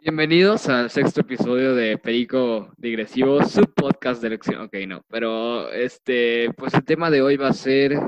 Bienvenidos 0.00 0.68
al 0.68 0.90
sexto 0.90 1.22
episodio 1.22 1.74
de 1.74 1.98
Perico 1.98 2.72
Digresivo, 2.76 3.42
su 3.42 3.62
podcast 3.62 4.22
de 4.22 4.28
elección. 4.28 4.60
Ok, 4.62 4.74
no, 4.86 5.04
pero 5.08 5.72
este, 5.72 6.50
pues 6.56 6.72
el 6.74 6.84
tema 6.84 7.10
de 7.10 7.20
hoy 7.20 7.36
va 7.36 7.48
a 7.48 7.52
ser 7.52 7.98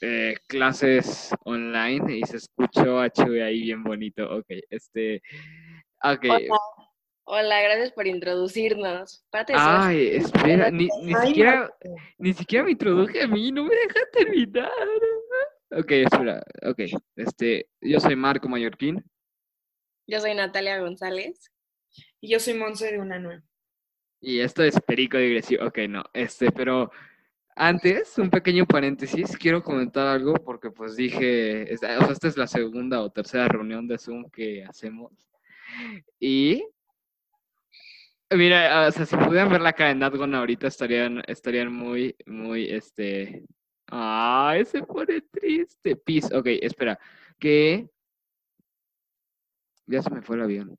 eh, 0.00 0.36
clases 0.46 1.34
online 1.44 2.18
y 2.18 2.22
se 2.22 2.36
escuchó 2.36 3.00
a 3.00 3.10
Chuy 3.10 3.40
ahí 3.40 3.62
bien 3.62 3.82
bonito. 3.82 4.30
Ok, 4.30 4.46
este, 4.70 5.20
ok. 6.04 6.24
Hola. 6.24 6.58
Hola, 7.24 7.62
gracias 7.62 7.92
por 7.92 8.06
introducirnos. 8.06 9.26
Párate. 9.30 9.54
Ay, 9.56 10.16
espera, 10.16 10.70
ni, 10.70 10.88
ni 11.02 11.14
Ay, 11.14 11.26
siquiera, 11.26 11.74
ni 12.16 12.32
siquiera 12.32 12.64
me 12.64 12.70
introduje 12.70 13.22
a 13.22 13.26
mí, 13.26 13.50
no 13.50 13.64
me 13.64 13.74
deja 13.74 14.00
terminar. 14.12 14.70
Ok, 15.72 15.90
espera, 15.90 16.42
ok, 16.62 16.80
este, 17.16 17.68
yo 17.80 17.98
soy 17.98 18.14
Marco 18.14 18.48
Mallorquín. 18.48 19.04
Yo 20.08 20.20
soy 20.20 20.34
Natalia 20.34 20.80
González. 20.80 21.52
Y 22.20 22.30
yo 22.30 22.40
soy 22.40 22.54
Monse 22.54 22.90
de 22.90 22.98
Unanue. 22.98 23.42
Y 24.20 24.40
esto 24.40 24.62
es 24.64 24.80
Perico 24.80 25.18
Digresivo. 25.18 25.66
Ok, 25.66 25.78
no, 25.88 26.02
este, 26.14 26.50
pero 26.50 26.90
antes, 27.54 28.16
un 28.18 28.30
pequeño 28.30 28.66
paréntesis, 28.66 29.36
quiero 29.36 29.62
comentar 29.62 30.06
algo 30.06 30.34
porque 30.34 30.70
pues 30.70 30.96
dije, 30.96 31.72
esta- 31.72 31.98
o 31.98 32.04
sea, 32.04 32.12
esta 32.12 32.26
es 32.28 32.36
la 32.38 32.46
segunda 32.46 33.02
o 33.02 33.10
tercera 33.10 33.46
reunión 33.48 33.86
de 33.86 33.98
Zoom 33.98 34.30
que 34.30 34.64
hacemos. 34.64 35.12
Y, 36.18 36.64
mira, 38.30 38.88
o 38.88 38.92
sea, 38.92 39.04
si 39.06 39.16
pudieran 39.16 39.50
ver 39.50 39.60
la 39.60 39.72
cara 39.74 39.90
de 39.90 39.96
Natgon 39.96 40.34
ahorita 40.34 40.66
estarían, 40.68 41.22
estarían 41.28 41.70
muy, 41.72 42.16
muy, 42.26 42.64
este, 42.70 43.44
ay, 43.86 44.64
se 44.64 44.82
pone 44.82 45.20
triste. 45.20 45.96
Peace, 45.96 46.34
ok, 46.34 46.46
espera, 46.62 46.98
que, 47.38 47.88
ya 49.88 50.02
se 50.02 50.10
me 50.10 50.22
fue 50.22 50.36
el 50.36 50.42
avión. 50.42 50.78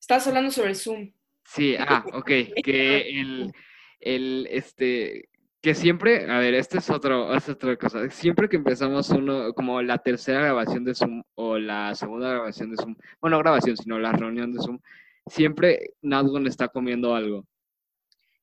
Estás 0.00 0.26
hablando 0.26 0.50
sobre 0.50 0.74
Zoom. 0.74 1.12
Sí, 1.44 1.74
ah, 1.78 2.04
ok, 2.12 2.30
que 2.62 3.20
el, 3.20 3.52
el, 4.00 4.48
este, 4.50 5.28
que 5.60 5.74
siempre, 5.74 6.30
a 6.30 6.38
ver, 6.38 6.54
este 6.54 6.78
es 6.78 6.88
otro, 6.90 7.34
es 7.34 7.48
otra 7.48 7.76
cosa, 7.76 8.08
siempre 8.10 8.48
que 8.48 8.56
empezamos 8.56 9.10
uno, 9.10 9.52
como 9.54 9.82
la 9.82 9.98
tercera 9.98 10.40
grabación 10.40 10.84
de 10.84 10.94
Zoom 10.94 11.22
o 11.34 11.58
la 11.58 11.94
segunda 11.94 12.30
grabación 12.30 12.70
de 12.70 12.76
Zoom, 12.76 12.96
bueno, 13.20 13.36
no 13.36 13.42
grabación, 13.42 13.76
sino 13.76 13.98
la 13.98 14.12
reunión 14.12 14.52
de 14.52 14.62
Zoom, 14.62 14.78
siempre 15.26 15.94
Nadgon 16.02 16.46
está 16.46 16.68
comiendo 16.68 17.14
algo. 17.14 17.44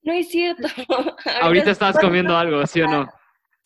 No 0.02 0.14
es 0.14 0.30
cierto. 0.30 0.68
Ahorita 1.42 1.72
estás 1.72 1.98
comiendo 1.98 2.38
algo, 2.38 2.66
¿sí 2.68 2.82
o 2.82 2.88
no? 2.88 3.08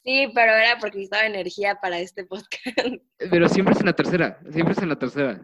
Sí, 0.04 0.32
pero 0.34 0.54
era 0.54 0.78
porque 0.80 0.98
necesitaba 0.98 1.26
energía 1.26 1.76
para 1.82 2.00
este 2.00 2.26
podcast. 2.26 2.52
Pero 3.18 3.50
siempre 3.50 3.74
es 3.74 3.80
en 3.82 3.86
la 3.88 3.94
tercera, 3.94 4.40
siempre 4.52 4.72
es 4.74 4.78
en 4.82 4.90
la 4.90 4.98
tercera. 4.98 5.42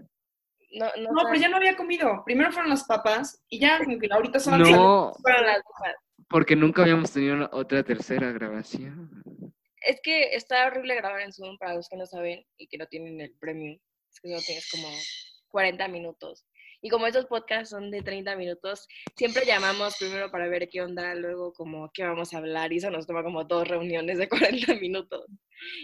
No, 0.71 0.85
no, 0.97 1.11
No, 1.11 1.21
pero 1.23 1.35
ya 1.39 1.47
no 1.49 1.57
había 1.57 1.75
comido. 1.75 2.23
Primero 2.25 2.51
fueron 2.51 2.69
las 2.69 2.83
papas 2.85 3.41
y 3.49 3.59
ya 3.59 3.77
como 3.83 3.97
que 3.99 4.07
ahorita 4.11 4.39
son 4.39 4.59
las 4.59 4.69
No, 4.69 5.13
fueron 5.21 5.45
las 5.45 5.59
hojas. 5.59 5.95
porque 6.29 6.55
nunca 6.55 6.81
habíamos 6.81 7.11
tenido 7.13 7.49
otra 7.53 7.83
tercera 7.83 8.31
grabación. 8.31 9.09
Es 9.81 9.99
que 10.01 10.33
está 10.35 10.65
horrible 10.67 10.95
grabar 10.95 11.21
en 11.21 11.31
Zoom 11.31 11.57
para 11.57 11.75
los 11.75 11.87
que 11.87 11.95
no 11.97 12.05
saben 12.05 12.43
y 12.57 12.67
que 12.67 12.77
no 12.77 12.87
tienen 12.87 13.21
el 13.21 13.33
premium. 13.39 13.77
Es 14.11 14.19
que 14.19 14.29
solo 14.29 14.41
tienes 14.45 14.69
como 14.71 14.87
40 15.49 15.87
minutos. 15.89 16.45
Y 16.85 16.89
como 16.89 17.07
estos 17.07 17.25
podcasts 17.25 17.71
son 17.71 17.89
de 17.89 18.03
30 18.03 18.35
minutos, 18.35 18.87
siempre 19.15 19.43
llamamos 19.43 19.97
primero 19.97 20.29
para 20.29 20.47
ver 20.47 20.69
qué 20.69 20.83
onda, 20.83 21.15
luego 21.15 21.51
como 21.51 21.89
qué 21.91 22.03
vamos 22.03 22.31
a 22.31 22.37
hablar 22.37 22.71
y 22.71 22.77
eso 22.77 22.91
nos 22.91 23.07
toma 23.07 23.23
como 23.23 23.43
dos 23.43 23.67
reuniones 23.67 24.19
de 24.19 24.29
40 24.29 24.75
minutos. 24.79 25.25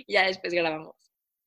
Y 0.06 0.14
ya 0.14 0.28
después 0.28 0.54
grabamos. 0.54 0.96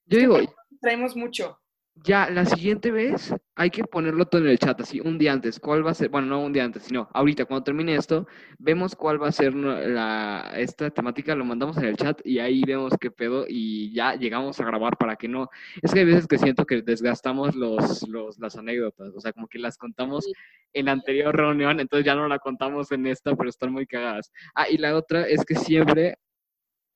Yo 0.07 0.19
digo, 0.19 0.39
traemos 0.81 1.15
mucho. 1.15 1.57
Ya, 2.03 2.29
la 2.29 2.45
siguiente 2.45 2.91
vez 2.91 3.33
hay 3.55 3.71
que 3.71 3.85
ponerlo 3.85 4.27
todo 4.27 4.43
en 4.43 4.49
el 4.49 4.59
chat, 4.59 4.81
así, 4.81 5.01
un 5.01 5.17
día 5.17 5.33
antes. 5.33 5.61
¿Cuál 5.61 5.87
va 5.87 5.93
a 5.93 5.95
ser? 5.95 6.09
Bueno, 6.09 6.27
no 6.27 6.43
un 6.43 6.53
día 6.53 6.65
antes, 6.65 6.83
sino 6.83 7.09
ahorita, 7.15 7.45
cuando 7.45 7.63
termine 7.63 7.95
esto, 7.95 8.27
vemos 8.59 8.97
cuál 8.97 9.23
va 9.23 9.29
a 9.29 9.33
ser 9.33 9.55
la, 9.55 10.53
esta 10.57 10.91
temática, 10.91 11.35
lo 11.37 11.45
mandamos 11.45 11.77
en 11.79 11.85
el 11.85 11.97
chat 11.97 12.21
y 12.25 12.41
ahí 12.41 12.63
vemos 12.67 12.95
qué 13.01 13.11
pedo 13.13 13.47
y 13.49 13.93
ya 13.95 14.17
llegamos 14.17 14.61
a 14.61 14.65
grabar 14.65 14.97
para 14.99 15.17
que 15.17 15.29
no... 15.29 15.49
Es 15.83 15.95
que 15.95 16.01
hay 16.01 16.07
veces 16.07 16.27
que 16.27 16.37
siento 16.37 16.67
que 16.67 16.83
desgastamos 16.83 17.55
los, 17.55 18.07
los, 18.09 18.39
las 18.39 18.57
anécdotas, 18.57 19.15
o 19.15 19.21
sea, 19.21 19.33
como 19.33 19.47
que 19.47 19.61
las 19.61 19.79
contamos 19.79 20.27
en 20.73 20.87
la 20.87 20.93
anterior 20.93 21.35
reunión, 21.35 21.79
entonces 21.79 22.05
ya 22.05 22.17
no 22.17 22.27
la 22.27 22.41
contamos 22.41 22.91
en 22.91 23.07
esta, 23.07 23.37
pero 23.37 23.49
están 23.49 23.73
muy 23.73 23.87
cagadas. 23.87 24.33
Ah, 24.55 24.67
y 24.69 24.79
la 24.79 24.97
otra 24.97 25.29
es 25.29 25.45
que 25.45 25.55
siempre 25.55 26.19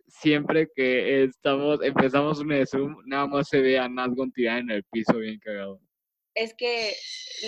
siempre 0.08 0.68
que 0.74 1.24
estamos, 1.24 1.82
empezamos 1.82 2.46
de 2.46 2.66
Zoom, 2.66 2.96
nada 3.06 3.26
más 3.26 3.48
se 3.48 3.60
ve 3.60 3.78
a 3.78 3.88
Nazgon 3.88 4.32
tirada 4.32 4.58
en 4.58 4.70
el 4.70 4.84
piso 4.84 5.18
bien 5.18 5.38
cagado. 5.38 5.80
Es 6.34 6.54
que, 6.54 6.92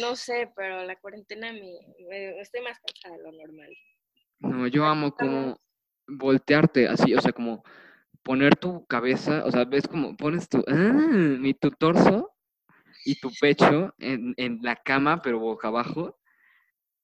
no 0.01 0.17
sé, 0.17 0.51
pero 0.57 0.85
la 0.85 0.97
cuarentena 0.97 1.53
me, 1.53 1.79
me- 2.09 2.41
estoy 2.41 2.61
más 2.63 2.79
cansada 2.81 3.17
de 3.17 3.23
lo 3.23 3.33
normal. 3.33 3.77
No, 4.41 4.67
yo 4.67 4.85
amo 4.85 5.13
como 5.13 5.57
voltearte 6.07 6.89
así, 6.89 7.15
o 7.15 7.21
sea, 7.21 7.33
como 7.33 7.63
poner 8.23 8.57
tu 8.57 8.85
cabeza, 8.87 9.45
o 9.45 9.51
sea, 9.51 9.65
ves 9.65 9.87
como 9.87 10.17
pones 10.17 10.49
tu, 10.49 10.65
ah, 10.67 11.39
y 11.43 11.55
tu 11.55 11.71
torso 11.71 12.35
y 13.05 13.19
tu 13.21 13.31
pecho 13.41 13.95
en, 13.99 14.35
en 14.37 14.59
la 14.63 14.77
cama, 14.77 15.23
pero 15.23 15.39
boca 15.39 15.69
abajo, 15.69 16.19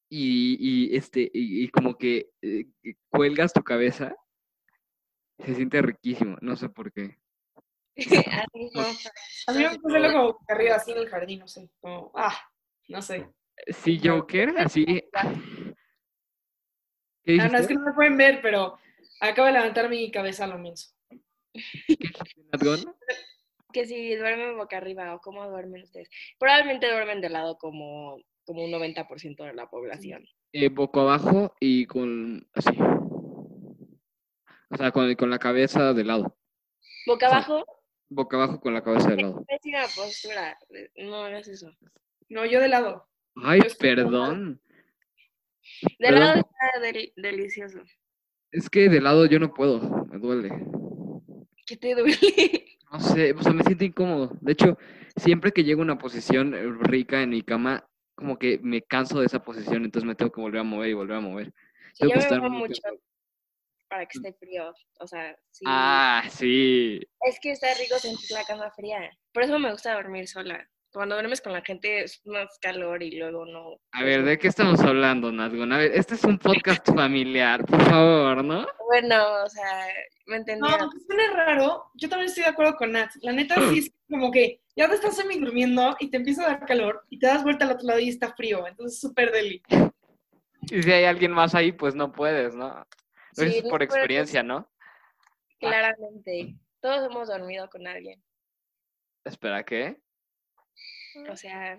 y, 0.08 0.56
y 0.60 0.96
este, 0.96 1.30
y, 1.32 1.64
y 1.64 1.68
como 1.68 1.96
que 1.98 2.30
eh, 2.42 2.66
cuelgas 3.10 3.52
tu 3.52 3.62
cabeza, 3.62 4.16
se 5.38 5.54
siente 5.54 5.82
riquísimo, 5.82 6.36
no 6.40 6.56
sé 6.56 6.68
por 6.68 6.92
qué. 6.92 7.18
Así 7.96 8.06
como 8.74 8.86
A 9.46 9.52
mí 9.52 9.64
me 9.64 10.12
como 10.12 10.24
boca 10.24 10.54
arriba, 10.54 10.76
así 10.76 10.92
en 10.92 10.98
el 10.98 11.08
jardín, 11.08 11.40
no 11.40 11.48
sé. 11.48 11.70
Como, 11.80 12.12
ah, 12.14 12.36
no 12.88 13.02
sé. 13.02 13.28
Sí, 13.68 14.00
Joker, 14.02 14.54
así. 14.58 14.84
¿Qué 17.24 17.38
Ah, 17.40 17.48
no, 17.48 17.58
es 17.58 17.66
que 17.66 17.74
no 17.74 17.80
me 17.80 17.92
pueden 17.92 18.16
ver, 18.16 18.40
pero 18.40 18.78
acabo 19.20 19.46
de 19.46 19.54
levantar 19.54 19.88
mi 19.88 20.10
cabeza 20.10 20.44
a 20.44 20.48
lo 20.48 20.58
menso. 20.58 20.90
¿Qué 21.08 21.96
dijiste, 21.98 22.42
Natgon? 22.52 22.94
que 23.72 23.86
si 23.86 24.14
duermen 24.16 24.56
boca 24.56 24.78
arriba 24.78 25.14
o 25.14 25.20
cómo 25.20 25.46
duermen 25.48 25.82
ustedes. 25.82 26.08
Probablemente 26.38 26.90
duermen 26.90 27.20
de 27.20 27.28
lado 27.28 27.58
como, 27.58 28.18
como 28.44 28.64
un 28.64 28.70
90% 28.70 29.44
de 29.44 29.54
la 29.54 29.68
población. 29.68 30.24
Eh, 30.52 30.68
boca 30.68 31.00
abajo 31.00 31.54
y 31.60 31.86
con 31.86 32.48
así. 32.54 32.70
O 34.70 34.76
sea, 34.76 34.90
con, 34.90 35.14
con 35.14 35.30
la 35.30 35.38
cabeza 35.38 35.92
de 35.94 36.04
lado. 36.04 36.36
Boca 37.06 37.26
abajo, 37.28 37.64
Boca 38.08 38.36
abajo 38.36 38.60
con 38.60 38.74
la 38.74 38.82
cabeza 38.82 39.10
de 39.10 39.22
lado. 39.22 39.44
pésima 39.46 39.82
postura. 39.94 40.58
No 40.96 41.24
hagas 41.24 41.48
eso. 41.48 41.70
No, 42.28 42.44
yo 42.44 42.60
de 42.60 42.68
lado. 42.68 43.08
Ay, 43.36 43.60
Yo 43.60 43.76
perdón. 43.78 44.60
De 45.98 46.08
Perdón. 46.08 46.20
lado 46.20 46.34
está 46.40 46.80
del- 46.80 47.12
delicioso. 47.16 47.80
Es 48.52 48.70
que 48.70 48.88
de 48.88 49.00
lado 49.00 49.26
yo 49.26 49.38
no 49.38 49.52
puedo, 49.52 50.06
me 50.06 50.18
duele. 50.18 50.50
¿Qué 51.66 51.76
te 51.76 51.94
duele? 51.94 52.16
No 52.92 53.00
sé, 53.00 53.32
o 53.32 53.42
sea, 53.42 53.52
me 53.52 53.64
siento 53.64 53.84
incómodo. 53.84 54.30
De 54.40 54.52
hecho, 54.52 54.78
siempre 55.16 55.50
que 55.50 55.64
llego 55.64 55.80
a 55.82 55.84
una 55.84 55.98
posición 55.98 56.54
rica 56.82 57.20
en 57.20 57.30
mi 57.30 57.42
cama, 57.42 57.84
como 58.14 58.38
que 58.38 58.60
me 58.62 58.80
canso 58.80 59.18
de 59.18 59.26
esa 59.26 59.42
posición, 59.42 59.84
entonces 59.84 60.06
me 60.06 60.14
tengo 60.14 60.30
que 60.30 60.40
volver 60.40 60.60
a 60.60 60.64
mover 60.64 60.90
y 60.90 60.94
volver 60.94 61.16
a 61.16 61.20
mover. 61.20 61.52
Yo 61.98 62.08
que 62.08 62.14
me 62.14 62.20
estar 62.20 62.40
mucho. 62.48 62.80
Para 63.88 64.06
que 64.06 64.18
esté 64.18 64.32
frío. 64.34 64.72
O 65.00 65.06
sea, 65.06 65.36
sí. 65.50 65.64
Ah, 65.66 66.22
sí. 66.30 67.00
Es 67.22 67.38
que 67.40 67.52
está 67.52 67.68
rico 67.74 67.98
sentir 67.98 68.30
la 68.32 68.44
cama 68.44 68.70
fría. 68.70 69.10
Por 69.32 69.42
eso 69.44 69.58
me 69.58 69.70
gusta 69.72 69.94
dormir 69.94 70.26
sola. 70.28 70.68
Cuando 70.92 71.14
duermes 71.16 71.42
con 71.42 71.52
la 71.52 71.60
gente 71.60 72.04
es 72.04 72.22
más 72.24 72.58
calor 72.60 73.02
y 73.02 73.10
luego 73.18 73.44
no. 73.44 73.76
A 73.92 74.02
ver, 74.02 74.24
¿de 74.24 74.38
qué 74.38 74.48
estamos 74.48 74.80
hablando, 74.80 75.30
Nazgon? 75.30 75.70
A 75.72 75.78
ver, 75.78 75.92
este 75.92 76.14
es 76.14 76.24
un 76.24 76.38
podcast 76.38 76.86
familiar, 76.86 77.66
por 77.66 77.82
favor, 77.82 78.42
¿no? 78.42 78.66
Bueno, 78.86 79.42
o 79.44 79.48
sea, 79.50 79.88
me 80.26 80.36
No, 80.36 80.40
entendieron. 80.40 80.80
aunque 80.80 81.00
suene 81.00 81.28
raro, 81.34 81.84
yo 81.96 82.08
también 82.08 82.28
estoy 82.28 82.44
de 82.44 82.50
acuerdo 82.50 82.76
con 82.76 82.92
Nat. 82.92 83.10
La 83.20 83.32
neta 83.32 83.56
sí 83.68 83.80
es 83.80 83.92
como 84.10 84.30
que 84.30 84.62
ya 84.74 84.88
te 84.88 84.94
estás 84.94 85.16
semi 85.16 85.38
durmiendo 85.38 85.96
y 86.00 86.08
te 86.08 86.16
empieza 86.16 86.44
a 86.46 86.48
dar 86.56 86.64
calor 86.66 87.04
y 87.10 87.18
te 87.18 87.26
das 87.26 87.42
vuelta 87.42 87.66
al 87.66 87.72
otro 87.72 87.86
lado 87.88 88.00
y 88.00 88.08
está 88.08 88.32
frío. 88.34 88.66
Entonces 88.66 88.98
súper 88.98 89.32
deli. 89.32 89.62
Y 90.70 90.82
si 90.82 90.92
hay 90.92 91.04
alguien 91.04 91.32
más 91.32 91.54
ahí, 91.54 91.72
pues 91.72 91.94
no 91.94 92.10
puedes, 92.10 92.54
¿no? 92.54 92.86
Lo 93.36 93.44
dices 93.44 93.62
por 93.62 93.70
puedes. 93.78 93.94
experiencia, 93.94 94.42
¿no? 94.42 94.70
Claramente. 95.58 96.56
Todos 96.80 97.10
hemos 97.10 97.28
dormido 97.28 97.68
con 97.70 97.86
alguien. 97.86 98.22
Espera, 99.24 99.64
¿qué? 99.64 100.00
O 101.30 101.36
sea, 101.36 101.78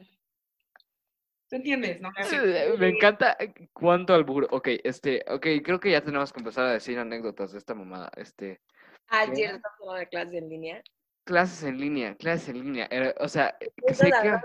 ¿Tú 1.49 1.55
entiendes? 1.55 2.01
No? 2.01 2.09
Así. 2.17 2.35
Me 2.77 2.89
encanta 2.89 3.37
cuánto 3.71 4.13
albur. 4.13 4.47
Ok, 4.51 4.67
este, 4.83 5.23
ok, 5.29 5.45
creo 5.63 5.79
que 5.79 5.91
ya 5.91 6.03
tenemos 6.03 6.33
que 6.33 6.39
empezar 6.39 6.65
a 6.65 6.73
decir 6.73 6.99
anécdotas 6.99 7.53
de 7.53 7.57
esta 7.59 7.73
mamada. 7.73 8.11
Este, 8.17 8.61
ah, 9.07 9.25
¿Qué? 9.29 9.35
cierto, 9.35 9.69
como 9.77 9.93
de 9.93 10.07
clases 10.09 10.33
en 10.33 10.49
línea. 10.49 10.83
clases 11.23 11.63
en 11.63 11.77
línea, 11.79 12.15
clases 12.17 12.49
en 12.49 12.55
línea. 12.65 12.87
era- 12.91 13.13
o 13.19 13.29
sea, 13.29 13.55
que 13.59 13.69
que- 13.69 14.03
verdad, 14.11 14.41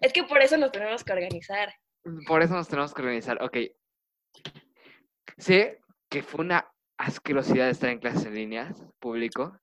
Es 0.00 0.12
que 0.14 0.22
por 0.24 0.40
eso 0.40 0.56
nos 0.56 0.72
tenemos 0.72 1.04
que 1.04 1.12
organizar. 1.12 1.74
por 2.26 2.40
eso 2.42 2.54
nos 2.54 2.66
tenemos 2.68 2.94
que 2.94 3.02
organizar. 3.02 3.42
Ok. 3.42 3.56
Sé 5.36 5.80
que 6.08 6.22
fue 6.22 6.44
una 6.44 6.70
asquerosidad 6.98 7.68
estar 7.68 7.90
en 7.90 8.00
clases 8.00 8.26
en 8.26 8.34
línea, 8.34 8.74
público, 8.98 9.58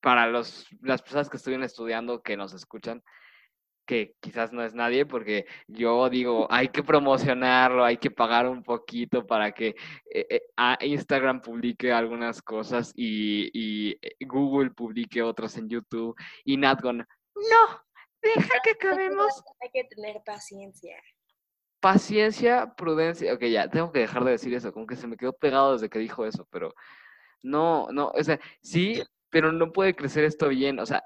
para 0.00 0.26
los, 0.26 0.66
las 0.82 1.02
personas 1.02 1.28
que 1.28 1.36
estuvieron 1.36 1.64
estudiando, 1.64 2.22
que 2.22 2.36
nos 2.36 2.52
escuchan. 2.52 3.02
que 3.86 4.16
quizás 4.20 4.52
no 4.52 4.64
es 4.64 4.74
nadie, 4.74 5.06
porque 5.06 5.46
yo 5.68 6.08
digo, 6.10 6.48
hay 6.50 6.68
que 6.68 6.82
promocionarlo, 6.82 7.84
hay 7.84 7.98
que 7.98 8.10
pagar 8.10 8.48
un 8.48 8.64
poquito 8.64 9.24
para 9.24 9.52
que 9.52 9.76
eh, 10.12 10.26
eh, 10.28 10.86
Instagram 10.86 11.40
publique 11.40 11.92
algunas 11.92 12.42
cosas 12.42 12.92
y, 12.96 13.48
y, 13.54 13.92
eh, 14.02 14.16
Google 14.26 14.70
publique 14.70 15.22
otras 15.22 15.56
en 15.56 15.68
YouTube 15.68 16.16
y 16.44 16.56
Natgon, 16.56 17.06
no, 17.36 17.84
deja 18.22 18.60
que 18.64 18.70
acabemos. 18.70 19.42
Hay 19.60 19.70
que 19.72 19.84
tener 19.84 20.22
paciencia. 20.24 20.96
Paciencia, 21.80 22.74
prudencia. 22.76 23.32
Ok, 23.34 23.42
ya, 23.44 23.68
tengo 23.68 23.92
que 23.92 24.00
dejar 24.00 24.24
de 24.24 24.32
decir 24.32 24.54
eso, 24.54 24.72
como 24.72 24.86
que 24.86 24.96
se 24.96 25.06
me 25.06 25.16
quedó 25.16 25.32
pegado 25.32 25.74
desde 25.74 25.88
que 25.88 25.98
dijo 25.98 26.26
eso, 26.26 26.46
pero 26.50 26.74
no, 27.42 27.88
no, 27.92 28.08
o 28.08 28.24
sea, 28.24 28.40
sí, 28.62 29.02
pero 29.30 29.52
no 29.52 29.72
puede 29.72 29.94
crecer 29.94 30.24
esto 30.24 30.48
bien, 30.48 30.80
o 30.80 30.86
sea, 30.86 31.04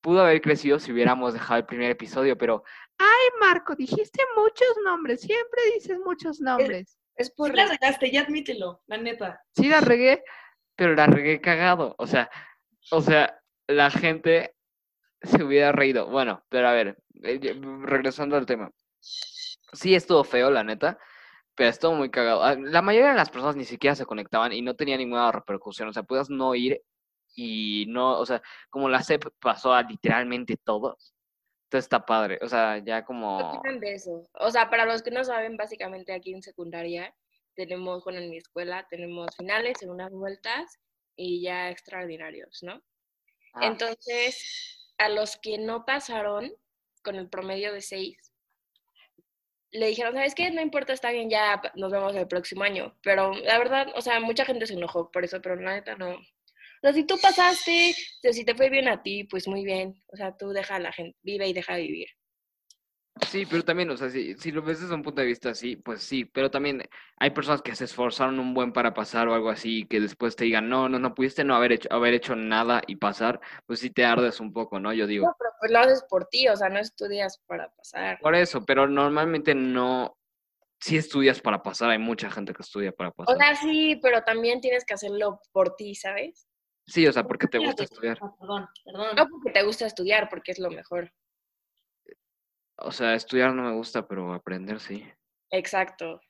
pudo 0.00 0.22
haber 0.22 0.40
crecido 0.40 0.78
si 0.78 0.92
hubiéramos 0.92 1.32
dejado 1.32 1.58
el 1.58 1.66
primer 1.66 1.90
episodio, 1.90 2.36
pero, 2.36 2.64
ay, 2.98 3.40
Marco, 3.40 3.74
dijiste 3.74 4.22
muchos 4.36 4.68
nombres, 4.84 5.20
siempre 5.20 5.60
dices 5.74 5.98
muchos 6.04 6.40
nombres. 6.40 6.98
Es 7.16 7.28
Sí 7.28 7.32
por 7.36 7.54
la 7.54 7.66
regaste, 7.66 8.10
ya 8.12 8.22
admítelo, 8.22 8.82
la 8.86 8.96
neta. 8.96 9.42
Sí 9.56 9.68
la 9.68 9.80
regué, 9.80 10.22
pero 10.76 10.94
la 10.94 11.06
regué 11.06 11.40
cagado, 11.40 11.94
o 11.98 12.06
sea, 12.06 12.30
o 12.90 13.00
sea, 13.00 13.40
la 13.66 13.90
gente 13.90 14.54
se 15.22 15.42
hubiera 15.42 15.72
reído. 15.72 16.06
Bueno, 16.06 16.44
pero 16.48 16.68
a 16.68 16.72
ver, 16.72 16.98
eh, 17.22 17.60
regresando 17.82 18.36
al 18.36 18.46
tema. 18.46 18.70
Sí 19.72 19.94
estuvo 19.94 20.24
feo, 20.24 20.50
la 20.50 20.64
neta, 20.64 20.98
pero 21.54 21.70
estuvo 21.70 21.92
muy 21.94 22.10
cagado. 22.10 22.42
Ah, 22.42 22.56
La 22.58 22.82
mayoría 22.82 23.10
de 23.10 23.16
las 23.16 23.30
personas 23.30 23.56
ni 23.56 23.64
siquiera 23.64 23.94
se 23.94 24.06
conectaban 24.06 24.52
y 24.52 24.62
no 24.62 24.74
tenía 24.76 24.96
ninguna 24.96 25.30
repercusión. 25.32 25.88
O 25.88 25.92
sea, 25.92 26.02
puedas 26.02 26.30
no 26.30 26.54
ir 26.54 26.80
y 27.34 27.86
no, 27.88 28.18
o 28.18 28.26
sea, 28.26 28.42
como 28.70 28.88
la 28.88 29.02
CEP 29.02 29.24
pasó 29.40 29.72
a 29.72 29.82
literalmente 29.82 30.56
todos. 30.56 31.14
Entonces 31.64 31.84
está 31.84 32.06
padre. 32.06 32.38
O 32.42 32.48
sea, 32.48 32.78
ya 32.78 33.00
¿Qué 33.00 33.06
como... 33.06 33.58
opinan 33.58 33.78
de 33.80 33.94
eso? 33.94 34.22
O 34.40 34.50
sea, 34.50 34.70
para 34.70 34.86
los 34.86 35.02
que 35.02 35.10
no 35.10 35.22
saben, 35.24 35.56
básicamente 35.56 36.14
aquí 36.14 36.32
en 36.32 36.42
secundaria 36.42 37.14
tenemos, 37.54 38.04
bueno, 38.04 38.20
en 38.20 38.30
mi 38.30 38.38
escuela 38.38 38.86
tenemos 38.88 39.36
finales, 39.36 39.76
unas 39.82 40.10
vueltas 40.12 40.78
y 41.16 41.42
ya 41.42 41.70
extraordinarios, 41.70 42.62
¿no? 42.62 42.80
ah, 43.54 43.66
Entonces, 43.66 44.92
a 44.96 45.08
los 45.08 45.36
que 45.36 45.58
no 45.58 45.84
pasaron 45.84 46.52
con 47.02 47.16
el 47.16 47.28
promedio 47.28 47.72
de 47.72 47.82
6, 47.82 48.32
le 49.70 49.88
dijeron, 49.88 50.14
¿sabes 50.14 50.34
qué? 50.34 50.50
No 50.50 50.60
importa, 50.62 50.92
está 50.92 51.10
bien, 51.10 51.30
ya 51.30 51.60
nos 51.74 51.92
vemos 51.92 52.14
el 52.14 52.26
próximo 52.28 52.62
año. 52.64 52.96
Pero 53.02 53.32
la 53.34 53.58
verdad, 53.58 53.88
o 53.94 54.00
sea, 54.00 54.20
mucha 54.20 54.44
gente 54.44 54.66
se 54.66 54.74
enojó 54.74 55.10
por 55.10 55.24
eso, 55.24 55.40
pero 55.42 55.56
la 55.56 55.74
neta 55.74 55.96
no. 55.96 56.14
O 56.14 56.80
sea, 56.82 56.92
si 56.92 57.04
tú 57.04 57.18
pasaste, 57.20 57.94
si 58.32 58.44
te 58.44 58.54
fue 58.54 58.70
bien 58.70 58.88
a 58.88 59.02
ti, 59.02 59.24
pues 59.24 59.48
muy 59.48 59.64
bien. 59.64 60.02
O 60.06 60.16
sea, 60.16 60.36
tú 60.36 60.50
deja 60.50 60.76
a 60.76 60.80
la 60.80 60.92
gente, 60.92 61.18
vive 61.22 61.48
y 61.48 61.52
deja 61.52 61.76
vivir. 61.76 62.08
Sí, 63.26 63.46
pero 63.46 63.62
también, 63.64 63.90
o 63.90 63.96
sea, 63.96 64.10
si, 64.10 64.34
si 64.36 64.50
lo 64.52 64.62
ves 64.62 64.80
desde 64.80 64.94
un 64.94 65.02
punto 65.02 65.20
de 65.20 65.26
vista 65.26 65.50
así, 65.50 65.76
pues 65.76 66.02
sí, 66.02 66.24
pero 66.24 66.50
también 66.50 66.82
hay 67.16 67.30
personas 67.30 67.62
que 67.62 67.74
se 67.74 67.84
esforzaron 67.84 68.38
un 68.38 68.54
buen 68.54 68.72
para 68.72 68.94
pasar 68.94 69.28
o 69.28 69.34
algo 69.34 69.50
así, 69.50 69.86
que 69.86 70.00
después 70.00 70.36
te 70.36 70.44
digan, 70.44 70.68
no, 70.68 70.88
no, 70.88 70.98
no 70.98 71.14
pudiste 71.14 71.44
no 71.44 71.54
haber 71.54 71.72
hecho, 71.72 71.88
haber 71.92 72.14
hecho 72.14 72.36
nada 72.36 72.82
y 72.86 72.96
pasar, 72.96 73.40
pues 73.66 73.80
sí 73.80 73.90
te 73.90 74.04
ardes 74.04 74.40
un 74.40 74.52
poco, 74.52 74.78
¿no? 74.80 74.92
Yo 74.92 75.06
digo, 75.06 75.26
No, 75.26 75.34
pero 75.38 75.50
pues 75.60 75.72
lo 75.72 75.78
haces 75.80 76.04
por 76.08 76.26
ti, 76.26 76.48
o 76.48 76.56
sea, 76.56 76.68
no 76.68 76.78
estudias 76.78 77.38
para 77.46 77.68
pasar. 77.70 78.18
por 78.20 78.34
eso, 78.34 78.64
pero 78.64 78.86
normalmente 78.86 79.54
no, 79.54 80.16
si 80.80 80.96
estudias 80.96 81.40
para 81.40 81.62
pasar, 81.62 81.90
hay 81.90 81.98
mucha 81.98 82.30
gente 82.30 82.52
que 82.52 82.62
estudia 82.62 82.92
para 82.92 83.10
O 83.10 83.14
pasar. 83.14 83.36
sea, 83.36 83.56
sí, 83.56 83.98
pero 84.02 84.22
también 84.22 84.60
tienes 84.60 84.84
que 84.84 84.94
hacerlo 84.94 85.40
por 85.52 85.74
ti, 85.76 85.94
¿sabes? 85.94 86.46
Sí, 86.86 87.06
o 87.06 87.12
sea, 87.12 87.24
porque 87.24 87.46
te 87.48 87.58
gusta 87.58 87.84
estudiar. 87.84 88.18
Perdón, 88.38 88.66
perdón. 88.84 89.16
No 89.16 89.28
porque 89.28 89.50
te 89.50 89.62
gusta 89.62 89.84
estudiar, 89.86 90.28
porque 90.30 90.52
es 90.52 90.58
lo 90.58 90.70
mejor. 90.70 91.12
O 92.78 92.92
sea, 92.92 93.14
estudiar 93.14 93.54
no 93.54 93.62
me 93.62 93.72
gusta, 93.74 94.06
pero 94.06 94.32
aprender 94.32 94.80
sí. 94.80 95.04
Exacto. 95.50 96.20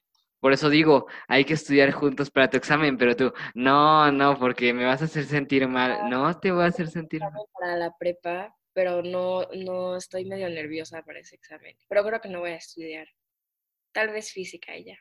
Por 0.40 0.52
eso 0.52 0.70
digo, 0.70 1.06
hay 1.26 1.44
que 1.44 1.54
estudiar 1.54 1.90
juntos 1.90 2.30
para 2.30 2.48
tu 2.48 2.56
examen, 2.56 2.96
pero 2.96 3.16
tú, 3.16 3.32
no, 3.54 4.10
no, 4.12 4.38
porque 4.38 4.72
me 4.72 4.84
vas 4.84 5.02
a 5.02 5.06
hacer 5.06 5.24
sentir 5.24 5.66
mal. 5.66 6.08
No 6.08 6.38
te 6.38 6.52
voy 6.52 6.62
a 6.64 6.68
hacer 6.68 6.88
sentir 6.88 7.20
mal. 7.20 7.32
Para 7.58 7.76
la 7.76 7.92
prepa, 7.98 8.54
pero 8.72 9.02
no, 9.02 9.48
no 9.56 9.96
estoy 9.96 10.24
medio 10.24 10.48
nerviosa 10.48 11.02
para 11.02 11.18
ese 11.18 11.34
examen. 11.34 11.76
Pero 11.88 12.04
creo 12.04 12.20
que 12.20 12.28
no 12.28 12.40
voy 12.40 12.50
a 12.50 12.56
estudiar. 12.56 13.08
Tal 13.92 14.10
vez 14.10 14.30
física 14.32 14.76
y 14.76 14.84
ya. 14.84 14.96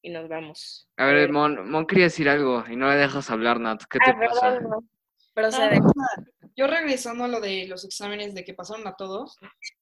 Y 0.00 0.10
nos 0.10 0.28
vamos. 0.28 0.88
A 0.96 1.06
ver, 1.06 1.30
Mon, 1.30 1.70
Mon 1.70 1.86
quería 1.86 2.04
decir 2.04 2.28
algo 2.28 2.64
y 2.68 2.76
no 2.76 2.88
le 2.88 2.96
dejas 2.96 3.30
hablar, 3.30 3.60
Nat. 3.60 3.82
¿Qué 3.88 3.98
te 3.98 4.10
Ah, 4.10 4.16
pasa? 4.18 4.40
perdón, 4.54 4.70
no. 4.70 4.84
Pero 5.34 5.48
Ah, 5.48 5.50
se 5.50 5.58
nada. 5.58 5.80
Yo 6.56 6.66
regresando 6.66 7.24
a 7.24 7.28
lo 7.28 7.40
de 7.40 7.66
los 7.66 7.84
exámenes 7.84 8.34
de 8.34 8.44
que 8.44 8.54
pasaron 8.54 8.86
a 8.86 8.94
todos, 8.94 9.36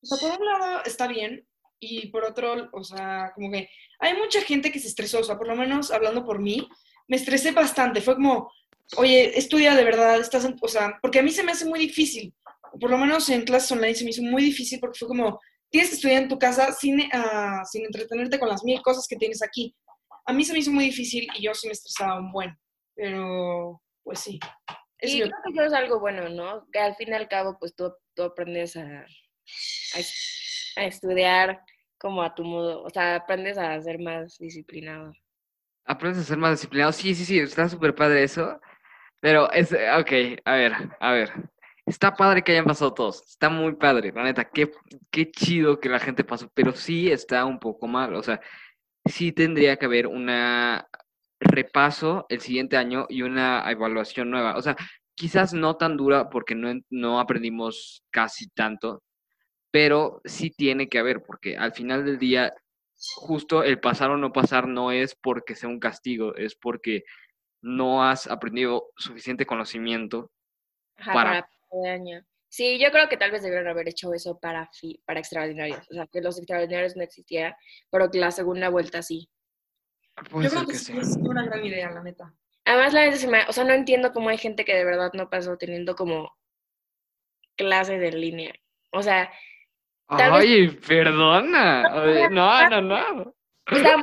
por 0.09 0.41
un 0.41 0.45
lado 0.47 0.83
está 0.85 1.07
bien 1.07 1.47
y 1.79 2.09
por 2.09 2.25
otro, 2.25 2.69
o 2.73 2.83
sea, 2.85 3.33
como 3.35 3.51
que 3.51 3.69
hay 3.99 4.15
mucha 4.17 4.41
gente 4.43 4.73
que 4.73 4.79
se 4.79 4.89
estresó, 4.89 5.21
o 5.21 5.25
sea, 5.25 5.37
por 5.37 5.49
lo 5.49 5.57
menos 5.57 5.91
hablando 5.91 6.25
por 6.25 6.39
mí, 6.41 6.67
me 7.09 7.17
estresé 7.17 7.51
bastante, 7.53 8.01
fue 8.01 8.15
como, 8.15 8.51
oye, 8.97 9.37
estudia 9.39 9.75
de 9.75 9.85
verdad, 9.85 10.19
estás, 10.21 10.45
en- 10.45 10.57
o 10.61 10.69
sea, 10.69 10.99
porque 11.03 11.19
a 11.19 11.23
mí 11.23 11.31
se 11.31 11.43
me 11.43 11.53
hace 11.53 11.65
muy 11.67 11.79
difícil, 11.81 12.33
por 12.81 12.89
lo 12.91 12.97
menos 12.97 13.29
en 13.29 13.43
clases 13.45 13.73
online 13.73 13.95
se 13.95 14.05
me 14.05 14.11
hizo 14.11 14.23
muy 14.23 14.43
difícil 14.43 14.81
porque 14.81 14.99
fue 14.99 15.09
como, 15.09 15.41
tienes 15.69 15.91
que 15.91 15.97
estudiar 15.97 16.23
en 16.23 16.29
tu 16.29 16.39
casa 16.39 16.73
sin, 16.73 17.03
ah, 17.13 17.63
sin 17.71 17.85
entretenerte 17.85 18.39
con 18.39 18.49
las 18.49 18.63
mil 18.65 18.81
cosas 18.81 19.07
que 19.09 19.17
tienes 19.17 19.43
aquí. 19.43 19.75
A 20.27 20.33
mí 20.33 20.45
se 20.45 20.53
me 20.53 20.61
hizo 20.61 20.71
muy 20.71 20.85
difícil 20.85 21.27
y 21.37 21.43
yo 21.43 21.55
sí 21.55 21.67
me 21.67 21.73
estresaba 21.73 22.19
un 22.21 22.31
buen, 22.33 22.57
pero 22.95 23.83
pues 24.05 24.21
sí. 24.21 24.39
Es 25.03 25.13
Y 25.13 25.21
creo 25.21 25.33
que 25.45 25.51
eso 25.53 25.65
es 25.65 25.73
algo 25.73 25.99
bueno, 25.99 26.29
¿no? 26.29 26.67
Que 26.71 26.79
al 26.79 26.95
fin 26.95 27.09
y 27.09 27.13
al 27.13 27.29
cabo, 27.29 27.59
pues 27.59 27.75
tú, 27.75 27.93
tú 28.15 28.23
aprendes 28.23 28.77
a, 28.77 29.05
a 30.77 30.85
estudiar 30.85 31.61
como 31.99 32.23
a 32.23 32.35
tu 32.35 32.45
modo. 32.45 32.83
O 32.85 32.89
sea, 32.89 33.17
aprendes 33.17 33.59
a 33.59 33.81
ser 33.81 33.99
más 33.99 34.39
disciplinado. 34.39 35.13
Aprendes 35.85 36.23
a 36.23 36.29
ser 36.29 36.39
más 36.39 36.53
disciplinado. 36.53 36.93
Sí, 36.93 37.17
sí, 37.17 37.25
sí, 37.25 37.41
está 37.41 37.69
súper 37.69 37.97
padre 37.97 38.23
eso. 38.23 38.61
Pero 39.19 39.51
es, 39.51 39.73
ok, 39.73 40.41
a 40.45 40.55
ver, 40.55 40.73
a 41.01 41.13
ver. 41.13 41.33
Está 41.85 42.15
padre 42.15 42.43
que 42.43 42.53
hayan 42.53 42.65
pasado 42.65 42.95
todos. 42.95 43.29
Está 43.29 43.49
muy 43.51 43.75
padre, 43.75 44.13
la 44.15 44.23
neta. 44.23 44.49
Qué, 44.49 44.71
qué 45.11 45.33
chido 45.33 45.81
que 45.81 45.89
la 45.89 45.99
gente 45.99 46.23
pasó. 46.23 46.49
Pero 46.55 46.73
sí 46.75 47.11
está 47.11 47.45
un 47.45 47.59
poco 47.59 47.89
mal. 47.89 48.15
O 48.15 48.23
sea, 48.23 48.41
sí 49.05 49.33
tendría 49.33 49.77
que 49.77 49.87
haber 49.87 50.07
una 50.07 50.89
repaso 51.45 52.27
el 52.29 52.41
siguiente 52.41 52.77
año 52.77 53.07
y 53.09 53.23
una 53.23 53.71
evaluación 53.71 54.31
nueva. 54.31 54.57
O 54.57 54.63
sea, 54.63 54.77
quizás 55.15 55.53
no 55.53 55.77
tan 55.77 55.97
dura 55.97 56.31
porque 56.31 56.55
no, 56.55 56.73
no 56.91 57.21
aprendimos 57.21 58.05
casi 58.11 58.49
tanto, 58.51 59.03
pero 59.71 60.21
sí 60.25 60.51
tiene 60.51 60.89
que 60.89 60.99
haber, 60.99 61.23
porque 61.23 61.57
al 61.57 61.73
final 61.73 62.05
del 62.05 62.19
día, 62.19 62.53
justo 63.17 63.63
el 63.63 63.81
pasar 63.81 64.11
o 64.11 64.17
no 64.17 64.33
pasar 64.33 64.69
no 64.69 64.93
es 64.93 65.15
porque 65.15 65.55
sea 65.55 65.69
un 65.69 65.81
castigo, 65.81 66.35
es 66.35 66.55
porque 66.55 67.05
no 67.63 68.05
has 68.05 68.27
aprendido 68.27 68.91
suficiente 68.97 69.47
conocimiento. 69.47 70.31
Ajá, 70.97 71.13
Para-. 71.13 71.49
Sí, 72.49 72.79
yo 72.79 72.91
creo 72.91 73.09
que 73.09 73.17
tal 73.17 73.31
vez 73.31 73.43
debieron 73.43 73.67
haber 73.67 73.89
hecho 73.89 74.13
eso 74.13 74.39
para, 74.39 74.71
para 75.07 75.21
extraordinarios. 75.21 75.89
O 75.91 75.95
sea, 75.95 76.07
que 76.07 76.21
los 76.21 76.37
extraordinarios 76.37 76.97
no 76.97 77.03
existieran, 77.03 77.55
pero 77.91 78.11
que 78.11 78.19
la 78.19 78.31
segunda 78.31 78.69
vuelta 78.69 79.01
sí. 79.01 79.31
Puede 80.31 80.45
Yo 80.49 80.51
creo 80.51 80.67
que 80.67 80.73
que 80.73 80.79
sí 80.79 80.97
es 80.99 81.17
una 81.17 81.45
gran 81.45 81.65
idea, 81.65 81.91
la 81.91 82.03
neta. 82.03 82.33
Además, 82.65 82.93
la 82.93 83.05
neta 83.07 83.17
se 83.17 83.29
me- 83.29 83.45
o 83.49 83.53
sea, 83.53 83.65
no 83.65 83.73
entiendo 83.73 84.13
cómo 84.13 84.29
hay 84.29 84.39
gente 84.39 84.65
que 84.65 84.75
de 84.75 84.85
verdad 84.85 85.11
no 85.15 85.29
pasó 85.31 85.57
teniendo 85.57 85.95
como 85.97 86.31
clases 87.57 88.03
en 88.03 88.21
línea. 88.21 88.53
O 88.93 89.03
sea, 89.03 89.31
Tal 90.19 90.33
vez- 90.33 90.45
Ay, 91.91 92.09
perdona. 92.29 92.69
No, 92.71 92.81
no, 92.83 93.15
no. 93.15 93.35
o 93.71 93.75
sea, 93.77 93.97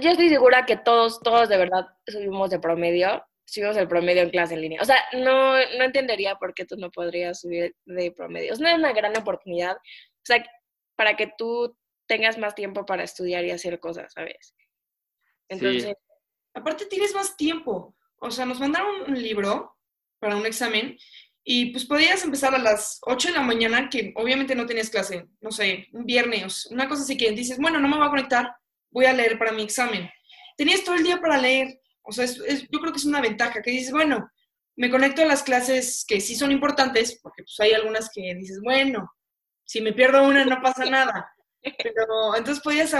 yo 0.00 0.10
estoy 0.10 0.28
segura 0.30 0.64
que 0.64 0.76
todos, 0.76 1.20
todos 1.20 1.48
de 1.48 1.58
verdad 1.58 1.86
subimos 2.06 2.48
de 2.50 2.58
promedio, 2.60 3.22
subimos 3.44 3.76
el 3.76 3.88
promedio 3.88 4.22
en 4.22 4.30
clase 4.30 4.54
en 4.54 4.62
línea. 4.62 4.80
O 4.80 4.84
sea, 4.84 4.96
no, 5.14 5.52
no 5.56 5.84
entendería 5.84 6.36
por 6.36 6.54
qué 6.54 6.64
tú 6.64 6.76
no 6.76 6.90
podrías 6.90 7.40
subir 7.40 7.74
de 7.84 8.12
promedio. 8.12 8.52
Es 8.52 8.58
una 8.60 8.92
gran 8.92 9.16
oportunidad. 9.18 9.76
O 9.76 10.24
sea, 10.24 10.42
para 10.96 11.14
que 11.16 11.32
tú 11.36 11.76
tengas 12.06 12.38
más 12.38 12.54
tiempo 12.54 12.86
para 12.86 13.02
estudiar 13.04 13.44
y 13.44 13.50
hacer 13.50 13.78
cosas, 13.80 14.12
¿sabes? 14.14 14.54
Entonces, 15.48 15.94
Aparte 16.54 16.86
tienes 16.86 17.14
más 17.14 17.36
tiempo. 17.36 17.94
O 18.20 18.30
sea, 18.30 18.44
nos 18.44 18.58
mandaron 18.58 19.02
un 19.06 19.22
libro 19.22 19.76
para 20.18 20.34
un 20.36 20.44
examen 20.46 20.98
y 21.44 21.66
pues 21.70 21.84
podías 21.84 22.24
empezar 22.24 22.52
a 22.54 22.58
las 22.58 22.98
8 23.02 23.28
de 23.28 23.34
la 23.34 23.42
mañana, 23.42 23.88
que 23.88 24.12
obviamente 24.16 24.54
no 24.56 24.66
tenías 24.66 24.90
clase, 24.90 25.26
no 25.40 25.52
sé, 25.52 25.86
un 25.92 26.04
viernes, 26.04 26.66
una 26.66 26.88
cosa 26.88 27.02
así 27.04 27.16
que 27.16 27.30
dices, 27.30 27.58
bueno, 27.58 27.78
no 27.78 27.86
me 27.88 27.96
voy 27.96 28.06
a 28.06 28.10
conectar, 28.10 28.50
voy 28.90 29.04
a 29.06 29.12
leer 29.12 29.38
para 29.38 29.52
mi 29.52 29.62
examen. 29.62 30.10
Tenías 30.56 30.82
todo 30.82 30.96
el 30.96 31.04
día 31.04 31.20
para 31.20 31.38
leer. 31.38 31.80
O 32.02 32.10
sea, 32.12 32.24
es- 32.24 32.40
es- 32.40 32.62
yo 32.70 32.80
creo 32.80 32.92
que 32.92 32.98
es 32.98 33.04
una 33.04 33.20
ventaja, 33.20 33.62
que 33.62 33.70
dices, 33.70 33.92
bueno, 33.92 34.28
me 34.76 34.90
conecto 34.90 35.22
a 35.22 35.26
las 35.26 35.42
clases 35.44 36.04
que 36.08 36.20
sí 36.20 36.34
son 36.34 36.50
importantes, 36.50 37.20
porque 37.22 37.42
pues 37.44 37.58
hay 37.60 37.72
algunas 37.72 38.10
que 38.12 38.34
dices, 38.34 38.58
bueno, 38.62 39.12
si 39.64 39.80
me 39.80 39.92
pierdo 39.92 40.24
una 40.24 40.44
no 40.44 40.60
pasa 40.60 40.84
nada. 40.86 41.30
Pero 41.62 42.36
entonces 42.36 42.62
podías 42.62 42.94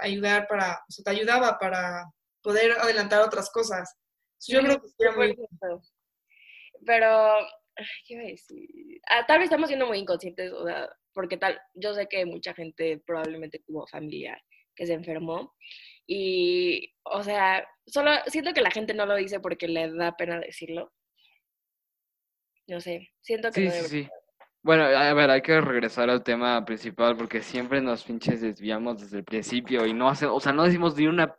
ayudar 0.00 0.46
para, 0.48 0.72
o 0.88 0.90
sea, 0.92 1.04
te 1.04 1.10
ayudaba 1.10 1.58
para 1.58 2.04
poder 2.42 2.72
adelantar 2.72 3.22
otras 3.22 3.50
cosas. 3.50 3.96
Yo 4.46 4.60
creo 4.60 4.80
que 4.80 4.88
sería 4.88 5.12
muy... 5.16 5.34
100%. 5.34 5.82
Pero, 6.86 7.34
¿qué 8.06 8.14
iba 8.14 8.22
a 8.22 8.26
decir? 8.26 8.68
Ah, 9.08 9.24
tal 9.26 9.38
vez 9.38 9.46
estamos 9.46 9.68
siendo 9.68 9.86
muy 9.86 9.98
inconscientes, 9.98 10.52
o 10.52 10.66
sea, 10.66 10.88
porque 11.12 11.36
tal, 11.36 11.60
yo 11.74 11.94
sé 11.94 12.06
que 12.08 12.26
mucha 12.26 12.52
gente 12.54 13.02
probablemente 13.06 13.60
tuvo 13.66 13.86
familiar 13.86 14.40
que 14.76 14.86
se 14.86 14.92
enfermó 14.92 15.54
y, 16.06 16.92
o 17.04 17.22
sea, 17.22 17.66
solo 17.86 18.10
siento 18.26 18.52
que 18.52 18.60
la 18.60 18.70
gente 18.72 18.92
no 18.92 19.06
lo 19.06 19.14
dice 19.14 19.38
porque 19.40 19.68
le 19.68 19.90
da 19.92 20.16
pena 20.16 20.38
decirlo. 20.40 20.92
No 22.66 22.80
sé, 22.80 23.10
siento 23.20 23.50
que 23.50 23.60
Sí, 23.60 23.66
no 23.66 23.70
sí, 23.70 23.76
debe- 23.78 23.88
sí. 23.88 24.08
Bueno, 24.64 24.84
a 24.84 25.12
ver, 25.12 25.30
hay 25.30 25.42
que 25.42 25.60
regresar 25.60 26.08
al 26.08 26.22
tema 26.22 26.64
principal 26.64 27.18
porque 27.18 27.42
siempre 27.42 27.82
nos 27.82 28.02
pinches 28.02 28.40
desviamos 28.40 28.98
desde 28.98 29.18
el 29.18 29.24
principio 29.24 29.84
y 29.84 29.92
no 29.92 30.08
hace, 30.08 30.24
o 30.24 30.40
sea, 30.40 30.54
no 30.54 30.62
decimos 30.64 30.96
ni 30.96 31.06
una 31.06 31.36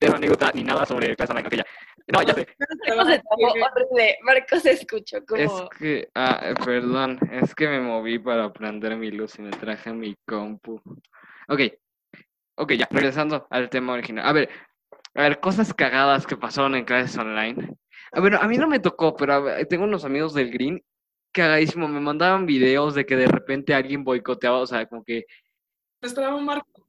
anécdota 0.00 0.50
ni 0.52 0.64
nada 0.64 0.84
sobre 0.84 1.14
Casa 1.14 1.34
Blanca. 1.34 1.50
No, 2.08 2.20
ya 2.22 2.34
sé. 2.34 2.48
Marcos 2.58 3.06
se 3.06 3.22
horrible. 3.62 4.18
Marcos 4.22 4.66
escuchó 4.66 5.18
Es 5.36 5.50
como... 5.50 5.68
que, 5.68 6.08
ah, 6.16 6.52
perdón, 6.64 7.20
es 7.30 7.54
que 7.54 7.68
me 7.68 7.80
moví 7.80 8.18
para 8.18 8.52
prender 8.52 8.96
mi 8.96 9.12
luz 9.12 9.38
y 9.38 9.42
me 9.42 9.50
traje 9.52 9.92
mi 9.92 10.16
compu. 10.26 10.82
Ok, 11.46 11.60
ok, 12.56 12.72
ya, 12.72 12.88
regresando 12.90 13.46
al 13.50 13.70
tema 13.70 13.92
original. 13.92 14.26
A 14.26 14.32
ver, 14.32 14.50
a 15.14 15.22
ver, 15.22 15.38
cosas 15.38 15.72
cagadas 15.72 16.26
que 16.26 16.36
pasaron 16.36 16.74
en 16.74 16.84
clases 16.84 17.16
online. 17.16 17.76
A 18.10 18.20
ver, 18.20 18.34
a 18.34 18.48
mí 18.48 18.58
no 18.58 18.66
me 18.66 18.80
tocó, 18.80 19.14
pero 19.14 19.32
a 19.32 19.38
ver, 19.38 19.66
tengo 19.66 19.84
unos 19.84 20.04
amigos 20.04 20.34
del 20.34 20.50
Green, 20.50 20.82
cagadísimo, 21.34 21.86
me 21.88 22.00
mandaban 22.00 22.46
videos 22.46 22.94
de 22.94 23.04
que 23.04 23.16
de 23.16 23.26
repente 23.26 23.74
alguien 23.74 24.04
boicoteaba, 24.04 24.58
o 24.60 24.66
sea, 24.66 24.86
como 24.86 25.04
que 25.04 25.24
marco. 26.40 26.86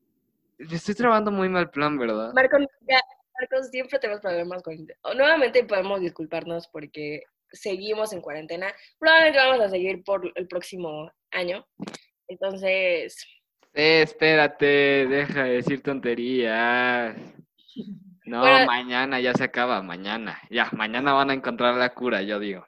me 0.57 0.75
estoy 0.75 0.95
trabando 0.95 1.31
muy 1.31 1.49
mal 1.49 1.69
plan, 1.69 1.97
¿verdad? 1.97 2.31
Marcos, 2.33 2.61
ya, 2.87 2.99
Marcos, 3.39 3.69
siempre 3.69 3.99
tenemos 3.99 4.21
problemas 4.21 4.61
con... 4.63 4.75
o 5.01 5.13
Nuevamente 5.13 5.63
podemos 5.65 5.99
disculparnos 5.99 6.67
porque 6.69 7.23
seguimos 7.51 8.13
en 8.13 8.21
cuarentena. 8.21 8.73
Probablemente 8.99 9.39
vamos 9.39 9.61
a 9.61 9.69
seguir 9.69 10.03
por 10.03 10.31
el 10.35 10.47
próximo 10.47 11.11
año. 11.31 11.65
Entonces, 12.27 13.17
Eh, 13.73 14.01
espérate, 14.03 15.05
deja 15.07 15.43
de 15.43 15.49
decir 15.55 15.81
tonterías. 15.81 17.15
No, 18.25 18.39
Bueno- 18.41 18.65
mañana 18.65 19.19
ya 19.19 19.33
se 19.33 19.43
acaba, 19.43 19.81
mañana. 19.81 20.39
Ya, 20.49 20.69
mañana 20.71 21.13
van 21.13 21.29
a 21.29 21.33
encontrar 21.33 21.75
la 21.75 21.93
cura, 21.93 22.21
yo 22.21 22.39
digo. 22.39 22.65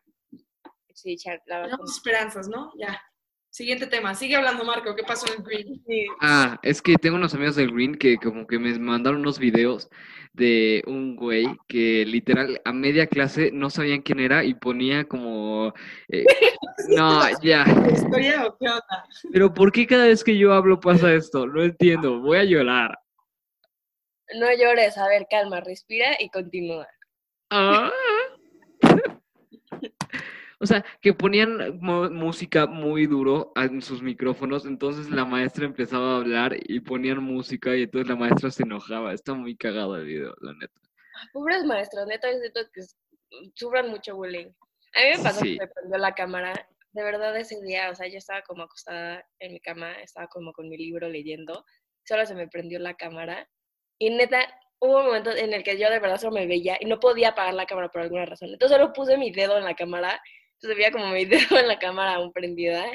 Sí, 0.97 1.17
la 1.45 1.59
verdad. 1.59 1.71
Tenemos 1.71 1.95
esperanzas, 1.95 2.47
¿no? 2.47 2.71
Ya. 2.77 2.99
Siguiente 3.49 3.87
tema. 3.87 4.13
Sigue 4.13 4.35
hablando, 4.35 4.63
Marco. 4.63 4.95
¿Qué 4.95 5.03
pasó 5.03 5.25
en 5.33 5.43
Green? 5.43 5.81
Ah, 6.21 6.59
es 6.61 6.81
que 6.81 6.95
tengo 6.95 7.15
unos 7.15 7.33
amigos 7.33 7.55
del 7.55 7.71
Green 7.71 7.95
que 7.95 8.17
como 8.17 8.45
que 8.45 8.59
me 8.59 8.77
mandaron 8.77 9.21
unos 9.21 9.39
videos 9.39 9.89
de 10.33 10.83
un 10.85 11.15
güey 11.15 11.47
que 11.67 12.05
literal 12.05 12.61
a 12.65 12.71
media 12.71 13.07
clase 13.07 13.49
no 13.51 13.69
sabían 13.69 14.01
quién 14.01 14.19
era 14.19 14.43
y 14.43 14.53
ponía 14.53 15.05
como... 15.05 15.73
eh, 16.09 16.25
no, 16.89 17.21
ya. 17.41 17.65
¿La 17.65 17.91
historia 17.91 18.45
o 18.45 18.57
qué 18.57 18.69
onda? 18.69 19.05
Pero 19.31 19.53
¿por 19.53 19.71
qué 19.71 19.87
cada 19.87 20.05
vez 20.05 20.23
que 20.23 20.37
yo 20.37 20.53
hablo 20.53 20.79
pasa 20.79 21.13
esto? 21.13 21.47
No 21.47 21.63
entiendo, 21.63 22.19
voy 22.19 22.37
a 22.37 22.43
llorar. 22.43 22.99
No 24.35 24.47
llores, 24.53 24.97
a 24.97 25.07
ver, 25.07 25.25
calma, 25.29 25.61
respira 25.61 26.17
y 26.19 26.29
continúa. 26.29 26.87
Ah. 27.49 27.89
O 30.59 30.65
sea, 30.65 30.83
que 31.01 31.13
ponían 31.13 31.79
música 31.79 32.65
muy 32.65 33.05
duro 33.05 33.51
en 33.55 33.81
sus 33.81 34.01
micrófonos, 34.01 34.65
entonces 34.65 35.09
la 35.11 35.23
maestra 35.23 35.65
empezaba 35.65 36.13
a 36.13 36.17
hablar 36.17 36.55
y 36.59 36.79
ponían 36.79 37.21
música 37.23 37.75
y 37.75 37.83
entonces 37.83 38.09
la 38.09 38.15
maestra 38.15 38.49
se 38.49 38.63
enojaba. 38.63 39.13
Está 39.13 39.33
muy 39.35 39.55
cagado 39.55 39.95
el 39.95 40.05
video, 40.05 40.33
la 40.41 40.53
neta. 40.53 40.73
Pobres 41.31 41.63
maestros, 41.63 42.07
neta, 42.07 42.27
siento 42.39 42.61
que 42.73 42.79
s- 42.81 42.95
sufran 43.53 43.89
mucho 43.89 44.15
bullying. 44.15 44.47
A 44.95 45.01
mí 45.03 45.17
me 45.17 45.23
pasó 45.23 45.41
Sí. 45.41 45.53
que 45.53 45.59
me 45.65 45.67
prendió 45.67 45.97
la 45.99 46.13
cámara. 46.15 46.53
De 46.91 47.03
verdad, 47.03 47.37
ese 47.37 47.61
día, 47.61 47.91
o 47.91 47.95
sea, 47.95 48.07
yo 48.07 48.17
estaba 48.17 48.41
como 48.41 48.63
acostada 48.63 49.23
en 49.39 49.53
mi 49.53 49.59
cama, 49.59 49.91
estaba 50.01 50.25
como 50.27 50.53
con 50.53 50.67
mi 50.69 50.77
libro 50.77 51.07
leyendo, 51.07 51.63
solo 52.03 52.25
se 52.25 52.33
me 52.33 52.47
prendió 52.47 52.79
la 52.79 52.95
cámara. 52.95 53.47
Y 53.99 54.09
neta, 54.09 54.39
hubo 54.79 55.03
momentos 55.03 55.35
en 55.35 55.53
el 55.53 55.63
que 55.63 55.77
yo 55.77 55.89
de 55.91 55.99
verdad 55.99 56.17
solo 56.19 56.33
me 56.33 56.47
veía 56.47 56.77
y 56.79 56.85
no 56.85 56.99
podía 56.99 57.29
apagar 57.29 57.53
la 57.53 57.67
cámara 57.67 57.89
por 57.89 58.01
alguna 58.01 58.25
razón. 58.25 58.49
Entonces 58.49 58.75
solo 58.75 58.93
puse 58.93 59.17
mi 59.17 59.29
dedo 59.31 59.57
en 59.57 59.65
la 59.65 59.75
cámara, 59.75 60.19
entonces 60.57 60.77
veía 60.77 60.91
como 60.91 61.07
mi 61.09 61.25
dedo 61.55 61.57
en 61.59 61.67
la 61.67 61.79
cámara 61.79 62.15
aún 62.15 62.31
prendida. 62.33 62.85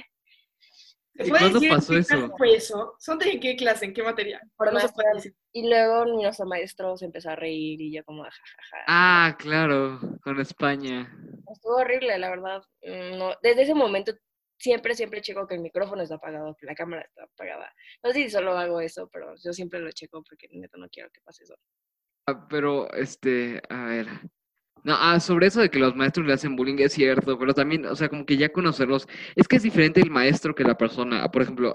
¿Te 1.15 1.27
¿Y 1.27 1.31
cuándo 1.31 1.61
pasó 1.69 1.93
qué 1.93 1.99
eso? 1.99 2.35
fue 2.39 2.55
eso? 2.55 2.97
¿Son 2.99 3.19
de 3.19 3.39
qué 3.39 3.55
clase? 3.55 3.85
¿En 3.85 3.93
qué 3.93 4.03
materia? 4.03 4.41
Por 4.57 4.73
No 4.73 4.81
se 4.81 4.89
puede 4.89 5.15
decir. 5.15 5.35
Y 5.53 5.69
luego 5.69 6.07
nuestro 6.07 6.47
maestro 6.47 6.97
se 6.97 7.05
empezó 7.05 7.31
a 7.31 7.37
reír 7.37 7.81
y 7.83 7.93
yo 7.93 8.03
como, 8.05 8.23
jajaja. 8.23 8.85
Ah, 8.87 9.37
claro, 9.39 10.01
con 10.23 10.41
España. 10.41 11.15
Estuvo 11.53 11.77
horrible, 11.77 12.19
la 12.19 12.31
verdad. 12.31 12.63
Mm, 12.83 13.19
No, 13.19 13.35
desde 13.43 13.63
ese 13.63 13.75
momento 13.75 14.13
siempre, 14.59 14.95
siempre 14.95 15.21
checo 15.21 15.47
que 15.47 15.57
el 15.57 15.61
micrófono 15.61 16.03
está 16.03 16.15
apagado, 16.15 16.57
que 16.59 16.65
la 16.65 16.75
cámara 16.75 17.03
está 17.03 17.25
apagada. 17.25 17.71
No 18.03 18.11
sé 18.13 18.23
si 18.23 18.31
solo 18.31 18.57
hago 18.57 18.81
eso, 18.81 19.09
pero 19.13 19.35
yo 19.45 19.53
siempre 19.53 19.81
lo 19.81 19.91
checo 19.93 20.23
porque 20.23 20.49
neta 20.51 20.79
no 20.79 20.89
quiero 20.89 21.11
que 21.11 21.21
pase 21.21 21.45
eso. 21.45 21.57
Ah, 22.27 22.47
pero, 22.49 22.91
este, 22.95 23.61
a 23.69 23.85
ver. 23.85 24.07
No, 24.85 24.95
ah, 24.99 25.21
sobre 25.21 25.47
eso 25.47 25.61
de 25.61 25.71
que 25.71 25.79
los 25.79 25.95
maestros 25.95 26.27
le 26.27 26.33
hacen 26.33 26.57
bullying 26.57 26.77
es 26.81 26.93
cierto, 26.93 27.39
pero 27.39 27.55
también, 27.55 27.87
o 27.87 27.95
sea, 27.95 28.09
como 28.09 28.27
que 28.27 28.37
ya 28.37 28.49
conocerlos, 28.51 29.07
es 29.37 29.47
que 29.47 29.57
es 29.57 29.63
diferente 29.63 30.01
el 30.01 30.11
maestro 30.11 30.55
que 30.55 30.65
la 30.65 30.77
persona. 30.77 31.29
Por 31.31 31.43
ejemplo, 31.43 31.73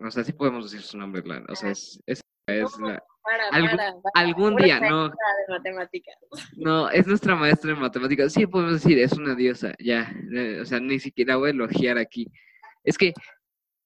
o 0.00 0.10
sea, 0.10 0.24
sí 0.24 0.32
podemos 0.32 0.70
decir 0.70 0.84
su 0.84 0.98
nombre, 0.98 1.22
la- 1.24 1.44
o 1.48 1.54
sea, 1.54 1.70
es, 1.70 2.00
es, 2.06 2.20
es 2.48 2.78
No, 2.80 2.88
la- 2.88 3.02
Para, 3.22 3.48
Algún- 3.52 3.70
para, 3.76 3.92
para. 4.02 4.26
algún 4.26 4.56
día, 4.56 4.80
no, 4.80 5.02
maestra 5.08 5.26
de 5.46 5.52
matemáticas. 5.58 6.16
no, 6.56 6.90
es 6.90 7.06
nuestra 7.06 7.36
maestra 7.36 7.70
en 7.70 7.78
matemáticas, 7.78 8.32
sí 8.32 8.46
podemos 8.48 8.82
decir, 8.82 8.98
es 8.98 9.12
una 9.12 9.36
diosa, 9.36 9.74
ya, 9.78 10.12
o 10.60 10.64
sea, 10.64 10.80
ni 10.80 10.98
siquiera 10.98 11.36
voy 11.36 11.48
a 11.48 11.52
elogiar 11.52 11.98
aquí. 11.98 12.26
Es 12.82 12.98
que, 12.98 13.12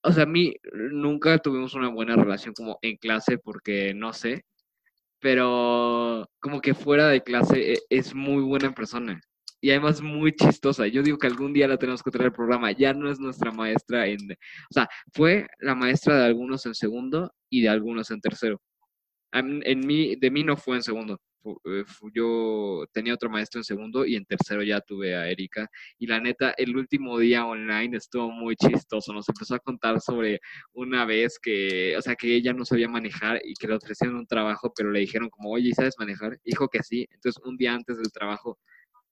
o 0.03 0.11
sea, 0.13 0.23
a 0.23 0.27
mí 0.27 0.55
nunca 0.73 1.37
tuvimos 1.39 1.75
una 1.75 1.89
buena 1.89 2.17
relación 2.17 2.55
como 2.55 2.79
en 2.81 2.97
clase 2.97 3.37
porque 3.37 3.93
no 3.93 4.15
sé, 4.15 4.47
pero 5.21 6.29
como 6.41 6.61
que 6.61 6.75
fuera 6.75 7.09
de 7.09 7.23
clase 7.23 7.73
e- 7.75 7.79
es 7.91 8.15
muy 8.15 8.43
buena 8.43 8.73
persona 8.73 9.21
y 9.61 9.71
además 9.71 10.01
muy 10.03 10.33
chistosa. 10.35 10.87
Yo 10.87 11.03
digo 11.03 11.19
que 11.19 11.27
algún 11.27 11.53
día 11.53 11.67
la 11.69 11.79
tenemos 11.79 12.03
que 12.03 12.11
traer 12.11 12.27
al 12.29 12.33
programa. 12.35 12.73
Ya 12.73 12.93
no 12.93 13.11
es 13.11 13.19
nuestra 13.19 13.51
maestra 13.51 14.07
en, 14.07 14.19
o 14.33 14.73
sea, 14.73 14.89
fue 15.13 15.47
la 15.61 15.75
maestra 15.75 16.17
de 16.19 16.27
algunos 16.27 16.67
en 16.67 16.75
segundo 16.75 17.33
y 17.51 17.63
de 17.63 17.69
algunos 17.71 18.11
en 18.11 18.21
tercero. 18.21 18.61
Mí- 19.33 19.61
En 19.65 19.87
mí, 19.87 20.17
de 20.17 20.31
mí 20.31 20.45
no 20.45 20.57
fue 20.57 20.77
en 20.77 20.83
segundo. 20.83 21.19
Eh, 21.65 21.85
Yo 22.15 22.85
tenía 22.93 23.15
otro 23.15 23.31
maestro 23.31 23.61
en 23.61 23.65
segundo 23.65 24.05
y 24.07 24.17
en 24.17 24.25
tercero 24.25 24.63
ya 24.63 24.81
tuve 24.81 25.15
a 25.17 25.29
Erika. 25.29 25.69
Y 25.99 26.07
la 26.07 26.21
neta, 26.21 26.55
el 26.57 26.77
último 26.77 27.19
día 27.19 27.47
online 27.47 27.97
estuvo 27.97 28.31
muy 28.31 28.57
chistoso. 28.57 29.13
Nos 29.13 29.29
empezó 29.29 29.55
a 29.55 29.59
contar 29.61 30.01
sobre 30.01 30.41
una 30.73 31.05
vez 31.05 31.39
que, 31.41 31.97
o 31.97 32.03
sea, 32.03 32.15
que 32.17 32.35
ella 32.35 32.53
no 32.53 32.65
sabía 32.65 32.89
manejar 32.89 33.41
y 33.45 33.55
que 33.55 33.69
le 33.69 33.75
ofrecieron 33.75 34.17
un 34.17 34.27
trabajo, 34.27 34.73
pero 34.77 34.91
le 34.91 35.01
dijeron 35.01 35.31
como, 35.31 35.51
oye, 35.51 35.73
¿sabes 35.75 35.95
manejar? 35.99 36.39
Dijo 36.45 36.69
que 36.69 36.83
sí. 36.83 37.07
Entonces, 37.13 37.43
un 37.45 37.57
día 37.57 37.75
antes 37.75 37.99
del 37.99 38.13
trabajo, 38.13 38.59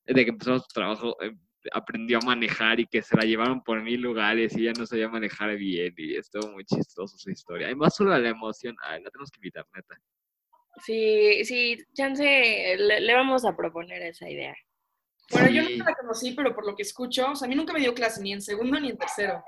de 0.06 0.24
que 0.24 0.30
empezó 0.30 0.58
su 0.58 0.68
trabajo, 0.68 1.16
eh, 1.22 1.32
aprendió 1.72 2.18
a 2.18 2.26
manejar 2.26 2.80
y 2.80 2.86
que 2.86 3.02
se 3.02 3.16
la 3.16 3.24
llevaron 3.24 3.62
por 3.62 3.82
mil 3.82 4.00
lugares 4.00 4.56
y 4.56 4.62
ella 4.62 4.72
no 4.78 4.86
sabía 4.86 5.08
manejar 5.08 5.56
bien 5.56 5.94
y 5.96 6.16
estuvo 6.16 6.52
muy 6.52 6.64
chistoso 6.64 7.16
su 7.16 7.30
historia. 7.30 7.68
Además, 7.68 7.94
solo 7.96 8.16
la 8.18 8.28
emoción, 8.28 8.76
ay, 8.82 9.02
la 9.02 9.10
tenemos 9.10 9.30
que 9.30 9.38
invitar, 9.38 9.66
neta. 9.74 9.98
Sí, 10.82 11.44
sí, 11.44 11.78
chance, 11.94 12.22
le, 12.76 13.00
le 13.00 13.14
vamos 13.14 13.44
a 13.44 13.56
proponer 13.56 14.02
esa 14.02 14.28
idea. 14.28 14.54
Bueno, 15.30 15.48
yo 15.48 15.62
nunca 15.62 15.90
la 15.90 15.96
conocí, 15.96 16.32
pero 16.32 16.54
por 16.54 16.66
lo 16.66 16.74
que 16.76 16.82
escucho, 16.82 17.30
o 17.30 17.36
sea, 17.36 17.46
a 17.46 17.48
mí 17.48 17.54
nunca 17.54 17.72
me 17.72 17.80
dio 17.80 17.94
clase, 17.94 18.22
ni 18.22 18.32
en 18.32 18.42
segundo 18.42 18.78
ni 18.78 18.90
en 18.90 18.98
tercero. 18.98 19.42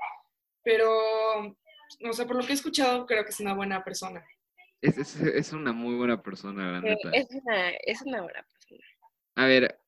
Pero, 0.63 0.89
o 0.89 2.13
sea, 2.13 2.25
por 2.25 2.35
lo 2.35 2.43
que 2.43 2.51
he 2.51 2.55
escuchado, 2.55 3.05
creo 3.05 3.23
que 3.23 3.29
es 3.29 3.39
una 3.39 3.53
buena 3.53 3.83
persona. 3.83 4.25
Es, 4.81 4.97
es, 4.97 5.15
es 5.19 5.53
una 5.53 5.73
muy 5.73 5.95
buena 5.95 6.21
persona, 6.21 6.71
la 6.71 6.81
neta. 6.81 7.09
Es 7.11 7.27
una, 7.31 7.69
es 7.69 8.01
una 8.01 8.21
buena 8.21 8.43
persona. 8.43 8.83
A 9.35 9.45
ver, 9.45 9.79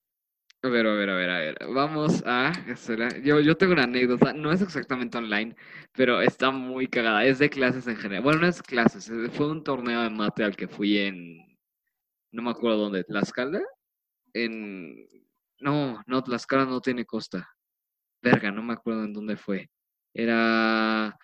a 0.61 0.67
ver, 0.67 0.87
a 0.87 0.93
ver, 0.93 1.09
a 1.09 1.15
ver, 1.15 1.29
a 1.29 1.37
ver. 1.39 1.57
Vamos 1.73 2.23
a. 2.25 2.51
espera, 2.67 3.17
Yo, 3.19 3.39
yo 3.39 3.55
tengo 3.57 3.73
una 3.73 3.83
anécdota, 3.83 4.33
no 4.33 4.51
es 4.51 4.61
exactamente 4.61 5.17
online, 5.17 5.55
pero 5.93 6.21
está 6.21 6.51
muy 6.51 6.87
cagada. 6.87 7.25
Es 7.25 7.39
de 7.39 7.49
clases 7.49 7.87
en 7.87 7.95
general. 7.97 8.23
Bueno, 8.23 8.41
no 8.41 8.47
es 8.47 8.61
clases, 8.61 9.09
es- 9.09 9.31
fue 9.31 9.49
un 9.49 9.63
torneo 9.63 10.01
de 10.01 10.09
mate 10.09 10.43
al 10.43 10.55
que 10.55 10.67
fui 10.67 10.97
en. 10.99 11.37
No 12.31 12.43
me 12.43 12.51
acuerdo 12.51 12.77
dónde. 12.79 13.03
¿Tlaxcala? 13.03 13.61
En. 14.33 14.95
No, 15.59 16.03
no, 16.07 16.23
Tlaxcala 16.23 16.65
no 16.65 16.81
tiene 16.81 17.05
costa. 17.05 17.49
Verga, 18.21 18.51
no 18.51 18.63
me 18.63 18.73
acuerdo 18.73 19.05
en 19.05 19.13
dónde 19.13 19.37
fue. 19.37 19.69
Era. 20.13 21.17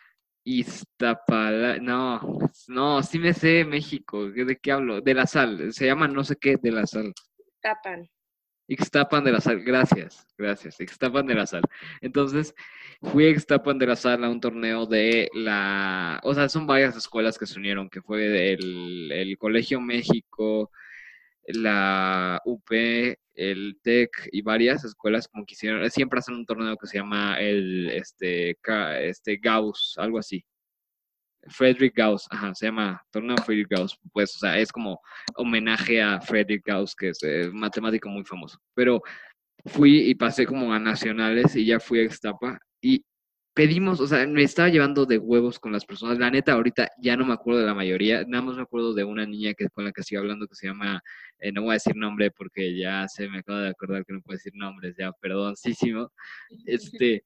Iztapala, 0.47 1.77
no, 1.79 2.21
no, 2.67 3.01
sí 3.03 3.17
me 3.19 3.33
sé 3.33 3.65
México, 3.65 4.27
¿de 4.29 4.57
qué 4.57 4.71
hablo? 4.71 5.01
De 5.01 5.15
la 5.15 5.25
sal, 5.25 5.73
se 5.73 5.87
llama 5.87 6.07
no 6.07 6.23
sé 6.23 6.35
qué 6.35 6.57
de 6.61 6.71
la 6.71 6.85
sal. 6.85 7.13
Tapan. 7.61 8.07
Ixtapan 8.67 9.23
de 9.23 9.31
la 9.31 9.41
Sal, 9.41 9.63
gracias, 9.63 10.25
gracias, 10.37 10.79
Ixtapan 10.79 11.27
de 11.27 11.35
la 11.35 11.45
Sal. 11.45 11.61
Entonces, 12.01 12.55
fui 13.01 13.25
a 13.25 13.29
Ixtapan 13.29 13.77
de 13.77 13.87
la 13.87 13.95
Sal 13.95 14.23
a 14.23 14.29
un 14.29 14.39
torneo 14.41 14.85
de 14.85 15.29
la, 15.33 16.19
o 16.23 16.33
sea, 16.33 16.49
son 16.49 16.65
varias 16.65 16.95
escuelas 16.95 17.37
que 17.37 17.45
se 17.45 17.59
unieron, 17.59 17.89
que 17.89 18.01
fue 18.01 18.53
el, 18.53 19.11
el 19.11 19.37
Colegio 19.37 19.79
México, 19.81 20.71
la 21.47 22.41
UP, 22.45 22.71
el 23.35 23.77
TEC 23.83 24.29
y 24.31 24.41
varias 24.41 24.83
escuelas 24.83 25.27
como 25.27 25.45
que 25.45 25.53
hicieron, 25.53 25.89
siempre 25.91 26.19
hacen 26.19 26.35
un 26.35 26.45
torneo 26.45 26.77
que 26.77 26.87
se 26.87 26.97
llama 26.97 27.39
el, 27.39 27.89
este, 27.91 28.57
este 29.01 29.37
Gauss, 29.37 29.95
algo 29.97 30.19
así. 30.19 30.43
Frederick 31.47 31.95
Gauss, 31.95 32.27
ajá, 32.29 32.53
se 32.55 32.67
llama 32.67 33.01
torneo 33.11 33.37
Frederick 33.37 33.69
Gauss, 33.69 33.97
pues, 34.13 34.35
o 34.35 34.39
sea, 34.39 34.57
es 34.57 34.71
como 34.71 34.99
homenaje 35.35 36.01
a 36.01 36.19
Frederick 36.21 36.65
Gauss, 36.65 36.95
que 36.95 37.09
es 37.09 37.23
eh, 37.23 37.49
matemático 37.51 38.09
muy 38.09 38.23
famoso. 38.25 38.59
Pero 38.73 39.01
fui 39.65 40.09
y 40.09 40.15
pasé 40.15 40.45
como 40.45 40.73
a 40.73 40.79
nacionales 40.79 41.55
y 41.55 41.65
ya 41.65 41.79
fui 41.79 41.99
a 41.99 42.03
Extapa 42.03 42.59
y 42.81 43.03
pedimos, 43.55 44.01
o 44.01 44.07
sea, 44.07 44.27
me 44.27 44.43
estaba 44.43 44.67
llevando 44.69 45.05
de 45.05 45.17
huevos 45.17 45.59
con 45.59 45.71
las 45.71 45.85
personas. 45.85 46.19
La 46.19 46.29
neta, 46.29 46.53
ahorita 46.53 46.89
ya 47.01 47.15
no 47.15 47.25
me 47.25 47.33
acuerdo 47.33 47.61
de 47.61 47.65
la 47.65 47.73
mayoría, 47.73 48.25
nada 48.27 48.43
más 48.43 48.57
me 48.57 48.63
acuerdo 48.63 48.93
de 48.93 49.05
una 49.05 49.25
niña 49.25 49.53
que, 49.53 49.69
con 49.69 49.85
la 49.85 49.93
que 49.93 50.01
estoy 50.01 50.17
hablando 50.17 50.45
que 50.47 50.55
se 50.55 50.67
llama, 50.67 51.01
eh, 51.39 51.51
no 51.53 51.61
voy 51.61 51.71
a 51.71 51.73
decir 51.73 51.95
nombre 51.95 52.31
porque 52.31 52.77
ya 52.77 53.07
se 53.07 53.29
me 53.29 53.39
acaba 53.39 53.61
de 53.61 53.69
acordar 53.69 54.05
que 54.05 54.13
no 54.13 54.21
puedo 54.21 54.35
decir 54.35 54.51
nombres, 54.55 54.95
ya, 54.97 55.11
perdoncísimo. 55.13 56.11
Este, 56.65 57.23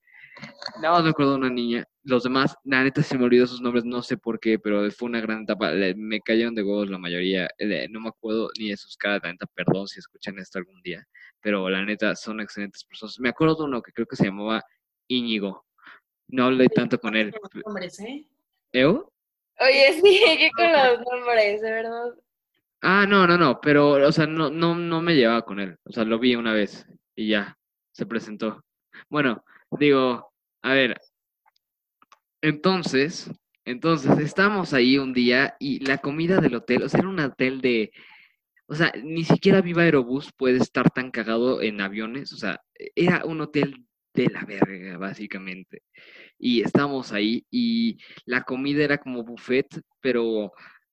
nada 0.81 0.95
más 0.95 1.03
me 1.03 1.09
acuerdo 1.09 1.31
de 1.33 1.37
una 1.39 1.49
niña. 1.49 1.85
Los 2.03 2.23
demás, 2.23 2.55
la 2.63 2.83
neta 2.83 3.03
se 3.03 3.17
me 3.17 3.25
olvidó 3.25 3.45
sus 3.47 3.61
nombres, 3.61 3.85
no 3.85 4.01
sé 4.01 4.17
por 4.17 4.39
qué, 4.39 4.57
pero 4.59 4.89
fue 4.91 5.07
una 5.09 5.21
gran 5.21 5.43
etapa. 5.43 5.71
Le- 5.71 5.95
Me 5.95 6.19
cayeron 6.21 6.55
de 6.55 6.63
huevos 6.63 6.89
la 6.89 6.97
mayoría. 6.97 7.49
eh, 7.57 7.87
No 7.89 7.99
me 8.01 8.09
acuerdo 8.09 8.49
ni 8.57 8.69
de 8.69 8.77
sus 8.77 8.95
caras, 8.97 9.21
la 9.23 9.31
neta, 9.31 9.45
perdón 9.53 9.87
si 9.87 9.99
escuchan 9.99 10.37
esto 10.39 10.57
algún 10.59 10.81
día. 10.81 11.05
Pero 11.41 11.69
la 11.69 11.83
neta, 11.85 12.15
son 12.15 12.39
excelentes 12.41 12.83
personas. 12.85 13.19
Me 13.19 13.29
acuerdo 13.29 13.55
de 13.57 13.63
uno 13.65 13.81
que 13.81 13.91
creo 13.91 14.07
que 14.07 14.15
se 14.15 14.25
llamaba 14.25 14.63
Íñigo. 15.07 15.65
No 16.29 16.45
hablé 16.45 16.67
tanto 16.69 16.99
con 16.99 17.15
él. 17.15 17.33
Los 17.53 17.65
nombres, 17.65 17.99
¿eh? 17.99 18.25
¿Eu? 18.71 19.11
Oye, 19.59 19.93
sí, 19.93 20.01
¿qué 20.39 20.49
con 20.55 20.65
los 20.71 20.99
nombres, 21.11 21.61
de 21.61 21.71
verdad? 21.71 22.13
Ah, 22.81 23.05
no, 23.05 23.27
no, 23.27 23.37
no, 23.37 23.59
pero, 23.59 23.91
o 24.07 24.11
sea, 24.11 24.25
no, 24.25 24.49
no, 24.49 24.73
no 24.75 25.01
me 25.01 25.15
llevaba 25.15 25.41
con 25.41 25.59
él. 25.59 25.77
O 25.83 25.91
sea, 25.91 26.05
lo 26.05 26.17
vi 26.17 26.35
una 26.35 26.53
vez 26.53 26.85
y 27.15 27.27
ya, 27.27 27.57
se 27.91 28.05
presentó. 28.05 28.63
Bueno, 29.09 29.43
digo, 29.71 30.28
a 30.61 30.73
ver, 30.73 30.99
entonces, 32.41 33.31
entonces, 33.65 34.17
estábamos 34.19 34.73
ahí 34.73 34.97
un 34.97 35.13
día 35.13 35.55
y 35.59 35.79
la 35.85 35.97
comida 35.99 36.39
del 36.41 36.55
hotel, 36.55 36.83
o 36.83 36.89
sea, 36.89 37.01
era 37.01 37.09
un 37.09 37.19
hotel 37.19 37.61
de, 37.61 37.91
o 38.67 38.75
sea, 38.75 38.91
ni 39.03 39.23
siquiera 39.23 39.61
Viva 39.61 39.83
Aerobús 39.83 40.31
puede 40.37 40.57
estar 40.57 40.89
tan 40.91 41.11
cagado 41.11 41.61
en 41.61 41.81
aviones, 41.81 42.33
o 42.33 42.37
sea, 42.37 42.61
era 42.95 43.25
un 43.25 43.41
hotel 43.41 43.85
de 44.13 44.27
la 44.27 44.43
verga, 44.45 44.97
básicamente. 44.97 45.83
Y 46.37 46.61
estábamos 46.61 47.11
ahí 47.11 47.45
y 47.51 47.97
la 48.25 48.43
comida 48.43 48.83
era 48.83 48.97
como 48.97 49.23
buffet, 49.23 49.67
pero 50.01 50.51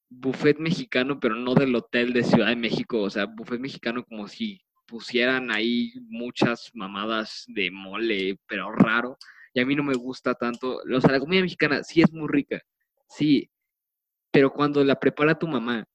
buffet 0.09 0.59
mexicano, 0.59 1.21
pero 1.21 1.35
no 1.37 1.55
del 1.55 1.75
hotel 1.75 2.13
de 2.13 2.25
Ciudad 2.25 2.49
de 2.49 2.57
México, 2.57 3.03
o 3.03 3.11
sea, 3.11 3.27
buffet 3.27 3.61
mexicano 3.61 4.05
como 4.05 4.29
si 4.29 4.61
pusieran 4.87 5.51
ahí 5.51 5.93
muchas 6.09 6.71
mamadas 6.75 7.45
de 7.49 7.71
mole, 7.71 8.39
pero 8.47 8.73
raro. 8.73 9.19
Y 9.57 9.61
a 9.61 9.65
mí 9.65 9.75
no 9.75 9.83
me 9.83 9.95
gusta 9.95 10.35
tanto, 10.35 10.83
o 10.85 11.01
sea, 11.01 11.13
la 11.13 11.19
comida 11.19 11.41
mexicana 11.41 11.83
sí 11.83 12.03
es 12.03 12.13
muy 12.13 12.29
rica, 12.29 12.61
sí, 13.09 13.51
pero 14.31 14.53
cuando 14.53 14.85
la 14.85 15.01
prepara 15.01 15.39
tu 15.39 15.49
mamá, 15.49 15.89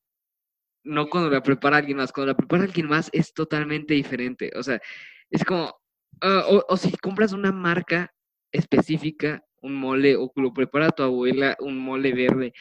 no 0.83 1.07
cuando 1.07 1.29
la 1.29 1.43
prepara 1.43 1.77
alguien 1.77 1.97
más, 1.97 2.11
cuando 2.11 2.31
la 2.31 2.37
prepara 2.37 2.63
alguien 2.63 2.87
más 2.87 3.11
es 3.13 3.35
totalmente 3.35 3.93
diferente, 3.93 4.51
o 4.55 4.63
sea, 4.63 4.81
es 5.29 5.45
como, 5.45 5.79
ah, 6.21 6.43
o, 6.49 6.65
o 6.67 6.75
si 6.75 6.91
compras 6.97 7.33
una 7.33 7.51
marca 7.51 8.11
específica, 8.51 9.45
un 9.61 9.75
mole, 9.75 10.15
o 10.15 10.31
lo 10.37 10.51
prepara 10.53 10.89
tu 10.89 11.03
abuela, 11.03 11.55
un 11.59 11.77
mole 11.77 12.13
verde, 12.13 12.53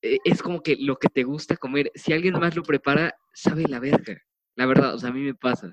eh, 0.00 0.18
es 0.22 0.40
como 0.44 0.62
que 0.62 0.76
lo 0.78 0.96
que 0.96 1.08
te 1.08 1.24
gusta 1.24 1.56
comer, 1.56 1.90
si 1.96 2.12
alguien 2.12 2.34
más 2.34 2.54
lo 2.54 2.62
prepara, 2.62 3.18
sabe 3.34 3.64
la 3.66 3.80
verga, 3.80 4.22
la 4.54 4.66
verdad, 4.66 4.94
o 4.94 4.98
sea, 5.00 5.10
a 5.10 5.12
mí 5.12 5.22
me 5.22 5.34
pasa. 5.34 5.72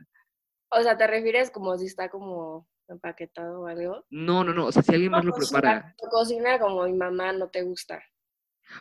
O 0.71 0.81
sea, 0.81 0.97
¿te 0.97 1.05
refieres 1.05 1.51
como 1.51 1.77
si 1.77 1.85
está 1.85 2.09
como 2.09 2.67
empaquetado 2.87 3.61
o 3.61 3.67
algo? 3.67 4.05
No, 4.09 4.43
no, 4.43 4.53
no, 4.53 4.67
o 4.67 4.71
sea, 4.71 4.83
si 4.83 4.93
alguien 4.93 5.11
más 5.11 5.23
lo 5.23 5.31
No, 5.31 5.35
pues, 5.37 5.49
prepara, 5.49 5.95
Tu 5.97 6.07
cocina 6.09 6.59
como 6.59 6.83
mi 6.83 6.93
mamá 6.93 7.31
no 7.33 7.49
te 7.49 7.61
gusta. 7.63 8.03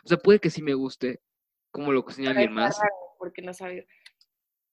o 0.03 0.07
sea, 0.07 0.17
puede 0.17 0.39
que 0.39 0.49
sí 0.49 0.61
me 0.61 0.73
guste, 0.73 1.21
como 1.71 1.91
lo 1.91 2.03
cocina 2.03 2.29
Pero 2.29 2.39
alguien 2.39 2.55
más, 2.55 2.79
porque 3.17 3.41
no 3.41 3.53
sabía. 3.53 3.83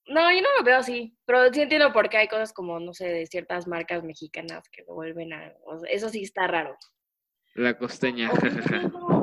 No, 0.07 0.31
yo 0.31 0.41
no 0.41 0.49
lo 0.57 0.63
veo 0.63 0.77
así, 0.77 1.15
pero 1.25 1.51
sí 1.53 1.61
entiendo 1.61 1.93
por 1.93 2.09
qué 2.09 2.17
hay 2.17 2.27
cosas 2.27 2.53
como, 2.53 2.79
no 2.79 2.93
sé, 2.93 3.07
de 3.07 3.25
ciertas 3.27 3.67
marcas 3.67 4.03
mexicanas 4.03 4.67
que 4.69 4.83
lo 4.87 4.95
vuelven 4.95 5.31
a... 5.33 5.53
o 5.65 5.79
sea, 5.79 5.89
eso 5.89 6.09
sí 6.09 6.23
está 6.23 6.47
raro. 6.47 6.75
la 7.53 7.77
costeña. 7.77 8.31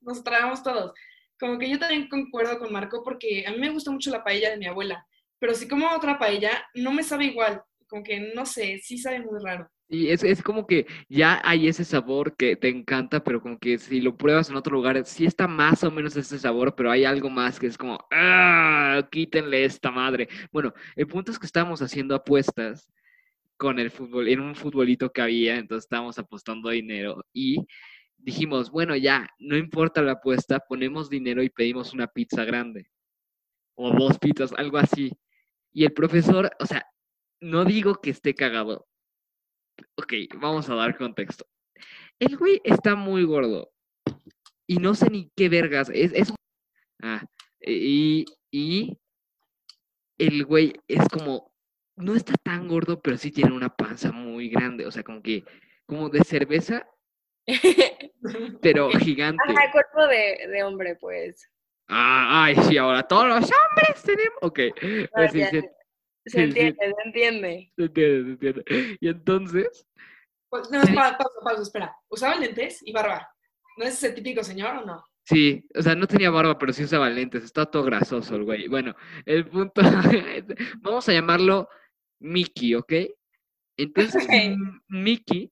Nos 0.00 0.24
tragamos 0.24 0.62
todos. 0.62 0.92
Como 1.38 1.58
que 1.58 1.68
yo 1.68 1.78
también 1.78 2.08
concuerdo 2.08 2.58
con 2.58 2.72
Marco 2.72 3.02
porque 3.02 3.44
a 3.46 3.50
mí 3.50 3.58
me 3.58 3.70
gusta 3.70 3.90
mucho 3.90 4.10
la 4.10 4.22
paella 4.22 4.50
de 4.50 4.58
mi 4.58 4.66
abuela, 4.66 5.06
pero 5.40 5.54
si 5.54 5.66
como 5.66 5.88
otra 5.90 6.18
paella, 6.18 6.64
no 6.74 6.92
me 6.92 7.02
sabe 7.02 7.24
igual. 7.24 7.62
Como 7.88 8.04
que, 8.04 8.32
no 8.34 8.46
sé, 8.46 8.78
sí 8.78 8.98
sabe 8.98 9.20
muy 9.20 9.42
raro. 9.42 9.68
Y 9.88 10.10
es, 10.10 10.22
es 10.22 10.40
como 10.40 10.68
que 10.68 10.86
ya 11.08 11.40
hay 11.42 11.66
ese 11.66 11.84
sabor 11.84 12.36
que 12.36 12.54
te 12.54 12.68
encanta, 12.68 13.24
pero 13.24 13.40
como 13.40 13.58
que 13.58 13.78
si 13.78 14.00
lo 14.00 14.16
pruebas 14.16 14.48
en 14.48 14.54
otro 14.54 14.74
lugar, 14.74 15.04
sí 15.04 15.26
está 15.26 15.48
más 15.48 15.82
o 15.82 15.90
menos 15.90 16.16
ese 16.16 16.38
sabor, 16.38 16.76
pero 16.76 16.92
hay 16.92 17.04
algo 17.04 17.28
más 17.28 17.58
que 17.58 17.66
es 17.66 17.76
como, 17.76 17.98
¡ah! 18.12 19.08
Quítenle 19.10 19.64
esta 19.64 19.90
madre. 19.90 20.28
Bueno, 20.52 20.72
el 20.94 21.08
punto 21.08 21.32
es 21.32 21.38
que 21.40 21.46
estábamos 21.46 21.82
haciendo 21.82 22.14
apuestas 22.14 22.88
con 23.56 23.80
el 23.80 23.90
fútbol, 23.90 24.28
en 24.28 24.40
un 24.40 24.54
futbolito 24.54 25.10
que 25.10 25.22
había, 25.22 25.56
entonces 25.56 25.86
estábamos 25.86 26.18
apostando 26.18 26.70
dinero 26.70 27.24
y 27.32 27.66
dijimos, 28.16 28.70
bueno, 28.70 28.94
ya, 28.96 29.28
no 29.38 29.56
importa 29.56 30.02
la 30.02 30.12
apuesta, 30.12 30.60
ponemos 30.60 31.10
dinero 31.10 31.42
y 31.42 31.50
pedimos 31.50 31.92
una 31.92 32.06
pizza 32.06 32.44
grande 32.44 32.86
o 33.74 33.90
dos 33.90 34.18
pizzas, 34.18 34.52
algo 34.56 34.78
así. 34.78 35.10
Y 35.72 35.84
el 35.84 35.92
profesor, 35.92 36.50
o 36.58 36.66
sea, 36.66 36.86
no 37.40 37.64
digo 37.64 37.96
que 37.96 38.10
esté 38.10 38.34
cagado. 38.34 38.86
Ok, 39.96 40.12
vamos 40.36 40.68
a 40.68 40.74
dar 40.74 40.96
contexto. 40.96 41.46
El 42.18 42.36
güey 42.36 42.60
está 42.64 42.94
muy 42.94 43.24
gordo 43.24 43.72
y 44.70 44.76
no 44.76 44.94
sé 44.94 45.10
ni 45.10 45.30
qué 45.34 45.48
vergas, 45.48 45.90
es, 45.92 46.12
es... 46.12 46.32
Ah, 47.02 47.24
y, 47.60 48.24
y 48.52 48.96
el 50.16 50.44
güey 50.44 50.74
es 50.86 51.08
como, 51.08 51.52
no 51.96 52.14
está 52.14 52.34
tan 52.42 52.68
gordo, 52.68 53.00
pero 53.00 53.16
sí 53.16 53.32
tiene 53.32 53.52
una 53.52 53.74
panza 53.74 54.12
muy 54.12 54.48
grande, 54.48 54.86
o 54.86 54.92
sea, 54.92 55.02
como 55.02 55.22
que, 55.22 55.44
como 55.86 56.08
de 56.08 56.20
cerveza, 56.20 56.86
pero 58.62 58.90
gigante. 58.90 59.42
Ajá, 59.44 59.72
cuerpo 59.72 60.06
de, 60.06 60.46
de 60.46 60.62
hombre, 60.62 60.94
pues. 61.00 61.50
Ah, 61.90 62.44
ay, 62.44 62.56
sí, 62.68 62.78
ahora 62.78 63.02
todos 63.02 63.26
los 63.26 63.36
hombres 63.36 64.02
tenemos. 64.04 64.38
Ok, 64.42 64.58
sí, 65.32 65.42
sí, 65.50 65.60
Se 66.26 66.36
sí. 66.36 66.42
entiende, 66.42 66.76
se 66.76 67.02
entiende. 67.04 67.72
se 67.76 67.82
entiende, 67.84 68.24
se 68.24 68.30
entiende. 68.30 68.96
Y 69.00 69.08
entonces, 69.08 69.86
Pues, 70.48 70.70
no, 70.70 70.80
pa- 70.94 71.16
pausa, 71.18 71.40
pausa, 71.44 71.62
espera. 71.62 71.96
¿Usaba 72.08 72.36
lentes 72.36 72.80
y 72.84 72.92
barba? 72.92 73.28
¿No 73.76 73.84
es 73.84 73.94
ese 73.94 74.12
típico 74.12 74.42
señor 74.44 74.76
o 74.76 74.84
no? 74.86 75.04
sí, 75.24 75.64
o 75.76 75.82
sea, 75.82 75.94
no 75.94 76.06
tenía 76.08 76.30
barba, 76.30 76.58
pero 76.58 76.72
sí 76.72 76.82
usaba 76.84 77.08
lentes, 77.08 77.44
está 77.44 77.64
todo 77.66 77.84
grasoso 77.84 78.34
el 78.36 78.44
güey. 78.44 78.66
Bueno, 78.68 78.94
el 79.26 79.46
punto, 79.48 79.80
vamos 80.80 81.08
a 81.08 81.12
llamarlo 81.12 81.68
Mickey, 82.20 82.74
¿ok? 82.74 82.92
Entonces, 83.76 84.26
Mickey, 84.88 85.50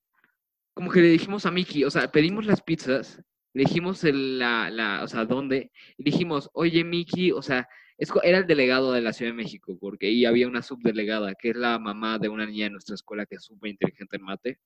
como 0.75 0.91
que 0.91 1.01
le 1.01 1.09
dijimos 1.09 1.47
a 1.47 1.51
Mickey, 1.51 1.85
o 1.85 1.91
sea, 1.91 2.11
pedimos 2.11 2.45
las 2.47 2.61
pizzas, 2.63 3.23
le 3.59 3.65
dijimos 3.65 4.05
el, 4.05 4.39
la, 4.39 4.71
la, 4.71 5.03
o 5.03 5.09
sea, 5.09 5.25
dónde, 5.25 5.73
y 5.97 6.05
dijimos, 6.05 6.49
oye, 6.53 6.85
Mickey, 6.85 7.33
o 7.33 7.43
sea, 7.43 7.69
es, 7.97 8.09
era 8.23 8.39
el 8.39 8.47
delegado 8.47 8.93
de 8.93 9.01
la 9.01 9.13
Ciudad 9.13 9.33
de 9.33 9.37
México, 9.37 9.77
porque 9.81 10.07
ahí 10.07 10.25
había 10.25 10.47
una 10.47 10.63
subdelegada, 10.63 11.35
que 11.35 11.51
es 11.51 11.57
la 11.57 11.77
mamá 11.81 12.21
de 12.21 12.29
una 12.29 12.47
niña 12.47 12.67
de 12.67 12.71
nuestra 12.71 12.95
escuela 12.95 13.27
que 13.27 13.35
es 13.35 13.43
súper 13.43 13.71
inteligente 13.71 14.17
en 14.17 14.23
mate. 14.23 14.61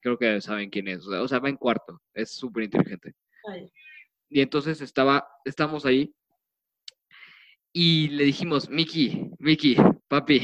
Creo 0.00 0.18
que 0.18 0.40
saben 0.40 0.68
quién 0.68 0.88
es, 0.88 1.06
o 1.06 1.10
sea, 1.12 1.22
o 1.22 1.28
sea, 1.28 1.38
va 1.38 1.48
en 1.48 1.56
cuarto, 1.56 2.02
es 2.12 2.34
súper 2.34 2.64
inteligente. 2.64 3.14
Ay, 3.48 3.70
Y 4.28 4.40
entonces 4.40 4.80
estaba, 4.80 5.24
estamos 5.44 5.86
ahí 5.86 6.12
y 7.72 8.08
le 8.08 8.24
dijimos, 8.24 8.68
Miki, 8.68 9.30
Miki, 9.38 9.76
papi, 10.08 10.42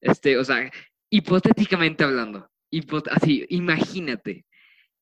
este, 0.00 0.38
o 0.38 0.44
sea, 0.44 0.70
hipotéticamente 1.10 2.04
hablando, 2.04 2.50
hipot- 2.70 3.08
así, 3.10 3.44
imagínate 3.50 4.46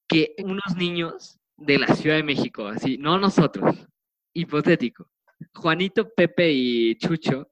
que 0.09 0.35
unos 0.39 0.77
niños 0.77 1.39
de 1.57 1.79
la 1.79 1.89
Ciudad 1.95 2.17
de 2.17 2.23
México, 2.23 2.67
así, 2.67 2.99
no 2.99 3.19
nosotros, 3.19 3.77
hipotético, 4.33 5.09
Juanito, 5.55 6.13
Pepe 6.15 6.51
y 6.53 6.97
Chucho 6.97 7.49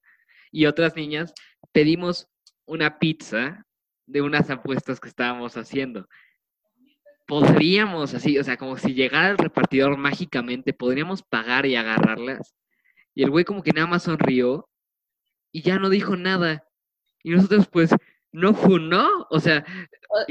y 0.51 0.67
otras 0.67 0.97
niñas, 0.97 1.33
pedimos 1.73 2.29
una 2.67 2.99
pizza 2.99 3.65
de 4.07 4.23
unas 4.23 4.51
apuestas 4.51 5.01
que 5.01 5.09
estábamos 5.09 5.57
haciendo 5.57 6.09
podríamos 7.27 8.13
así, 8.13 8.39
o 8.39 8.45
sea, 8.45 8.59
como 8.59 8.77
si 8.77 8.95
llegara 8.95 9.31
el 9.31 9.39
repartidor 9.39 9.97
mágicamente, 9.97 10.73
podríamos 10.73 11.23
pagar 11.23 11.65
y 11.65 11.77
agarrarlas. 11.77 12.55
Y 13.15 13.23
el 13.23 13.31
güey 13.31 13.47
como 13.47 13.63
que 13.63 13.73
nada 13.73 13.87
más 13.87 14.03
sonrió 14.03 14.69
y 15.51 15.63
ya 15.63 15.79
no 15.79 15.89
dijo 15.89 16.17
nada. 16.17 16.69
Y 17.23 17.31
nosotros 17.31 17.69
pues, 17.69 17.91
no 18.33 18.55
funó, 18.55 19.27
o 19.31 19.41
sea, 19.41 19.65
ah, 19.67 20.25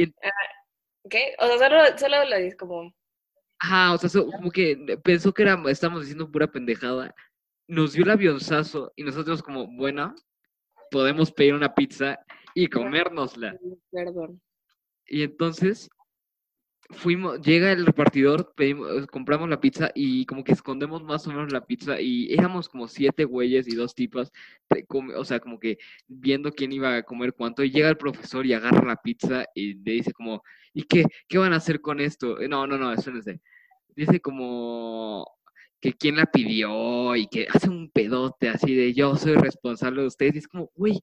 ¿Qué? 1.10 1.36
O 1.40 1.48
sea, 1.48 1.58
solo, 1.58 1.98
solo 1.98 2.26
lo 2.30 2.38
dices 2.38 2.56
como... 2.56 2.94
ajá, 3.62 3.94
o 3.94 3.98
sea, 3.98 4.10
so- 4.10 4.26
como 4.28 4.50
que 4.52 4.76
pensó 5.04 5.34
que 5.34 5.44
era, 5.44 5.62
estamos 5.68 6.02
diciendo 6.02 6.30
pura 6.32 6.52
pendejada. 6.52 7.14
Nos 7.68 7.94
dio 7.94 8.04
el 8.04 8.10
avionzazo 8.10 8.92
y 8.96 9.04
nosotros 9.04 9.42
como, 9.44 9.68
bueno, 9.68 10.14
podemos 10.90 11.32
pedir 11.32 11.54
una 11.54 11.74
pizza 11.74 12.20
y 12.54 12.68
comérnosla. 12.68 13.56
Perdón. 13.92 14.42
Y 15.08 15.24
entonces 15.24 15.90
fuimos, 16.90 17.40
llega 17.42 17.72
el 17.72 17.86
repartidor, 17.86 18.54
pedimos, 18.56 19.08
compramos 19.08 19.48
la 19.48 19.62
pizza 19.62 19.92
y 19.96 20.26
como 20.26 20.44
que 20.44 20.52
escondemos 20.52 21.04
más 21.04 21.26
o 21.28 21.30
menos 21.30 21.52
la 21.54 21.66
pizza 21.66 22.02
y 22.02 22.34
éramos 22.34 22.68
como 22.68 22.88
siete 22.88 23.24
güeyes 23.24 23.68
y 23.68 23.76
dos 23.76 23.96
tipas, 23.96 24.32
o 25.16 25.24
sea, 25.24 25.40
como 25.40 25.60
que 25.60 25.78
viendo 26.08 26.52
quién 26.52 26.74
iba 26.74 26.98
a 26.98 27.04
comer 27.04 27.34
cuánto 27.34 27.64
y 27.64 27.72
llega 27.72 27.88
el 27.90 27.98
profesor 27.98 28.46
y 28.46 28.54
agarra 28.54 28.84
la 28.86 28.98
pizza 28.98 29.46
y 29.56 29.76
le 29.76 29.92
dice 29.94 30.12
como, 30.12 30.44
¿y 30.74 30.84
qué? 30.84 31.06
¿Qué 31.30 31.38
van 31.38 31.54
a 31.54 31.58
hacer 31.58 31.80
con 31.80 32.02
esto? 32.02 32.42
Eh, 32.42 32.50
No, 32.50 32.68
no, 32.68 32.78
no, 32.78 32.92
espérense. 32.92 33.40
Dice 34.02 34.20
como 34.20 35.32
que 35.80 35.94
quién 35.94 36.16
la 36.16 36.26
pidió 36.26 37.16
y 37.16 37.28
que 37.28 37.46
hace 37.48 37.70
un 37.70 37.92
pedote 37.92 38.50
así 38.50 38.74
de 38.74 38.96
yo 38.96 39.16
soy 39.16 39.36
responsable 39.36 40.02
de 40.02 40.08
ustedes 40.08 40.34
y 40.34 40.38
es 40.40 40.48
como, 40.48 40.72
güey, 40.74 41.00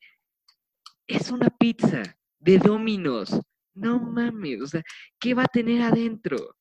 es 1.07 1.31
una 1.31 1.49
pizza 1.49 2.03
de 2.41 2.59
Domino's. 2.59 3.41
No 3.73 4.01
mames, 4.01 4.63
o 4.63 4.67
sea, 4.67 4.83
¿qué 5.21 5.33
va 5.33 5.45
a 5.45 5.47
tener 5.47 5.81
adentro? 5.81 6.57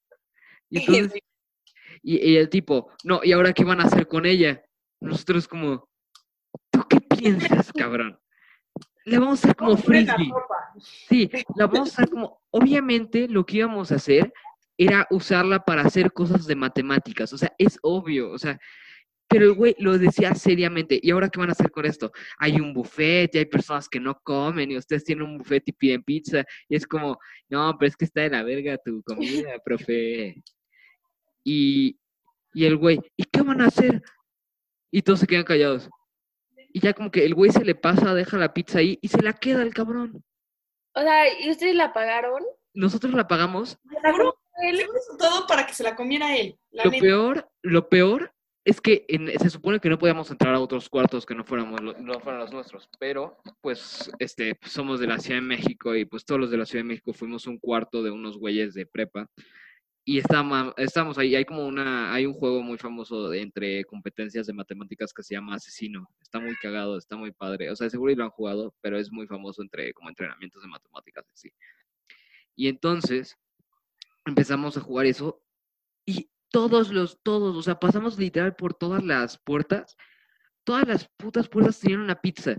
Y, 0.70 0.78
entonces, 1.10 1.22
y, 2.04 2.34
y 2.34 2.38
el 2.38 2.50
tipo, 2.50 2.92
no, 3.04 3.22
¿y 3.24 3.32
ahora 3.32 3.52
qué 3.52 3.64
van 3.64 3.82
a 3.82 3.86
hacer 3.86 4.08
con 4.08 4.28
ella? 4.28 4.62
Nosotros 5.02 5.48
como, 5.48 5.90
¿tú 6.70 6.86
qué 6.88 7.02
piensas, 7.02 7.72
cabrón? 7.74 8.20
Le 9.06 9.18
vamos 9.18 9.44
a 9.44 9.48
hacer 9.48 9.56
como 9.56 9.72
la 9.72 9.78
frisbee. 9.78 10.32
Sí, 11.10 11.32
la 11.56 11.66
vamos 11.66 11.90
a 11.90 11.94
hacer 11.94 12.12
como, 12.12 12.44
obviamente 12.52 13.28
lo 13.28 13.44
que 13.44 13.58
íbamos 13.58 13.92
a 13.92 13.96
hacer 13.96 14.32
era 14.78 15.08
usarla 15.10 15.64
para 15.66 15.82
hacer 15.82 16.12
cosas 16.14 16.46
de 16.46 16.56
matemáticas, 16.56 17.34
o 17.34 17.38
sea, 17.38 17.54
es 17.58 17.80
obvio, 17.82 18.32
o 18.32 18.38
sea, 18.38 18.60
pero 19.28 19.46
el 19.46 19.54
güey 19.54 19.76
lo 19.80 19.98
decía 19.98 20.34
seriamente, 20.36 21.00
¿y 21.02 21.12
ahora 21.12 21.30
qué 21.30 21.40
van 21.40 21.50
a 21.50 21.52
hacer 21.52 21.70
con 21.70 21.86
esto? 21.86 22.12
Hay 22.38 22.62
un 22.62 22.74
buffet 22.74 23.34
y 23.36 23.40
hay 23.40 23.46
personas 23.46 23.90
que 23.90 24.00
no 24.00 24.18
comen 24.24 24.72
y 24.72 24.78
ustedes 24.78 25.04
tienen 25.04 25.26
un 25.26 25.38
buffet 25.40 25.64
y 25.68 25.74
piden 25.74 26.04
pizza 26.04 26.46
y 26.70 26.76
es 26.76 26.88
como, 26.88 27.18
no, 27.50 27.76
pero 27.78 27.90
es 27.90 27.98
que 27.98 28.06
está 28.06 28.22
de 28.22 28.30
la 28.30 28.44
verga 28.44 28.78
tu 28.78 29.04
comida, 29.04 29.60
profe. 29.66 30.42
Y, 31.44 32.00
y 32.54 32.66
el 32.66 32.78
güey, 32.78 33.00
¿y 33.18 33.24
qué 33.24 33.42
van 33.42 33.62
a 33.62 33.68
hacer? 33.68 34.02
Y 34.92 35.02
todos 35.02 35.20
se 35.20 35.28
quedan 35.28 35.44
callados. 35.44 35.90
Y 36.72 36.80
ya 36.80 36.94
como 36.94 37.12
que 37.12 37.26
el 37.26 37.34
güey 37.34 37.52
se 37.52 37.66
le 37.66 37.76
pasa, 37.76 38.14
deja 38.14 38.38
la 38.38 38.54
pizza 38.54 38.80
ahí 38.80 38.98
y 39.02 39.10
se 39.10 39.22
la 39.22 39.34
queda 39.34 39.62
el 39.62 39.74
cabrón. 39.74 40.24
O 40.94 41.02
sea, 41.02 41.42
¿y 41.42 41.50
ustedes 41.50 41.76
la 41.76 41.94
pagaron? 41.94 42.44
Nosotros 42.74 43.14
la 43.14 43.28
pagamos 43.28 43.78
Seguro, 44.02 44.40
Él- 44.58 44.76
hizo 44.82 45.18
todo 45.18 45.46
para 45.48 45.66
que 45.66 45.74
se 45.74 45.84
la 45.84 45.96
comiera 45.96 46.36
él. 46.36 46.58
La 46.72 46.86
Lo 46.86 46.92
neta. 46.92 47.02
peor, 47.02 47.50
lo 47.64 47.90
peor 47.90 48.34
es 48.66 48.82
que 48.82 49.06
en- 49.08 49.32
se 49.40 49.50
supone 49.50 49.80
que 49.80 49.90
no 49.90 49.98
podíamos 49.98 50.30
entrar 50.30 50.54
a 50.54 50.60
otros 50.60 50.90
cuartos 50.90 51.26
que 51.26 51.36
no 51.36 51.46
fuéramos 51.46 51.80
no 51.82 52.20
fueran 52.20 52.42
los 52.42 52.52
nuestros, 52.52 52.90
pero 53.00 53.38
pues 53.62 54.12
este 54.20 54.58
somos 54.66 55.00
de 55.00 55.08
la 55.08 55.20
Ciudad 55.20 55.38
de 55.40 55.48
México 55.48 55.96
y 55.96 56.04
pues 56.06 56.26
todos 56.26 56.42
los 56.42 56.52
de 56.52 56.58
la 56.58 56.66
Ciudad 56.66 56.84
de 56.84 56.90
México 56.90 57.14
fuimos 57.14 57.48
a 57.48 57.50
un 57.50 57.60
cuarto 57.60 58.04
de 58.04 58.12
unos 58.12 58.38
güeyes 58.38 58.74
de 58.74 58.86
prepa 58.86 59.30
y 60.04 60.18
estábamos, 60.20 60.74
estamos 60.78 61.18
ahí, 61.18 61.36
hay 61.36 61.46
como 61.46 61.66
una 61.66 62.14
hay 62.14 62.26
un 62.26 62.34
juego 62.34 62.62
muy 62.62 62.78
famoso 62.78 63.30
de- 63.30 63.42
entre 63.42 63.84
competencias 63.86 64.48
de 64.48 64.54
matemáticas 64.54 65.14
que 65.14 65.22
se 65.24 65.34
llama 65.36 65.56
Asesino. 65.56 66.10
Está 66.22 66.40
muy 66.40 66.56
cagado, 66.58 66.98
está 66.98 67.16
muy 67.18 67.32
padre. 67.32 67.70
O 67.72 67.76
sea, 67.76 67.90
seguro 67.90 68.12
y 68.12 68.16
lo 68.16 68.24
han 68.24 68.30
jugado, 68.32 68.74
pero 68.82 68.98
es 68.98 69.12
muy 69.12 69.28
famoso 69.28 69.62
entre 69.62 69.94
como 69.94 70.10
entrenamientos 70.10 70.62
de 70.62 70.68
matemáticas 70.70 71.26
así. 71.34 71.52
Y 72.56 72.68
entonces 72.70 73.38
empezamos 74.30 74.78
a 74.78 74.82
jugar 74.82 75.06
eso 75.06 75.42
y 76.06 76.30
todos 76.50 76.92
los, 76.92 77.22
todos, 77.24 77.56
o 77.56 77.62
sea, 77.62 77.80
pasamos 77.80 78.18
literal 78.18 78.56
por 78.56 78.74
todas 78.74 79.04
las 79.04 79.38
puertas. 79.38 79.98
Todas 80.64 80.88
las 80.88 81.08
putas 81.18 81.48
puertas 81.50 81.80
tenían 81.80 82.02
una 82.02 82.20
pizza. 82.20 82.58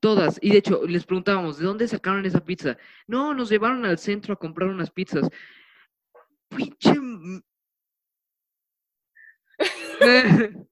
Todas. 0.00 0.38
Y 0.42 0.50
de 0.50 0.58
hecho, 0.58 0.86
les 0.86 1.06
preguntábamos, 1.06 1.58
¿de 1.58 1.64
dónde 1.64 1.88
sacaron 1.88 2.26
esa 2.26 2.44
pizza? 2.44 2.76
No, 3.06 3.34
nos 3.34 3.48
llevaron 3.50 3.84
al 3.86 3.98
centro 3.98 4.34
a 4.34 4.38
comprar 4.38 4.68
unas 4.68 4.90
pizzas. 4.90 5.28
Pinche... 6.48 6.94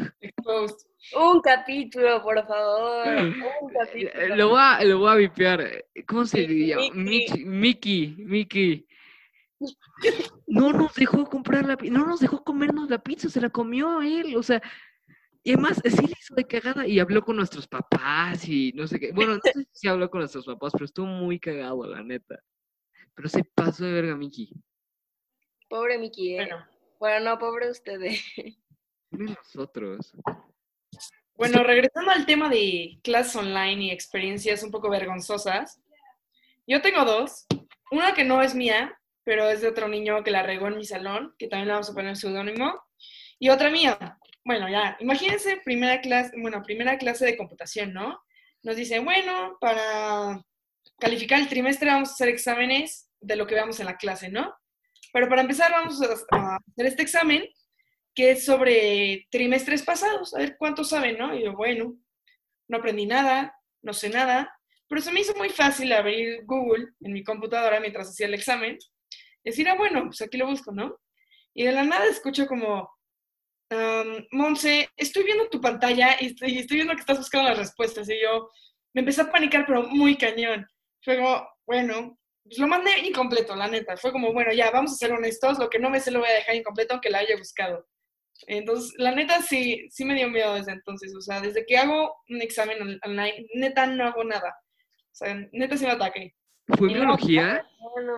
Exposed. 0.20 0.89
Un 1.16 1.40
capítulo, 1.40 2.22
por 2.22 2.46
favor. 2.46 3.06
Un 3.62 3.72
capítulo. 3.72 4.36
lo, 4.36 4.48
voy 4.50 4.60
a, 4.60 4.84
lo 4.84 4.98
voy 4.98 5.10
a 5.10 5.14
vipear. 5.14 5.84
¿Cómo 6.06 6.24
se 6.26 6.46
Mickey, 6.46 6.66
llama? 6.66 6.82
Mickey. 6.94 7.44
Mickey, 7.44 7.44
Mickey, 7.46 8.16
Mickey. 8.18 8.86
No 10.46 10.72
nos 10.72 10.94
dejó 10.94 11.26
comprar 11.26 11.66
la 11.66 11.76
pizza, 11.76 11.92
no 11.94 12.06
nos 12.06 12.20
dejó 12.20 12.42
comernos 12.42 12.88
la 12.88 12.98
pizza, 12.98 13.28
se 13.28 13.40
la 13.40 13.50
comió 13.50 14.00
él, 14.00 14.34
o 14.36 14.42
sea, 14.42 14.62
y 15.42 15.52
además 15.52 15.80
sí 15.84 16.06
le 16.06 16.12
hizo 16.18 16.34
de 16.34 16.46
cagada 16.46 16.86
y 16.86 16.98
habló 16.98 17.22
con 17.22 17.36
nuestros 17.36 17.66
papás 17.66 18.46
y 18.48 18.72
no 18.74 18.86
sé 18.86 18.98
qué. 18.98 19.12
Bueno, 19.12 19.34
no 19.34 19.40
sé 19.42 19.66
si 19.72 19.88
habló 19.88 20.10
con 20.10 20.20
nuestros 20.20 20.46
papás, 20.46 20.72
pero 20.72 20.84
estuvo 20.84 21.06
muy 21.06 21.38
cagado, 21.38 21.86
la 21.86 22.02
neta. 22.02 22.42
Pero 23.14 23.28
se 23.28 23.44
pasó 23.44 23.84
de 23.84 23.92
verga, 23.92 24.16
Mickey. 24.16 24.52
Pobre 25.68 25.98
Miki, 25.98 26.34
¿eh? 26.34 26.36
Bueno, 26.36 26.66
Bueno, 26.98 27.30
no, 27.30 27.38
pobre 27.38 27.70
ustedes. 27.70 28.22
Pobre 29.10 29.24
nosotros. 29.26 30.12
Bueno, 31.40 31.62
regresando 31.62 32.10
al 32.10 32.26
tema 32.26 32.50
de 32.50 32.98
clases 33.02 33.34
online 33.34 33.84
y 33.84 33.90
experiencias 33.90 34.62
un 34.62 34.70
poco 34.70 34.90
vergonzosas. 34.90 35.80
Yo 36.66 36.82
tengo 36.82 37.06
dos. 37.06 37.46
Una 37.90 38.12
que 38.12 38.24
no 38.24 38.42
es 38.42 38.54
mía, 38.54 38.94
pero 39.24 39.48
es 39.48 39.62
de 39.62 39.68
otro 39.68 39.88
niño 39.88 40.22
que 40.22 40.30
la 40.30 40.42
regó 40.42 40.68
en 40.68 40.76
mi 40.76 40.84
salón, 40.84 41.34
que 41.38 41.48
también 41.48 41.68
le 41.68 41.72
vamos 41.72 41.88
a 41.88 41.94
poner 41.94 42.14
seudónimo. 42.18 42.78
Y 43.38 43.48
otra 43.48 43.70
mía. 43.70 44.18
Bueno, 44.44 44.68
ya, 44.68 44.98
imagínense 45.00 45.62
primera 45.64 46.02
clase, 46.02 46.32
bueno, 46.36 46.62
primera 46.62 46.98
clase 46.98 47.24
de 47.24 47.38
computación, 47.38 47.94
¿no? 47.94 48.20
Nos 48.62 48.76
dice, 48.76 48.98
bueno, 48.98 49.56
para 49.62 50.44
calificar 50.98 51.40
el 51.40 51.48
trimestre 51.48 51.88
vamos 51.88 52.10
a 52.10 52.12
hacer 52.12 52.28
exámenes 52.28 53.08
de 53.18 53.36
lo 53.36 53.46
que 53.46 53.54
veamos 53.54 53.80
en 53.80 53.86
la 53.86 53.96
clase, 53.96 54.28
¿no? 54.28 54.54
Pero 55.10 55.26
para 55.30 55.40
empezar 55.40 55.72
vamos 55.72 56.02
a 56.02 56.04
hacer 56.56 56.86
este 56.86 57.00
examen 57.00 57.48
que 58.14 58.32
es 58.32 58.44
sobre 58.44 59.26
trimestres 59.30 59.82
pasados, 59.82 60.34
a 60.34 60.38
ver 60.38 60.56
cuánto 60.58 60.84
saben, 60.84 61.18
¿no? 61.18 61.34
Y 61.34 61.44
yo, 61.44 61.54
bueno, 61.54 61.96
no 62.68 62.78
aprendí 62.78 63.06
nada, 63.06 63.54
no 63.82 63.92
sé 63.92 64.10
nada, 64.10 64.52
pero 64.88 65.00
se 65.00 65.12
me 65.12 65.20
hizo 65.20 65.34
muy 65.36 65.50
fácil 65.50 65.92
abrir 65.92 66.44
Google 66.44 66.88
en 67.00 67.12
mi 67.12 67.22
computadora 67.22 67.80
mientras 67.80 68.08
hacía 68.08 68.26
el 68.26 68.34
examen 68.34 68.76
decir, 69.44 69.68
ah, 69.68 69.76
bueno, 69.76 70.04
pues 70.04 70.20
aquí 70.22 70.36
lo 70.36 70.46
busco, 70.46 70.72
¿no? 70.72 70.98
Y 71.54 71.64
de 71.64 71.72
la 71.72 71.84
nada 71.84 72.06
escucho 72.06 72.46
como, 72.46 72.90
um, 73.70 74.26
Monse, 74.32 74.88
estoy 74.96 75.24
viendo 75.24 75.48
tu 75.48 75.60
pantalla 75.60 76.16
y 76.20 76.26
estoy, 76.26 76.58
estoy 76.58 76.78
viendo 76.78 76.94
que 76.94 77.00
estás 77.00 77.18
buscando 77.18 77.48
las 77.48 77.58
respuestas. 77.58 78.08
Y 78.08 78.20
yo 78.20 78.50
me 78.94 79.00
empecé 79.00 79.22
a 79.22 79.30
panicar, 79.30 79.64
pero 79.66 79.82
muy 79.82 80.16
cañón. 80.16 80.66
Fue 81.02 81.16
como, 81.16 81.48
bueno, 81.66 82.18
pues 82.44 82.58
lo 82.58 82.66
mandé 82.66 82.98
incompleto, 83.00 83.56
la 83.56 83.68
neta. 83.68 83.96
Fue 83.96 84.12
como, 84.12 84.32
bueno, 84.32 84.52
ya, 84.52 84.70
vamos 84.70 84.92
a 84.92 84.96
ser 84.96 85.12
honestos, 85.12 85.58
lo 85.58 85.70
que 85.70 85.78
no 85.78 85.90
me 85.90 86.00
sé 86.00 86.10
lo 86.10 86.20
voy 86.20 86.28
a 86.28 86.34
dejar 86.34 86.56
incompleto 86.56 86.94
aunque 86.94 87.10
la 87.10 87.18
haya 87.18 87.36
buscado. 87.36 87.86
Entonces, 88.46 88.92
la 88.98 89.12
neta 89.14 89.42
sí, 89.42 89.86
sí 89.90 90.04
me 90.04 90.14
dio 90.14 90.28
miedo 90.28 90.54
desde 90.54 90.72
entonces. 90.72 91.14
O 91.16 91.20
sea, 91.20 91.40
desde 91.40 91.64
que 91.66 91.76
hago 91.76 92.14
un 92.28 92.40
examen 92.42 92.80
on- 92.82 93.00
online, 93.04 93.46
neta 93.54 93.86
no 93.86 94.04
hago 94.06 94.24
nada. 94.24 94.56
O 95.12 95.14
sea, 95.14 95.34
neta 95.52 95.76
sí 95.76 95.84
me 95.84 95.92
ataque. 95.92 96.34
¿Fue 96.78 96.88
en 96.88 96.94
no, 96.94 97.00
biología? 97.00 97.66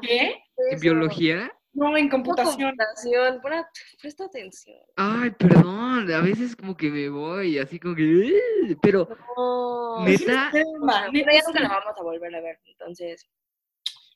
¿Qué? 0.02 0.42
¿En 0.70 0.80
biología? 0.80 1.52
No, 1.74 1.96
en 1.96 2.08
computación. 2.10 2.76
computación. 2.76 3.40
Pon- 3.40 3.64
presta 4.00 4.24
atención. 4.26 4.76
Ay, 4.96 5.30
perdón, 5.30 6.12
a 6.12 6.20
veces 6.20 6.54
como 6.54 6.76
que 6.76 6.90
me 6.90 7.08
voy, 7.08 7.58
así 7.58 7.80
como 7.80 7.94
que... 7.94 8.76
Pero, 8.82 9.08
No. 9.36 10.04
Neta. 10.04 10.50
Pero 10.52 11.32
ya 11.32 11.40
sí. 11.40 11.46
nunca 11.46 11.60
la 11.60 11.68
vamos 11.68 11.94
a 11.98 12.02
volver 12.02 12.34
a 12.34 12.40
ver, 12.42 12.60
entonces. 12.66 13.26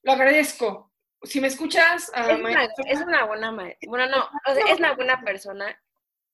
Lo 0.03 0.13
agradezco. 0.13 0.93
Si 1.23 1.41
me 1.41 1.47
escuchas, 1.49 2.13
ah, 2.15 2.31
Es 2.31 2.39
una, 2.39 2.65
es 2.87 3.01
una 3.01 3.25
buena 3.25 3.51
maestra. 3.51 3.89
Bueno, 3.89 4.07
no, 4.07 4.19
o 4.25 4.55
sea, 4.55 4.73
es 4.73 4.79
una 4.79 4.93
buena 4.95 5.23
persona, 5.23 5.77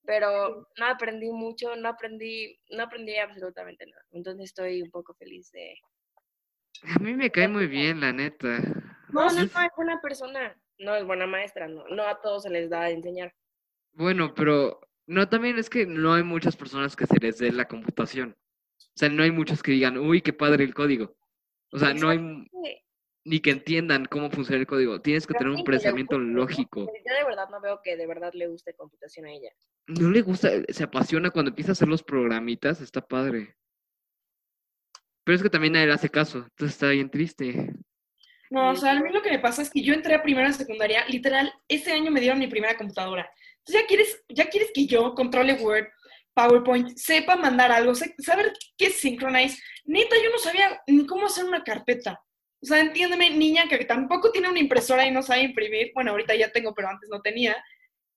pero 0.05 0.67
no 0.77 0.85
aprendí 0.85 1.31
mucho, 1.31 1.75
no 1.75 1.89
aprendí, 1.89 2.59
no 2.71 2.83
aprendí 2.83 3.15
absolutamente 3.17 3.85
nada. 3.85 4.03
Entonces 4.11 4.45
estoy 4.45 4.81
un 4.81 4.91
poco 4.91 5.13
feliz 5.13 5.51
de. 5.51 5.75
a 6.83 6.99
mí 6.99 7.13
me 7.13 7.31
cae 7.31 7.47
muy 7.47 7.67
bien, 7.67 8.01
la 8.01 8.11
neta. 8.11 8.59
No, 9.09 9.29
no, 9.29 9.41
es 9.41 9.51
buena 9.75 10.01
persona. 10.01 10.57
No 10.79 10.95
es 10.95 11.05
buena 11.05 11.27
maestra, 11.27 11.67
no. 11.67 11.87
No 11.87 12.03
a 12.03 12.19
todos 12.19 12.43
se 12.43 12.49
les 12.49 12.69
da 12.69 12.81
a 12.81 12.89
enseñar. 12.89 13.33
Bueno, 13.91 14.33
pero 14.33 14.81
no, 15.05 15.29
también 15.29 15.59
es 15.59 15.69
que 15.69 15.85
no 15.85 16.13
hay 16.13 16.23
muchas 16.23 16.55
personas 16.57 16.95
que 16.95 17.05
se 17.05 17.19
les 17.19 17.37
dé 17.37 17.51
la 17.51 17.67
computación. 17.67 18.35
O 18.79 18.95
sea, 18.95 19.09
no 19.09 19.23
hay 19.23 19.31
muchos 19.31 19.61
que 19.61 19.71
digan, 19.71 19.97
uy, 19.97 20.21
qué 20.21 20.33
padre 20.33 20.63
el 20.63 20.73
código. 20.73 21.15
O 21.71 21.79
sea, 21.79 21.93
no 21.93 22.09
hay 22.09 22.19
ni 23.25 23.39
que 23.39 23.51
entiendan 23.51 24.05
cómo 24.05 24.29
funciona 24.29 24.59
el 24.59 24.67
código. 24.67 25.01
Tienes 25.01 25.25
que 25.25 25.33
pero 25.33 25.45
tener 25.45 25.59
un 25.59 25.63
pensamiento 25.63 26.19
lógico. 26.19 26.81
Yo 26.81 27.15
de 27.15 27.23
verdad 27.23 27.49
no 27.49 27.61
veo 27.61 27.79
que 27.81 27.95
de 27.95 28.05
verdad 28.05 28.33
le 28.33 28.47
guste 28.47 28.75
computación 28.75 29.25
a 29.25 29.31
ella. 29.31 29.51
No 29.87 30.09
le 30.09 30.21
gusta, 30.21 30.49
se 30.69 30.83
apasiona 30.83 31.29
cuando 31.29 31.49
empieza 31.49 31.71
a 31.71 31.73
hacer 31.73 31.87
los 31.87 32.03
programitas, 32.03 32.81
está 32.81 33.01
padre. 33.01 33.55
Pero 35.23 35.35
es 35.35 35.43
que 35.43 35.49
también 35.49 35.75
a 35.75 35.83
él 35.83 35.91
hace 35.91 36.09
caso, 36.09 36.39
entonces 36.39 36.75
está 36.75 36.89
bien 36.89 37.09
triste. 37.09 37.73
No, 38.49 38.69
o 38.69 38.75
sea, 38.75 38.91
a 38.91 38.99
mí 38.99 39.11
lo 39.11 39.21
que 39.21 39.31
me 39.31 39.39
pasa 39.39 39.61
es 39.61 39.69
que 39.69 39.81
yo 39.81 39.93
entré 39.93 40.13
a 40.13 40.21
primera 40.21 40.53
secundaria, 40.53 41.05
literal, 41.07 41.51
este 41.67 41.91
año 41.91 42.11
me 42.11 42.19
dieron 42.19 42.39
mi 42.39 42.47
primera 42.47 42.77
computadora. 42.77 43.29
Entonces 43.57 43.81
ya 43.81 43.87
quieres, 43.87 44.23
ya 44.29 44.45
quieres 44.45 44.71
que 44.73 44.85
yo 44.85 45.15
controle 45.15 45.53
Word, 45.53 45.87
PowerPoint, 46.33 46.95
sepa 46.97 47.35
mandar 47.35 47.71
algo, 47.71 47.95
saber 47.95 48.53
qué 48.77 48.87
es 48.87 48.97
Synchronize. 48.97 49.61
Neta, 49.85 50.15
yo 50.23 50.29
no 50.29 50.37
sabía 50.37 50.81
ni 50.87 51.05
cómo 51.05 51.27
hacer 51.27 51.45
una 51.45 51.63
carpeta. 51.63 52.21
O 52.61 52.65
sea, 52.65 52.79
entiéndeme, 52.79 53.29
niña 53.31 53.67
que 53.67 53.83
tampoco 53.85 54.31
tiene 54.31 54.49
una 54.49 54.59
impresora 54.59 55.05
y 55.05 55.11
no 55.11 55.21
sabe 55.21 55.43
imprimir. 55.43 55.91
Bueno, 55.93 56.11
ahorita 56.11 56.35
ya 56.35 56.51
tengo, 56.51 56.73
pero 56.73 56.89
antes 56.89 57.09
no 57.09 57.21
tenía. 57.21 57.55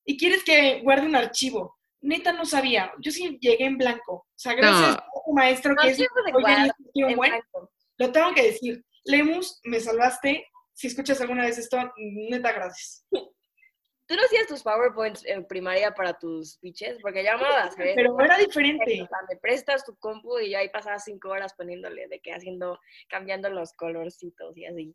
Y 0.07 0.16
quieres 0.16 0.42
que 0.45 0.81
guarde 0.83 1.07
un 1.07 1.16
archivo. 1.16 1.77
Neta 2.01 2.33
no 2.33 2.45
sabía. 2.45 2.92
Yo 3.01 3.11
sí 3.11 3.37
llegué 3.40 3.64
en 3.64 3.77
blanco. 3.77 4.14
O 4.14 4.27
sea, 4.37 4.55
gracias 4.55 4.81
No. 4.81 4.95
a 4.95 5.05
tu 5.27 5.33
maestro 5.35 5.75
No, 5.75 5.83
que 5.83 5.88
es 5.90 5.99
guarda, 6.33 6.75
en 6.95 7.16
bueno, 7.16 7.37
blanco. 7.37 7.73
lo 7.99 8.12
tengo 8.12 8.33
que 8.35 8.42
decir. 8.45 8.85
Lemus, 9.05 9.61
me 9.64 9.81
salvaste. 9.81 10.47
Si 10.73 10.87
escuchas 10.87 11.21
alguna 11.21 11.45
vez 11.45 11.59
esto, 11.59 11.79
neta, 11.97 12.53
gracias. 12.53 13.05
¿Tú 13.11 14.14
no 14.14 14.23
hacías 14.23 14.47
tus 14.47 14.62
PowerPoints 14.62 15.25
en 15.27 15.45
primaria 15.47 15.92
para 15.92 16.16
tus 16.16 16.59
pitches? 16.59 16.99
Porque 17.03 17.23
hacer 17.29 17.87
eso. 17.88 17.95
Pero 17.97 18.21
era 18.21 18.38
diferente. 18.38 19.03
O 19.03 19.07
sea, 19.09 19.19
me 19.29 19.37
prestas 19.38 19.85
tu 19.85 19.97
compu 19.97 20.38
y 20.38 20.53
yo 20.53 20.59
ahí 20.59 20.69
pasaba 20.69 21.01
cinco 21.01 21.31
horas 21.31 21.55
poniéndole, 21.55 22.07
de 22.07 22.21
que 22.21 22.33
haciendo, 22.33 22.79
cambiando 23.09 23.51
los 23.51 23.73
colorcitos 23.73 24.57
y 24.57 24.66
así. 24.66 24.95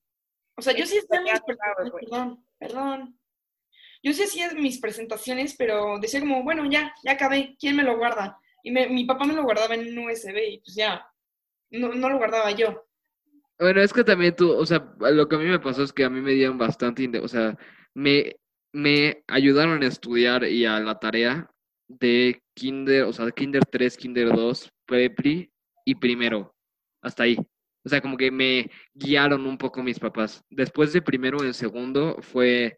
O 0.56 0.62
sea, 0.62 0.74
yo 0.74 0.86
sí 0.86 0.97
PowerPoint. 1.10 2.10
perdón, 2.10 2.45
perdón. 2.58 3.19
Yo 4.03 4.13
sí 4.13 4.23
hacía 4.23 4.51
mis 4.53 4.79
presentaciones, 4.79 5.55
pero 5.57 5.99
decía 5.99 6.19
como, 6.19 6.43
bueno, 6.43 6.65
ya, 6.69 6.93
ya 7.03 7.11
acabé, 7.13 7.55
¿quién 7.59 7.75
me 7.75 7.83
lo 7.83 7.97
guarda? 7.97 8.37
Y 8.63 8.71
me- 8.71 8.89
mi 8.89 9.05
papá 9.05 9.25
me 9.25 9.33
lo 9.33 9.43
guardaba 9.43 9.75
en 9.75 9.97
un 9.97 10.05
USB 10.05 10.53
y 10.53 10.59
pues 10.59 10.75
ya, 10.75 11.05
no, 11.71 11.93
no 11.93 12.09
lo 12.09 12.17
guardaba 12.17 12.51
yo. 12.51 12.85
Bueno, 13.59 13.81
es 13.81 13.93
que 13.93 14.03
también 14.03 14.35
tú, 14.35 14.51
o 14.51 14.65
sea, 14.65 14.91
lo 14.99 15.27
que 15.27 15.35
a 15.35 15.39
mí 15.39 15.45
me 15.45 15.59
pasó 15.59 15.83
es 15.83 15.93
que 15.93 16.03
a 16.03 16.09
mí 16.09 16.19
me 16.21 16.31
dieron 16.31 16.57
bastante, 16.57 17.07
o 17.19 17.27
sea, 17.27 17.55
me, 17.93 18.35
me 18.73 19.23
ayudaron 19.27 19.83
a 19.83 19.87
estudiar 19.87 20.43
y 20.45 20.65
a 20.65 20.79
la 20.79 20.99
tarea 20.99 21.49
de 21.87 22.41
kinder, 22.55 23.03
o 23.03 23.13
sea, 23.13 23.25
de 23.25 23.33
kinder 23.33 23.63
3, 23.65 23.97
kinder 23.97 24.29
2, 24.29 24.71
prepri 24.85 25.51
y 25.85 25.95
primero, 25.95 26.55
hasta 27.03 27.23
ahí. 27.23 27.37
O 27.83 27.89
sea, 27.89 28.01
como 28.01 28.17
que 28.17 28.31
me 28.31 28.69
guiaron 28.93 29.45
un 29.45 29.57
poco 29.57 29.83
mis 29.83 29.99
papás. 29.99 30.43
Después 30.49 30.93
de 30.93 31.01
primero 31.01 31.43
en 31.43 31.53
segundo 31.53 32.17
fue, 32.21 32.77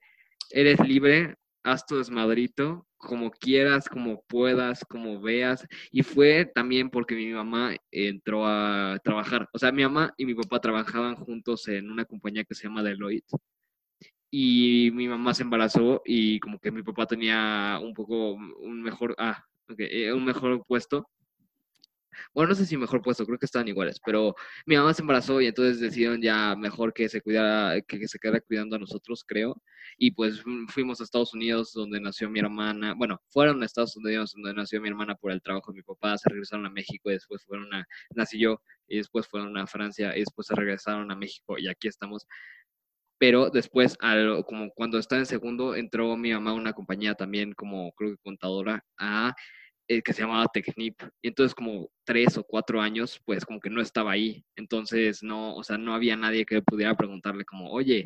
eres 0.54 0.80
libre, 0.88 1.36
haz 1.64 1.86
tu 1.86 1.98
desmadrito, 1.98 2.86
como 2.98 3.32
quieras, 3.32 3.90
como 3.90 4.24
puedas, 4.28 4.86
como 4.86 5.20
veas. 5.20 5.68
Y 5.92 6.04
fue 6.04 6.46
también 6.46 6.90
porque 6.90 7.16
mi 7.16 7.30
mamá 7.32 7.76
entró 7.92 8.46
a 8.46 9.00
trabajar. 9.04 9.50
O 9.54 9.60
sea, 9.60 9.72
mi 9.72 9.84
mamá 9.84 10.14
y 10.18 10.26
mi 10.26 10.36
papá 10.36 10.60
trabajaban 10.60 11.16
juntos 11.16 11.68
en 11.68 11.92
una 11.92 12.06
compañía 12.06 12.44
que 12.44 12.56
se 12.56 12.68
llama 12.68 12.84
Deloitte. 12.84 13.36
Y 14.32 14.92
mi 14.94 15.08
mamá 15.08 15.34
se 15.34 15.44
embarazó 15.44 16.02
y 16.06 16.40
como 16.40 16.60
que 16.60 16.72
mi 16.72 16.84
papá 16.84 17.06
tenía 17.06 17.80
un 17.82 17.94
poco 17.94 18.34
un 18.34 18.82
mejor, 18.82 19.16
ah, 19.18 19.44
ok, 19.70 19.80
eh, 19.80 20.14
un 20.14 20.26
mejor 20.26 20.64
puesto. 20.66 21.08
Bueno, 22.34 22.50
no 22.50 22.56
sé 22.56 22.66
si 22.66 22.78
mejor 22.78 23.02
puesto, 23.02 23.26
creo 23.26 23.38
que 23.40 23.46
estaban 23.46 23.68
iguales, 23.68 24.00
pero 24.06 24.36
mi 24.66 24.76
mamá 24.76 24.94
se 24.94 25.02
embarazó 25.02 25.42
y 25.42 25.48
entonces 25.48 25.80
decidieron 25.80 26.22
ya 26.22 26.56
mejor 26.56 26.94
que 26.94 27.10
se 27.10 27.22
cuidara, 27.22 27.82
que, 27.82 28.00
que 28.00 28.08
se 28.08 28.20
quedara 28.20 28.42
cuidando 28.42 28.76
a 28.76 28.80
nosotros, 28.80 29.24
creo. 29.26 29.62
Y 29.98 30.12
pues 30.12 30.42
fuimos 30.70 31.00
a 31.02 31.04
Estados 31.04 31.34
Unidos 31.34 31.74
donde 31.74 32.00
nació 32.00 32.30
mi 32.30 32.40
hermana. 32.40 32.94
Bueno, 32.96 33.22
fueron 33.30 33.62
a 33.62 33.66
Estados 33.66 33.96
Unidos 33.98 34.34
donde 34.34 34.54
nació 34.54 34.82
mi 34.82 34.90
hermana 34.90 35.16
por 35.16 35.32
el 35.32 35.42
trabajo 35.42 35.72
de 35.72 35.78
mi 35.78 35.84
papá, 35.84 36.18
se 36.18 36.30
regresaron 36.30 36.66
a 36.66 36.70
México 36.70 37.10
y 37.10 37.14
después 37.14 37.44
fueron 37.46 37.74
a, 37.74 37.86
nací 38.16 38.40
yo 38.40 38.62
y 38.88 38.98
después 38.98 39.28
fueron 39.28 39.58
a 39.58 39.68
Francia 39.68 40.16
y 40.16 40.20
después 40.22 40.48
se 40.48 40.56
regresaron 40.56 41.12
a 41.12 41.16
México 41.16 41.58
y 41.58 41.68
aquí 41.68 41.88
estamos. 41.88 42.26
Pero 43.20 43.50
después, 43.50 43.96
al- 44.02 44.44
como 44.46 44.72
cuando 44.72 44.98
estaba 45.00 45.20
en 45.20 45.26
segundo, 45.26 45.76
entró 45.76 46.18
mi 46.18 46.34
mamá 46.34 46.52
a 46.52 46.54
una 46.54 46.74
compañía 46.74 47.16
también 47.16 47.54
como 47.54 47.92
creo 47.94 48.12
que 48.12 48.18
contadora 48.24 48.84
a 48.98 49.34
eh, 49.88 50.02
que 50.02 50.14
se 50.14 50.22
llamaba 50.24 50.48
Tecnip. 50.54 51.02
Y 51.22 51.30
entonces 51.30 51.56
como 51.56 51.90
tres 52.06 52.38
o 52.38 52.44
cuatro 52.44 52.82
años, 52.82 53.20
pues 53.26 53.46
como 53.46 53.60
que 53.60 53.70
no 53.70 53.82
estaba 53.82 54.12
ahí. 54.12 54.44
Entonces 54.56 55.24
no, 55.24 55.56
o 55.56 55.64
sea, 55.64 55.78
no 55.78 55.94
había 55.96 56.16
nadie 56.18 56.46
que 56.46 56.62
pudiera 56.62 56.96
preguntarle 56.96 57.46
como, 57.46 57.70
oye, 57.72 58.06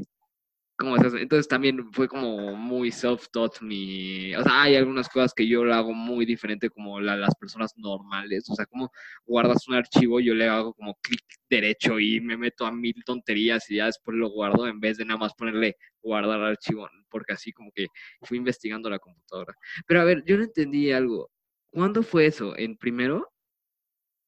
¿cómo 0.78 0.96
estás? 0.96 1.14
Entonces 1.16 1.48
también 1.48 1.92
fue 1.94 2.08
como 2.08 2.56
muy 2.56 2.92
self-taught 2.92 3.62
mi, 3.62 4.36
o 4.36 4.44
sea, 4.44 4.62
hay 4.64 4.76
algunas 4.76 5.10
cosas 5.10 5.34
que 5.34 5.48
yo 5.48 5.64
lo 5.64 5.74
hago 5.74 5.94
muy 5.94 6.26
diferente 6.26 6.70
como 6.70 7.00
la- 7.02 7.18
las 7.18 7.36
personas 7.36 7.74
normales. 7.78 8.50
O 8.50 8.56
sea, 8.56 8.66
como 8.68 8.92
guardas 9.26 9.68
un 9.68 9.76
archivo, 9.76 10.20
yo 10.20 10.36
le 10.36 10.48
hago 10.48 10.74
como 10.74 10.96
clic 11.02 11.22
derecho 11.50 12.00
y 12.00 12.20
me 12.22 12.38
meto 12.38 12.66
a 12.66 12.72
mil 12.72 12.96
tonterías 13.06 13.70
y 13.72 13.78
ya 13.78 13.86
después 13.88 14.18
lo 14.18 14.30
guardo 14.30 14.68
en 14.68 14.80
vez 14.80 14.98
de 14.98 15.06
nada 15.06 15.18
más 15.20 15.34
ponerle 15.36 15.78
guardar 16.02 16.42
archivo, 16.42 16.88
porque 17.10 17.34
así 17.34 17.52
como 17.54 17.72
que 17.74 17.88
fui 18.22 18.38
investigando 18.38 18.90
la 18.90 19.00
computadora. 19.00 19.54
Pero 19.88 20.02
a 20.02 20.04
ver, 20.04 20.24
yo 20.26 20.38
no 20.38 20.44
entendí 20.44 20.92
algo. 20.92 21.30
¿Cuándo 21.78 22.02
fue 22.02 22.26
eso? 22.26 22.58
¿En 22.58 22.76
primero? 22.76 23.32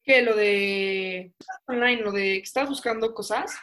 Que 0.03 0.21
lo 0.21 0.35
de 0.35 1.33
online, 1.65 2.03
lo 2.03 2.11
de 2.11 2.21
que 2.21 2.37
estabas 2.43 2.69
buscando 2.69 3.11
cosas, 3.15 3.57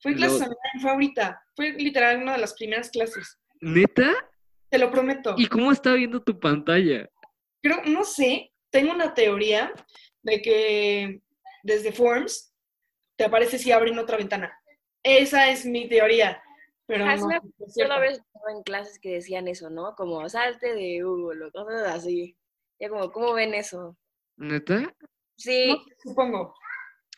fue 0.00 0.10
Lo- 0.12 0.18
clases 0.18 0.42
online, 0.42 0.82
fue 0.82 0.90
ahorita. 0.90 1.42
Fue 1.56 1.72
literal 1.72 2.20
una 2.22 2.32
de 2.32 2.38
las 2.38 2.52
primeras 2.52 2.90
clases. 2.90 3.38
¿Neta? 3.62 4.12
Te 4.68 4.76
lo 4.76 4.90
prometo. 4.90 5.34
¿Y 5.38 5.46
cómo 5.46 5.72
está 5.72 5.94
viendo 5.94 6.22
tu 6.22 6.38
pantalla? 6.38 7.08
Creo, 7.62 7.80
no 7.86 8.04
sé, 8.04 8.52
tengo 8.68 8.92
una 8.92 9.14
teoría 9.14 9.72
de 10.22 10.42
que 10.42 11.22
desde 11.62 11.92
Forms 11.92 12.54
te 13.16 13.24
aparece 13.24 13.58
si 13.58 13.72
abren 13.72 13.98
otra 13.98 14.18
ventana. 14.18 14.52
Esa 15.02 15.48
es 15.48 15.64
mi 15.64 15.88
teoría. 15.88 16.42
Pero 16.84 17.06
no, 17.06 17.10
Hazme- 17.12 17.40
es 17.66 17.76
una 17.82 17.98
vez 18.00 18.18
estaba 18.18 18.52
en 18.54 18.62
clases 18.64 18.98
que 18.98 19.14
decían 19.14 19.48
eso, 19.48 19.70
¿no? 19.70 19.94
Como 19.96 20.28
salte 20.28 20.74
de 20.74 21.00
Google 21.02 21.46
o 21.46 21.50
cosas 21.52 21.88
así. 21.88 22.36
Ya 22.80 22.88
como, 22.88 23.10
¿cómo 23.10 23.34
ven 23.34 23.54
eso? 23.54 23.96
¿Neta? 24.36 24.94
Sí, 25.36 25.68
No, 25.68 25.76
supongo. 26.02 26.54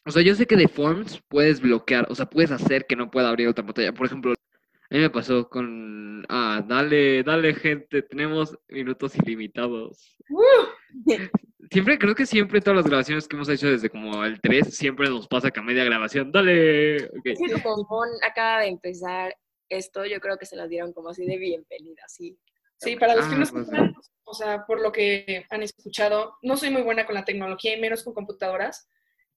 O 0.07 0.11
sea, 0.11 0.23
yo 0.23 0.35
sé 0.35 0.47
que 0.47 0.57
de 0.57 0.69
Forms 0.69 1.23
puedes 1.29 1.61
bloquear, 1.61 2.07
o 2.11 2.15
sea, 2.15 2.27
puedes 2.27 2.51
hacer 2.51 2.87
que 2.87 2.97
no 2.97 3.11
pueda 3.11 3.29
abrir 3.29 3.49
otra 3.49 3.65
pantalla. 3.65 3.93
Por 3.93 4.07
ejemplo, 4.07 4.33
a 4.33 4.95
mí 4.95 5.01
me 5.01 5.11
pasó 5.11 5.49
con, 5.49 6.25
ah, 6.29 6.65
dale, 6.67 7.23
dale 7.23 7.55
gente, 7.55 8.03
tenemos 8.03 8.59
minutos 8.69 9.15
ilimitados. 9.17 10.17
¡Uh! 10.29 10.67
Siempre, 11.71 11.99
creo 12.01 12.17
que 12.17 12.27
siempre 12.27 12.61
todas 12.61 12.79
las 12.79 12.87
grabaciones 12.87 13.29
que 13.29 13.37
hemos 13.37 13.49
hecho 13.49 13.69
desde 13.69 13.91
como 13.91 14.25
el 14.25 14.41
3, 14.41 14.75
siempre 14.75 15.09
nos 15.09 15.29
pasa 15.29 15.53
que 15.53 15.61
a 15.61 15.63
media 15.63 15.85
grabación, 15.85 16.33
dale. 16.33 17.05
ok. 17.05 17.27
es 17.27 17.39
que 17.39 17.63
como 17.63 17.87
Mon 17.89 18.09
acaba 18.29 18.63
de 18.63 18.69
empezar 18.69 19.37
esto, 19.69 20.05
yo 20.05 20.19
creo 20.19 20.37
que 20.37 20.47
se 20.47 20.57
las 20.57 20.69
dieron 20.69 20.93
como 20.93 21.11
así 21.11 21.25
de 21.25 21.39
bienvenida, 21.39 22.03
sí. 22.09 22.37
Sí, 22.81 22.97
para 22.97 23.15
los 23.15 23.27
que 23.27 23.35
Ah, 23.35 23.39
no 23.39 23.47
pues, 23.47 23.63
escuchan, 23.63 23.95
o 24.25 24.35
sea, 24.35 24.65
por 24.67 24.81
lo 24.81 24.91
que 24.91 25.45
han 25.51 25.63
escuchado, 25.63 26.37
no 26.43 26.57
soy 26.57 26.71
muy 26.71 26.83
buena 26.83 27.05
con 27.05 27.15
la 27.15 27.25
tecnología 27.25 27.77
y 27.77 27.81
menos 27.81 28.03
con 28.03 28.15
computadoras. 28.15 28.89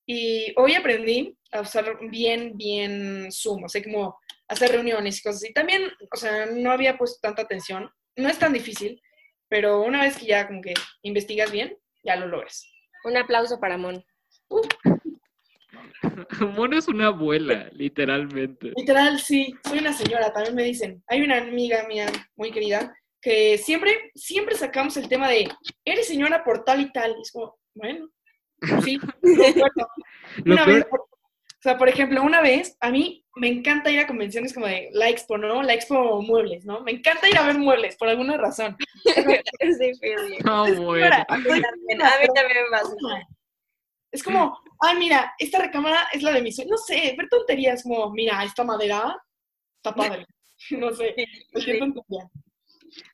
Y 0.06 0.53
hoy 0.58 0.75
aprendí 0.75 1.38
a 1.51 1.62
usar 1.62 1.97
bien, 2.10 2.53
bien 2.56 3.29
Zoom, 3.32 3.63
o 3.63 3.69
sea, 3.69 3.84
como 3.84 4.17
hacer 4.47 4.71
reuniones 4.71 5.19
y 5.19 5.23
cosas 5.23 5.43
así. 5.43 5.53
También, 5.53 5.91
o 6.12 6.17
sea, 6.17 6.45
no 6.45 6.71
había 6.71 6.97
puesto 6.97 7.19
tanta 7.21 7.41
atención. 7.41 7.89
No 8.15 8.29
es 8.29 8.38
tan 8.38 8.53
difícil, 8.53 9.01
pero 9.49 9.82
una 9.82 10.01
vez 10.01 10.17
que 10.17 10.27
ya 10.27 10.47
como 10.47 10.62
que 10.62 10.73
investigas 11.01 11.51
bien, 11.51 11.77
ya 12.03 12.15
lo 12.15 12.27
logras. 12.27 12.69
Un 13.03 13.17
aplauso 13.17 13.60
para 13.60 13.77
Mon. 13.77 14.03
Mono 16.56 16.77
es 16.77 16.88
una 16.88 17.08
abuela, 17.08 17.69
literalmente. 17.71 18.71
Literal, 18.75 19.19
sí, 19.19 19.53
soy 19.67 19.79
una 19.79 19.93
señora, 19.93 20.32
también 20.32 20.56
me 20.56 20.63
dicen. 20.63 21.03
Hay 21.08 21.21
una 21.21 21.38
amiga 21.38 21.86
mía 21.88 22.06
muy 22.36 22.51
querida 22.51 22.93
que 23.23 23.57
siempre, 23.57 24.12
siempre 24.15 24.55
sacamos 24.55 24.97
el 24.97 25.07
tema 25.07 25.29
de, 25.29 25.49
eres 25.86 26.07
señora 26.07 26.43
por 26.43 26.65
tal 26.65 26.81
y 26.81 26.91
tal. 26.91 27.15
Y 27.17 27.21
es 27.21 27.31
como, 27.31 27.57
bueno, 27.73 28.09
sí, 28.83 28.99
Una 30.45 30.65
vez, 30.65 30.86
por- 30.86 30.99
o 31.01 31.63
sea, 31.63 31.77
por 31.77 31.88
ejemplo, 31.88 32.21
una 32.21 32.41
vez, 32.41 32.75
a 32.81 32.91
mí 32.91 33.25
me 33.38 33.47
encanta 33.47 33.89
ir 33.89 33.99
a 34.01 34.07
convenciones 34.07 34.53
como 34.53 34.67
de 34.67 34.89
la 34.91 35.07
expo, 35.09 35.38
¿no? 35.38 35.63
La 35.63 35.73
expo 35.73 36.21
muebles, 36.21 36.65
¿no? 36.65 36.81
Me 36.81 36.91
encanta 36.91 37.29
ir 37.29 37.38
a 37.38 37.47
ver 37.47 37.57
muebles, 37.57 37.95
por 37.95 38.09
alguna 38.09 38.36
razón. 38.36 38.75
sí, 39.05 40.71
bueno. 40.75 41.15
A 41.29 41.38
mí 41.38 41.43
también, 41.45 42.63
me 42.65 42.69
pasa. 42.69 42.93
Es 44.12 44.21
como, 44.21 44.59
ay, 44.81 44.97
mira, 44.97 45.33
esta 45.39 45.59
recámara 45.59 46.07
es 46.12 46.21
la 46.21 46.33
de 46.33 46.41
mi 46.41 46.51
sueño. 46.51 46.71
No 46.71 46.77
sé, 46.77 47.15
ver 47.17 47.29
tonterías 47.29 47.81
como, 47.83 48.12
mira, 48.12 48.43
esta 48.43 48.65
madera 48.65 49.17
está 49.77 49.95
padre. 49.95 50.25
No 50.71 50.93
sé, 50.93 51.15
cualquier 51.51 51.79
tontería. 51.79 52.29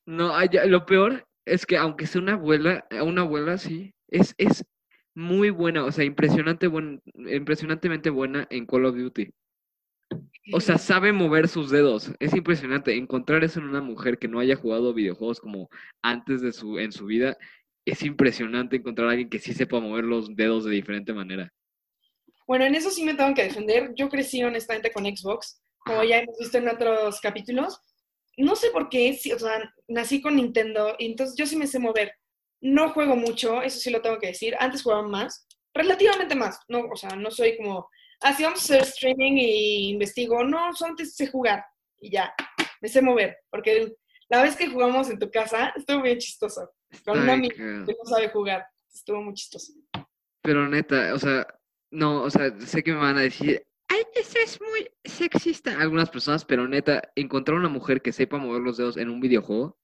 No, 0.06 0.36
ay, 0.36 0.50
ya, 0.52 0.66
lo 0.66 0.86
peor 0.86 1.28
es 1.46 1.66
que 1.66 1.78
aunque 1.78 2.08
sea 2.08 2.22
una 2.22 2.34
abuela, 2.34 2.86
eh, 2.90 3.02
una 3.02 3.22
abuela 3.22 3.58
sí, 3.58 3.94
es, 4.08 4.34
es 4.38 4.66
muy 5.16 5.50
buena, 5.50 5.84
o 5.84 5.92
sea, 5.92 6.06
impresionante 6.06 6.68
buen, 6.68 7.02
impresionantemente 7.16 8.10
buena 8.10 8.48
en 8.50 8.66
Call 8.66 8.86
of 8.86 8.96
Duty. 8.96 9.32
O 10.52 10.60
sea, 10.60 10.78
sabe 10.78 11.12
mover 11.14 11.48
sus 11.48 11.70
dedos. 11.70 12.12
Es 12.20 12.34
impresionante. 12.34 12.96
Encontrar 12.96 13.44
eso 13.44 13.60
en 13.60 13.68
una 13.68 13.82
mujer 13.82 14.18
que 14.18 14.28
no 14.28 14.40
haya 14.40 14.56
jugado 14.56 14.94
videojuegos 14.94 15.40
como 15.40 15.70
antes 16.02 16.42
de 16.42 16.52
su, 16.52 16.80
en 16.80 16.92
su 16.92 17.06
vida, 17.06 17.38
es 17.86 18.02
impresionante 18.04 18.78
encontrar 18.78 19.10
a 19.10 19.12
alguien 19.12 19.30
que 19.30 19.40
sí 19.40 19.54
sepa 19.54 19.80
mover 19.80 20.06
los 20.06 20.36
dedos 20.36 20.66
de 20.66 20.72
diferente 20.72 21.14
manera. 21.14 21.54
Bueno, 22.48 22.66
en 22.66 22.74
eso 22.74 22.90
sí 22.90 23.04
me 23.04 23.14
tengo 23.14 23.34
que 23.36 23.44
defender. 23.44 23.94
Yo 23.96 24.10
crecí 24.10 24.44
honestamente 24.44 24.92
con 24.92 25.06
Xbox, 25.06 25.62
como 25.86 26.04
ya 26.04 26.20
hemos 26.20 26.38
visto 26.40 26.58
en 26.58 26.70
otros 26.70 27.20
capítulos. 27.22 27.80
No 28.40 28.56
sé 28.56 28.72
por 28.72 28.90
qué, 28.90 29.14
sí, 29.14 29.32
o 29.32 29.40
sea, 29.40 29.74
nací 29.88 30.22
con 30.22 30.36
Nintendo 30.36 30.96
y 30.98 31.08
entonces 31.08 31.36
yo 31.38 31.46
sí 31.46 31.56
me 31.56 31.68
sé 31.68 31.80
mover. 31.80 32.14
No 32.62 32.90
juego 32.92 33.16
mucho, 33.16 33.62
eso 33.62 33.80
sí 33.80 33.90
lo 33.90 34.02
tengo 34.02 34.20
que 34.20 34.28
decir. 34.28 34.56
Antes 34.60 34.84
jugaba 34.84 35.04
más, 35.08 35.48
relativamente 35.74 36.36
más. 36.36 36.60
No, 36.68 36.86
o 36.92 36.96
sea, 36.96 37.16
no 37.16 37.32
soy 37.32 37.58
como 37.58 37.88
así 38.22 38.44
vamos 38.44 38.60
a 38.60 38.64
hacer 38.64 38.82
streaming 38.82 39.34
y 39.38 39.90
investigo, 39.92 40.44
no, 40.44 40.74
solo 40.74 40.96
te 40.96 41.06
sé 41.06 41.28
jugar 41.28 41.64
y 42.02 42.12
ya, 42.12 42.34
me 42.82 42.90
sé 42.90 43.02
mover, 43.02 43.38
porque 43.50 43.94
la 44.30 44.42
vez 44.44 44.56
que 44.58 44.68
jugamos 44.68 45.10
en 45.10 45.20
tu 45.20 45.30
casa 45.32 45.74
estuvo 45.76 46.02
bien 46.02 46.18
chistoso, 46.18 46.70
con 47.06 47.18
amiga 47.34 47.56
qué- 47.56 47.86
que 47.86 47.94
no 47.98 48.06
sabe 48.06 48.30
jugar, 48.30 48.66
estuvo 48.94 49.22
muy 49.22 49.34
chistoso. 49.34 49.74
Pero 50.42 50.68
neta, 50.68 51.14
o 51.14 51.20
sea, 51.20 51.48
no, 51.92 52.24
o 52.24 52.30
sea, 52.30 52.52
sé 52.60 52.84
que 52.84 52.92
me 52.92 53.00
van 53.00 53.18
a 53.18 53.22
decir, 53.22 53.66
eso 54.16 54.38
es 54.44 54.60
muy 54.62 54.88
sexista 55.04 55.80
algunas 55.80 56.10
personas, 56.10 56.46
pero 56.46 56.68
neta, 56.68 57.02
encontrar 57.16 57.58
una 57.58 57.70
mujer 57.70 58.02
que 58.02 58.12
sepa 58.12 58.38
mover 58.38 58.62
los 58.62 58.78
dedos 58.78 58.98
en 58.98 59.10
un 59.10 59.20
videojuego 59.20 59.78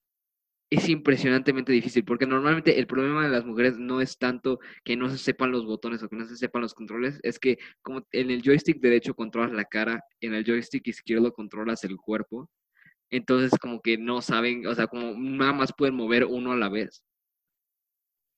es 0.69 0.89
impresionantemente 0.89 1.71
difícil, 1.71 2.03
porque 2.03 2.25
normalmente 2.25 2.79
el 2.79 2.87
problema 2.87 3.23
de 3.23 3.29
las 3.29 3.45
mujeres 3.45 3.77
no 3.77 4.01
es 4.01 4.17
tanto 4.17 4.59
que 4.83 4.97
no 4.97 5.09
se 5.09 5.17
sepan 5.17 5.51
los 5.51 5.65
botones 5.65 6.01
o 6.01 6.09
que 6.09 6.15
no 6.15 6.25
se 6.25 6.35
sepan 6.35 6.63
los 6.63 6.73
controles, 6.73 7.19
es 7.23 7.39
que 7.39 7.57
como 7.81 8.05
en 8.11 8.31
el 8.31 8.41
joystick 8.41 8.81
derecho 8.81 9.13
controlas 9.13 9.51
la 9.51 9.65
cara, 9.65 10.03
en 10.21 10.33
el 10.33 10.43
joystick 10.43 10.87
izquierdo 10.87 11.33
controlas 11.33 11.83
el 11.83 11.97
cuerpo, 11.97 12.49
entonces 13.11 13.51
como 13.59 13.81
que 13.81 13.97
no 13.97 14.21
saben, 14.21 14.65
o 14.67 14.73
sea, 14.73 14.87
como 14.87 15.13
nada 15.17 15.53
más 15.53 15.71
pueden 15.77 15.95
mover 15.95 16.25
uno 16.25 16.51
a 16.51 16.57
la 16.57 16.69
vez. 16.69 17.03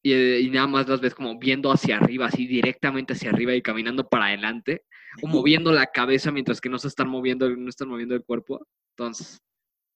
Y, 0.08 0.14
eh, 0.14 0.40
y 0.40 0.50
nada 0.50 0.68
más 0.68 0.88
las 0.88 1.02
ves 1.02 1.14
como 1.14 1.38
viendo 1.38 1.70
hacia 1.70 1.98
arriba, 1.98 2.28
así 2.28 2.48
directamente 2.48 3.12
hacia 3.12 3.30
arriba 3.30 3.54
y 3.54 3.62
caminando 3.62 4.08
para 4.08 4.28
adelante, 4.28 4.86
o 5.22 5.28
moviendo 5.28 5.74
la 5.74 5.88
cabeza 5.88 6.32
mientras 6.32 6.62
que 6.62 6.70
no 6.70 6.80
se 6.80 6.88
están 6.88 7.10
moviendo, 7.10 7.50
no 7.50 7.68
están 7.68 7.90
moviendo 7.90 8.16
el 8.16 8.24
cuerpo. 8.24 8.66
Entonces, 8.96 9.42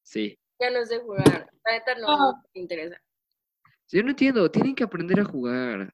sí. 0.03 0.37
Ya 0.59 0.69
no 0.69 0.83
sé 0.85 0.99
jugar. 0.99 1.49
La 1.63 1.71
neta 1.71 1.95
no 1.95 2.07
Ah. 2.09 2.41
me 2.53 2.59
interesa. 2.59 2.97
Yo 3.89 4.03
no 4.03 4.09
entiendo, 4.09 4.51
tienen 4.51 4.75
que 4.75 4.83
aprender 4.83 5.21
a 5.21 5.23
jugar. 5.23 5.93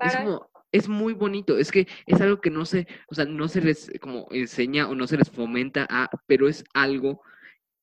Es 0.00 0.16
como, 0.16 0.50
es 0.70 0.86
muy 0.86 1.14
bonito, 1.14 1.56
es 1.56 1.72
que 1.72 1.88
es 2.04 2.20
algo 2.20 2.38
que 2.42 2.50
no 2.50 2.66
se, 2.66 2.86
o 3.08 3.14
sea, 3.14 3.24
no 3.24 3.48
se 3.48 3.62
les 3.62 3.90
como 4.02 4.26
enseña 4.32 4.86
o 4.86 4.94
no 4.94 5.06
se 5.06 5.16
les 5.16 5.30
fomenta 5.30 5.86
a, 5.88 6.10
pero 6.26 6.46
es 6.46 6.62
algo 6.74 7.22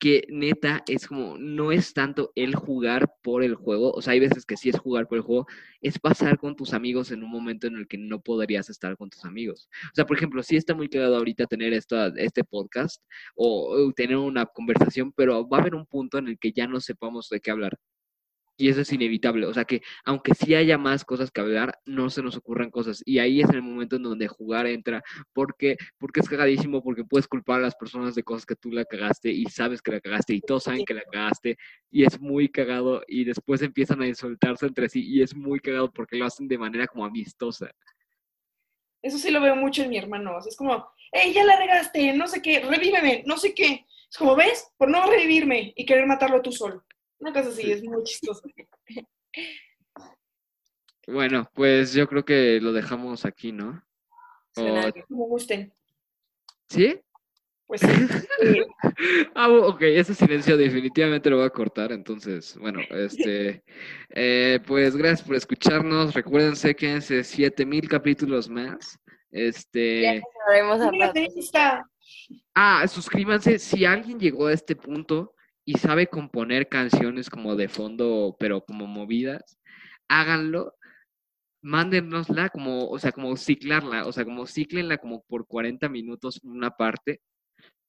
que 0.04 0.28
neta 0.28 0.84
es 0.86 1.08
como, 1.08 1.38
no 1.38 1.72
es 1.72 1.94
tanto 1.94 2.34
el 2.36 2.56
jugar 2.56 3.14
por 3.22 3.42
el 3.42 3.56
juego, 3.56 3.94
o 3.94 4.02
sea, 4.02 4.12
hay 4.12 4.20
veces 4.20 4.46
que 4.46 4.58
sí 4.58 4.68
es 4.68 4.78
jugar 4.78 5.08
por 5.08 5.18
el 5.18 5.24
juego, 5.24 5.48
es 5.80 5.98
pasar 5.98 6.38
con 6.38 6.58
tus 6.58 6.74
amigos 6.74 7.12
en 7.12 7.24
un 7.24 7.32
momento 7.32 7.68
en 7.68 7.78
el 7.78 7.88
que 7.88 7.98
no 7.98 8.20
podrías 8.20 8.70
estar 8.70 8.98
con 8.98 9.10
tus 9.10 9.24
amigos. 9.24 9.70
O 9.86 9.96
sea, 9.96 10.06
por 10.06 10.18
ejemplo, 10.18 10.44
sí 10.44 10.58
está 10.58 10.76
muy 10.76 10.90
cagado 10.90 11.16
ahorita 11.16 11.46
tener 11.46 11.72
esta, 11.72 12.08
este 12.18 12.44
podcast 12.44 13.02
o 13.34 13.94
tener 13.96 14.18
una 14.18 14.46
conversación, 14.46 15.14
pero 15.14 15.48
va 15.48 15.60
a 15.60 15.62
haber 15.62 15.74
un 15.74 15.86
punto 15.86 16.18
en 16.18 16.28
el 16.28 16.38
que 16.38 16.52
ya 16.52 16.68
no 16.68 16.82
sepamos 16.82 17.30
de 17.30 17.40
qué 17.40 17.52
hablar. 17.52 17.80
Y 18.56 18.70
eso 18.70 18.82
es 18.82 18.92
inevitable. 18.94 19.48
O 19.48 19.54
sea 19.54 19.66
que 19.66 19.82
aunque 20.06 20.34
sí 20.36 20.54
haya 20.54 20.78
más 20.78 21.04
cosas 21.04 21.32
que 21.32 21.42
hablar, 21.42 21.80
no 21.86 22.10
se 22.10 22.22
nos 22.22 22.38
ocurren 22.38 22.70
cosas. 22.70 23.02
Y 23.06 23.20
ahí 23.20 23.42
es 23.42 23.50
el 23.50 23.62
momento 23.62 23.96
en 23.96 24.04
donde 24.04 24.28
jugar 24.28 24.68
entra. 24.68 25.04
Porque, 25.34 25.78
porque 25.98 26.20
es 26.20 26.30
cagadísimo, 26.30 26.84
porque 26.84 27.04
puedes 27.04 27.28
culpar 27.28 27.60
a 27.60 27.64
las 27.64 27.76
personas 27.76 28.16
de 28.16 28.24
cosas 28.24 28.46
que 28.46 28.56
tú 28.56 28.72
la 28.72 28.86
cagaste 28.86 29.32
y 29.32 29.46
sabes 29.46 29.82
que 29.82 29.92
la 29.92 30.00
cagaste 30.02 30.34
y 30.34 30.42
todos 30.42 30.66
saben 30.66 30.86
que 30.86 30.94
la 30.94 31.04
cagaste. 31.12 31.58
Y 31.92 32.04
es 32.06 32.20
muy 32.20 32.50
cagado. 32.50 33.04
Y 33.08 33.24
después 33.24 33.62
empiezan 33.62 34.02
a 34.02 34.08
insultarse 34.08 34.66
entre 34.68 34.90
sí. 34.90 35.04
Y 35.06 35.22
es 35.22 35.36
muy 35.36 35.60
cagado 35.60 35.92
porque 35.92 36.18
lo 36.18 36.26
hacen 36.26 36.48
de 36.48 36.58
manera 36.58 36.88
como 36.88 37.06
amistosa. 37.06 37.72
Eso 39.02 39.18
sí 39.18 39.32
lo 39.32 39.42
veo 39.42 39.56
mucho 39.56 39.84
en 39.84 39.90
mi 39.90 39.98
hermano. 39.98 40.38
o 40.38 40.42
sea, 40.42 40.50
es 40.50 40.56
como, 40.56 40.88
hey, 41.12 41.34
ya 41.34 41.44
la 41.44 41.58
regaste, 41.58 42.14
no 42.14 42.28
sé 42.28 42.42
qué, 42.42 42.62
revíveme, 42.62 43.24
no 43.26 43.38
sé 43.38 43.54
qué. 43.54 43.86
Es 44.10 44.18
como, 44.18 44.36
¿ves? 44.36 44.72
Por 44.78 44.90
no 44.90 45.06
revivirme 45.06 45.74
y 45.76 45.86
querer 45.86 46.06
matarlo 46.06 46.42
tú 46.42 46.52
solo. 46.52 46.86
Una 47.24 47.32
cosa 47.32 47.50
así, 47.50 47.62
Sí. 47.64 47.72
es 47.72 47.84
muy 47.84 48.04
chistoso. 48.04 48.42
Bueno, 51.08 51.50
pues 51.54 51.94
yo 51.94 52.06
creo 52.06 52.26
que 52.26 52.60
lo 52.62 52.74
dejamos 52.74 53.24
aquí, 53.26 53.54
¿no? 53.54 53.82
Suena 54.54 54.88
O- 54.88 54.92
bien. 54.92 55.06
Como 55.08 55.28
gusten. 55.28 55.74
¿Sí? 56.68 57.00
Pues 57.66 57.80
sí. 57.82 57.88
Sí. 58.42 58.62
Ah, 59.36 59.50
ok, 59.50 59.82
ese 59.84 60.14
silencio 60.14 60.56
definitivamente 60.58 61.30
lo 61.30 61.38
voy 61.38 61.46
a 61.46 61.50
cortar, 61.50 61.92
entonces, 61.92 62.56
bueno, 62.60 62.80
este, 62.92 63.64
eh, 64.10 64.60
pues 64.68 64.96
gracias 64.96 65.24
por 65.26 65.36
escucharnos, 65.36 66.14
recuérdense 66.14 66.76
que 66.76 66.98
es 66.98 67.06
7000 67.06 67.88
capítulos 67.90 68.48
más, 68.50 69.00
Ya 69.32 69.40
este, 69.40 70.22
sabemos 70.46 70.82
a 71.56 71.84
ah, 72.54 72.88
suscríbanse, 72.88 73.58
si 73.60 73.84
alguien 73.86 74.20
llegó 74.20 74.48
a 74.48 74.54
este 74.54 74.76
punto 74.76 75.33
y 75.66 75.78
sabe 75.78 76.08
componer 76.08 76.68
canciones 76.68 77.30
como 77.30 77.56
de 77.56 77.70
fondo, 77.70 78.36
pero 78.40 78.62
como 78.66 78.88
movidas, 78.88 79.58
háganlo, 80.10 80.76
mándenosla 81.62 82.50
como, 82.50 82.90
o 82.90 83.00
sea, 83.00 83.12
como 83.12 83.38
ciclarla, 83.38 84.06
o 84.06 84.12
sea, 84.12 84.26
como 84.26 84.46
ciclenla 84.46 84.98
como 84.98 85.24
por 85.24 85.48
40 85.48 85.88
minutos 85.90 86.40
una 86.44 86.72
parte, 86.72 87.22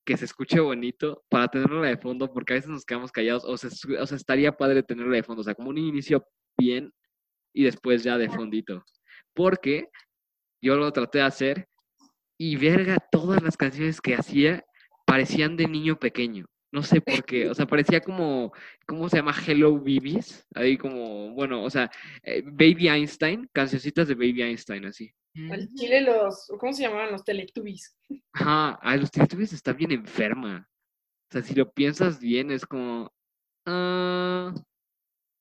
que 0.05 0.17
se 0.17 0.27
escuche 0.27 0.61
bonito 0.61 1.25
para 1.29 1.49
tenerla 1.49 1.89
de 1.89 1.97
fondo, 1.97 2.33
porque 2.33 2.53
a 2.53 2.57
veces 2.57 2.71
nos 2.71 2.85
quedamos 2.85 3.11
callados, 3.11 3.45
o 3.45 3.57
sea, 3.57 3.71
o 4.01 4.07
sea, 4.07 4.17
estaría 4.17 4.57
padre 4.57 4.83
tenerla 4.83 5.17
de 5.17 5.23
fondo, 5.23 5.41
o 5.41 5.45
sea, 5.45 5.55
como 5.55 5.71
un 5.71 5.79
inicio 5.79 6.25
bien 6.59 6.93
y 7.55 7.65
después 7.65 8.05
ya 8.05 8.19
de 8.19 8.29
fondito. 8.29 8.85
Porque 9.35 9.89
yo 10.63 10.77
lo 10.77 10.93
traté 10.93 11.19
de 11.19 11.25
hacer 11.25 11.69
y 12.39 12.57
verga, 12.57 12.99
todas 13.11 13.43
las 13.43 13.57
canciones 13.57 14.01
que 14.01 14.15
hacía 14.15 14.65
parecían 15.07 15.57
de 15.57 15.69
niño 15.69 15.99
pequeño. 15.99 16.47
No 16.75 16.83
sé 16.83 17.01
por 17.01 17.25
qué, 17.25 17.49
o 17.49 17.55
sea, 17.55 17.67
parecía 17.67 18.01
como, 18.01 18.53
¿cómo 18.85 19.09
se 19.09 19.19
llama? 19.19 19.33
Hello 19.47 19.79
Babies. 19.79 20.45
Ahí 20.57 20.77
como, 20.77 21.31
bueno, 21.31 21.63
o 21.63 21.71
sea, 21.71 21.89
eh, 22.25 22.43
Baby 22.45 22.89
Einstein, 22.89 23.49
cancioncitas 23.53 24.09
de 24.09 24.17
Baby 24.17 24.43
Einstein, 24.43 24.85
así. 24.87 25.15
Al 25.53 25.69
chile 25.73 26.01
los, 26.01 26.49
¿cómo 26.59 26.73
se 26.73 26.83
llamaban 26.83 27.13
los 27.13 27.23
Teletubbies? 27.23 27.97
Ajá, 28.33 28.71
a 28.83 28.97
los 28.97 29.09
Teletubbies 29.13 29.53
está 29.53 29.73
bien 29.73 29.93
enferma. 29.93 30.69
O 31.31 31.33
sea, 31.33 31.43
si 31.43 31.55
lo 31.55 31.71
piensas 31.71 32.19
bien, 32.19 32.51
es 32.51 32.67
como. 32.67 33.09
ah, 33.67 34.53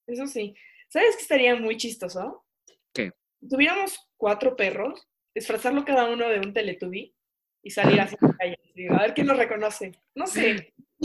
Eso 0.05 0.27
sí. 0.27 0.53
¿Sabes 0.87 1.15
qué 1.15 1.23
estaría 1.23 1.55
muy 1.55 1.77
chistoso? 1.77 2.45
¿Qué? 2.93 3.11
Si 3.41 3.49
tuviéramos 3.49 3.97
cuatro 4.17 4.55
perros, 4.55 5.07
disfrazarlo 5.33 5.83
cada 5.83 6.11
uno 6.11 6.29
de 6.29 6.37
un 6.37 6.53
Teletubby 6.53 7.15
y 7.63 7.71
salir 7.71 7.99
así 8.01 8.15
en 8.21 8.27
la 8.27 8.37
calle. 8.37 8.59
así, 8.69 8.87
A 8.87 9.01
ver 9.01 9.13
quién 9.13 9.27
nos 9.27 9.37
reconoce. 9.37 9.91
No 10.13 10.27
sé, 10.27 10.73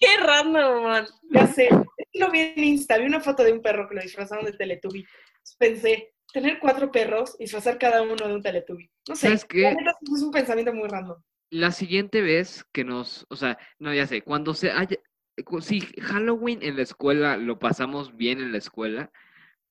Qué 0.00 0.16
random, 0.18 0.82
man. 0.84 1.06
ya 1.30 1.46
sé. 1.46 1.68
Lo 2.14 2.30
vi 2.30 2.40
en 2.40 2.64
Insta, 2.64 2.96
vi 2.96 3.04
una 3.04 3.20
foto 3.20 3.44
de 3.44 3.52
un 3.52 3.60
perro 3.60 3.88
que 3.88 3.94
lo 3.96 4.00
disfrazaron 4.02 4.44
de 4.46 4.52
Teletubby. 4.52 5.04
Pensé, 5.58 6.14
tener 6.32 6.58
cuatro 6.58 6.90
perros 6.90 7.36
y 7.38 7.44
disfrazar 7.44 7.78
cada 7.78 8.02
uno 8.02 8.14
de 8.16 8.34
un 8.34 8.42
Teletubby. 8.42 8.90
No 9.08 9.14
sé. 9.14 9.26
¿Sabes 9.26 9.44
qué? 9.44 9.68
Es 9.68 10.22
un 10.22 10.30
pensamiento 10.30 10.72
muy 10.72 10.88
random. 10.88 11.20
La 11.50 11.70
siguiente 11.72 12.22
vez 12.22 12.64
que 12.72 12.84
nos. 12.84 13.26
O 13.28 13.36
sea, 13.36 13.58
no, 13.78 13.92
ya 13.92 14.06
sé, 14.06 14.22
cuando 14.22 14.54
se 14.54 14.70
haya. 14.70 14.96
Si 15.60 15.80
Halloween 16.00 16.62
en 16.62 16.76
la 16.76 16.82
escuela 16.82 17.36
lo 17.36 17.58
pasamos 17.58 18.16
bien 18.16 18.40
en 18.40 18.52
la 18.52 18.58
escuela, 18.58 19.10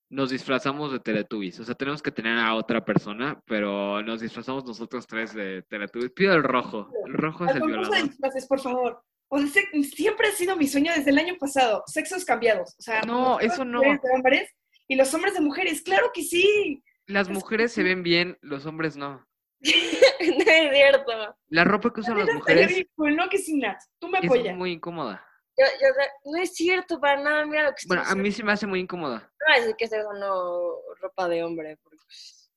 nos 0.09 0.29
disfrazamos 0.31 0.91
de 0.91 0.99
Teletubbies. 0.99 1.59
O 1.59 1.63
sea, 1.65 1.75
tenemos 1.75 2.01
que 2.01 2.11
tener 2.11 2.37
a 2.39 2.55
otra 2.55 2.83
persona, 2.83 3.39
pero 3.45 4.01
nos 4.01 4.21
disfrazamos 4.21 4.65
nosotros 4.65 5.05
tres 5.07 5.33
de 5.33 5.61
Teletubbies. 5.63 6.11
Pido 6.11 6.33
el 6.33 6.43
rojo. 6.43 6.89
El 7.05 7.13
rojo 7.13 7.45
es 7.45 7.51
el 7.55 7.59
concurso 7.61 7.81
de 7.81 7.87
violador. 7.87 8.09
disfraces, 8.09 8.47
por 8.47 8.59
favor. 8.59 9.03
O 9.31 9.39
de 9.39 9.47
se- 9.47 9.83
siempre 9.83 10.27
ha 10.27 10.31
sido 10.31 10.55
mi 10.55 10.67
sueño 10.67 10.91
desde 10.95 11.11
el 11.11 11.19
año 11.19 11.35
pasado. 11.39 11.83
Sexos 11.85 12.25
cambiados. 12.25 12.75
O 12.79 12.81
sea, 12.81 13.01
No, 13.01 13.39
eso 13.39 13.63
no. 13.63 13.77
mujeres 13.77 14.01
de 14.01 14.09
hombres 14.15 14.55
y 14.87 14.95
los 14.95 15.13
hombres 15.13 15.33
de 15.35 15.41
mujeres. 15.41 15.81
Claro 15.83 16.09
que 16.13 16.23
sí. 16.23 16.83
Las 17.05 17.29
mujeres 17.29 17.71
se 17.71 17.83
ven 17.83 18.01
bien, 18.01 18.37
los 18.41 18.65
hombres 18.65 18.97
no. 18.97 19.09
no 19.09 19.25
es 19.61 20.71
cierto. 20.73 21.11
La 21.49 21.63
ropa 21.63 21.91
que 21.93 22.01
usan 22.01 22.17
las 22.17 22.33
mujeres 22.33 22.85
¿no? 22.97 23.29
Que 23.29 23.37
sin. 23.37 23.61
Tú 23.99 24.07
me 24.09 24.19
es 24.19 24.25
apoyas. 24.25 24.55
muy 24.57 24.71
incómoda. 24.71 25.23
Yo, 25.59 25.65
yo, 25.81 26.31
no 26.31 26.37
es 26.41 26.53
cierto 26.55 26.99
para 27.01 27.21
nada, 27.21 27.45
mira 27.45 27.63
lo 27.63 27.69
que 27.71 27.81
estoy 27.81 27.97
Bueno, 27.97 28.09
a 28.09 28.15
mí 28.15 28.31
se 28.31 28.43
me 28.43 28.51
hace 28.53 28.65
muy 28.65 28.79
incómoda. 28.79 29.19
No 29.39 29.45
voy 29.47 29.55
a 29.55 29.59
decir 29.59 29.75
que 29.75 29.83
estoy 29.85 29.99
usando 29.99 30.81
ropa 31.01 31.27
de 31.27 31.43
hombre, 31.43 31.77
porque 31.83 31.97
pues, 32.05 32.49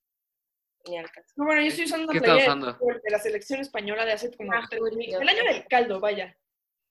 ni 0.87 0.97
al 0.97 1.11
caso. 1.11 1.27
No, 1.35 1.45
bueno, 1.45 1.61
yo 1.61 1.67
estoy 1.67 1.85
usando 1.85 2.11
¿Qué 2.11 2.17
una 2.19 2.25
playera 2.25 2.45
usando? 2.55 2.77
de, 3.03 3.11
la 3.11 3.19
selección 3.19 3.59
española 3.59 4.05
de 4.05 4.13
hace 4.13 4.31
como 4.35 4.53
Ah, 4.53 4.63
tres 4.69 4.79
Julio. 4.79 5.19
El 5.19 5.27
año 5.29 5.43
del 5.43 5.67
caldo, 5.67 5.99
vaya. 5.99 6.35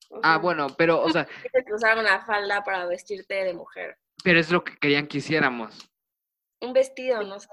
O 0.09 0.19
Ah, 0.21 0.37
bueno, 0.37 0.67
pero, 0.77 1.01
o 1.01 1.09
sea, 1.11 1.25
Tienes 1.25 1.65
que 1.65 1.73
usar 1.73 1.97
una 1.97 2.23
falda 2.25 2.63
para 2.63 2.85
vestirte 2.85 3.33
de 3.43 3.53
mujer. 3.53 3.97
pero 4.23 4.39
es 4.39 4.51
lo 4.51 4.63
que 4.63 4.77
querían 4.77 5.07
que 5.07 5.17
hiciéramos. 5.17 5.89
Un 6.61 6.73
vestido, 6.73 7.23
no 7.23 7.39
sé. 7.39 7.49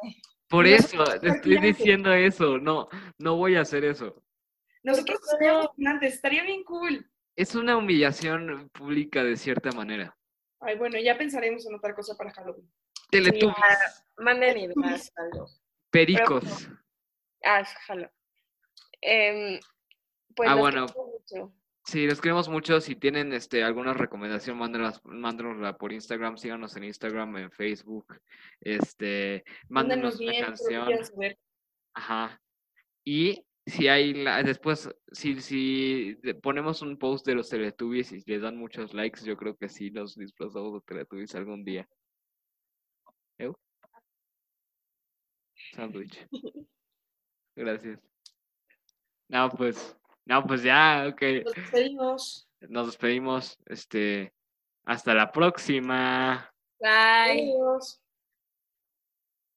Por 0.49 0.67
No, 0.69 0.75
eso, 0.75 1.05
te 1.21 1.29
estoy 1.29 1.59
diciendo 1.61 2.13
eso. 2.13 2.59
No, 2.59 2.89
no 3.19 3.37
voy 3.37 3.57
a 3.57 3.61
hacer 3.63 3.85
eso. 3.85 4.23
Nosotros 4.83 5.19
¿por 5.21 5.29
qué 5.29 5.33
estaríamos 5.33 5.69
no? 5.77 5.91
antes, 5.91 6.15
estaría 6.15 6.43
bien 6.43 6.65
cool. 6.65 7.09
Es 7.41 7.55
una 7.55 7.79
humillación 7.79 8.69
pública 8.69 9.25
de 9.25 9.35
cierta 9.35 9.73
manera. 9.73 10.15
Ay, 10.61 10.77
bueno, 10.77 10.99
ya 10.99 11.17
pensaremos 11.17 11.67
en 11.67 11.75
otra 11.75 11.95
cosa 11.95 12.15
para 12.15 12.31
Halloween. 12.35 12.71
Teletubbies, 13.11 14.05
Manden 14.19 14.59
ideas, 14.59 15.11
algo. 15.17 15.47
pericos. 15.91 16.69
Ah, 17.43 17.65
jalo. 17.87 18.11
Em, 19.01 19.59
pues 20.37 20.51
Ah, 20.51 20.53
los 20.53 20.61
bueno. 20.61 20.85
quiero 20.87 21.07
mucho. 21.07 21.55
Sí, 21.87 22.07
los 22.07 22.21
queremos 22.21 22.51
mucho. 22.51 22.79
Si 22.83 22.95
tienen 22.95 23.33
este, 23.33 23.65
alguna 23.65 23.95
recomendación, 23.95 24.59
mándenos, 24.59 25.01
mándenosla 25.05 25.79
por 25.79 25.95
Instagram. 25.95 26.37
Síganos 26.37 26.77
en 26.77 26.85
Instagram, 26.85 27.39
en 27.39 27.51
Facebook. 27.51 28.21
Este, 28.61 29.45
mándenos 29.71 30.19
Mándenos 30.19 30.21
una 30.21 30.31
bien, 30.31 30.45
canción. 30.45 31.37
Ajá. 31.95 32.39
Y 33.03 33.43
si 33.71 33.89
hay, 33.89 34.13
la- 34.15 34.43
después, 34.43 34.89
si, 35.13 35.41
si 35.41 36.19
ponemos 36.43 36.83
un 36.83 36.99
post 36.99 37.27
de 37.27 37.35
los 37.35 37.49
Teletubbies 37.49 38.13
y 38.13 38.23
les 38.27 38.43
dan 38.43 38.57
muchos 38.57 38.93
likes, 38.95 39.25
yo 39.25 39.37
creo 39.37 39.57
que 39.57 39.69
sí 39.69 39.91
nos 39.91 40.17
disfrazamos 40.17 40.75
de 40.75 40.81
Teletubbies 40.87 41.35
algún 41.35 41.65
día. 41.65 41.89
¿Eu? 43.39 43.57
Sándwich. 45.75 46.27
Gracias. 47.57 47.99
No, 49.29 49.49
pues, 49.51 49.97
no, 50.27 50.45
pues 50.45 50.63
ya, 50.63 51.07
ok. 51.09 51.23
Nos 51.45 51.55
despedimos. 51.55 52.49
Nos 52.69 52.87
despedimos. 52.87 53.59
Este, 53.67 54.33
hasta 54.85 55.15
la 55.15 55.31
próxima. 55.31 56.53
Bye. 56.81 57.53
Adiós. 57.53 58.00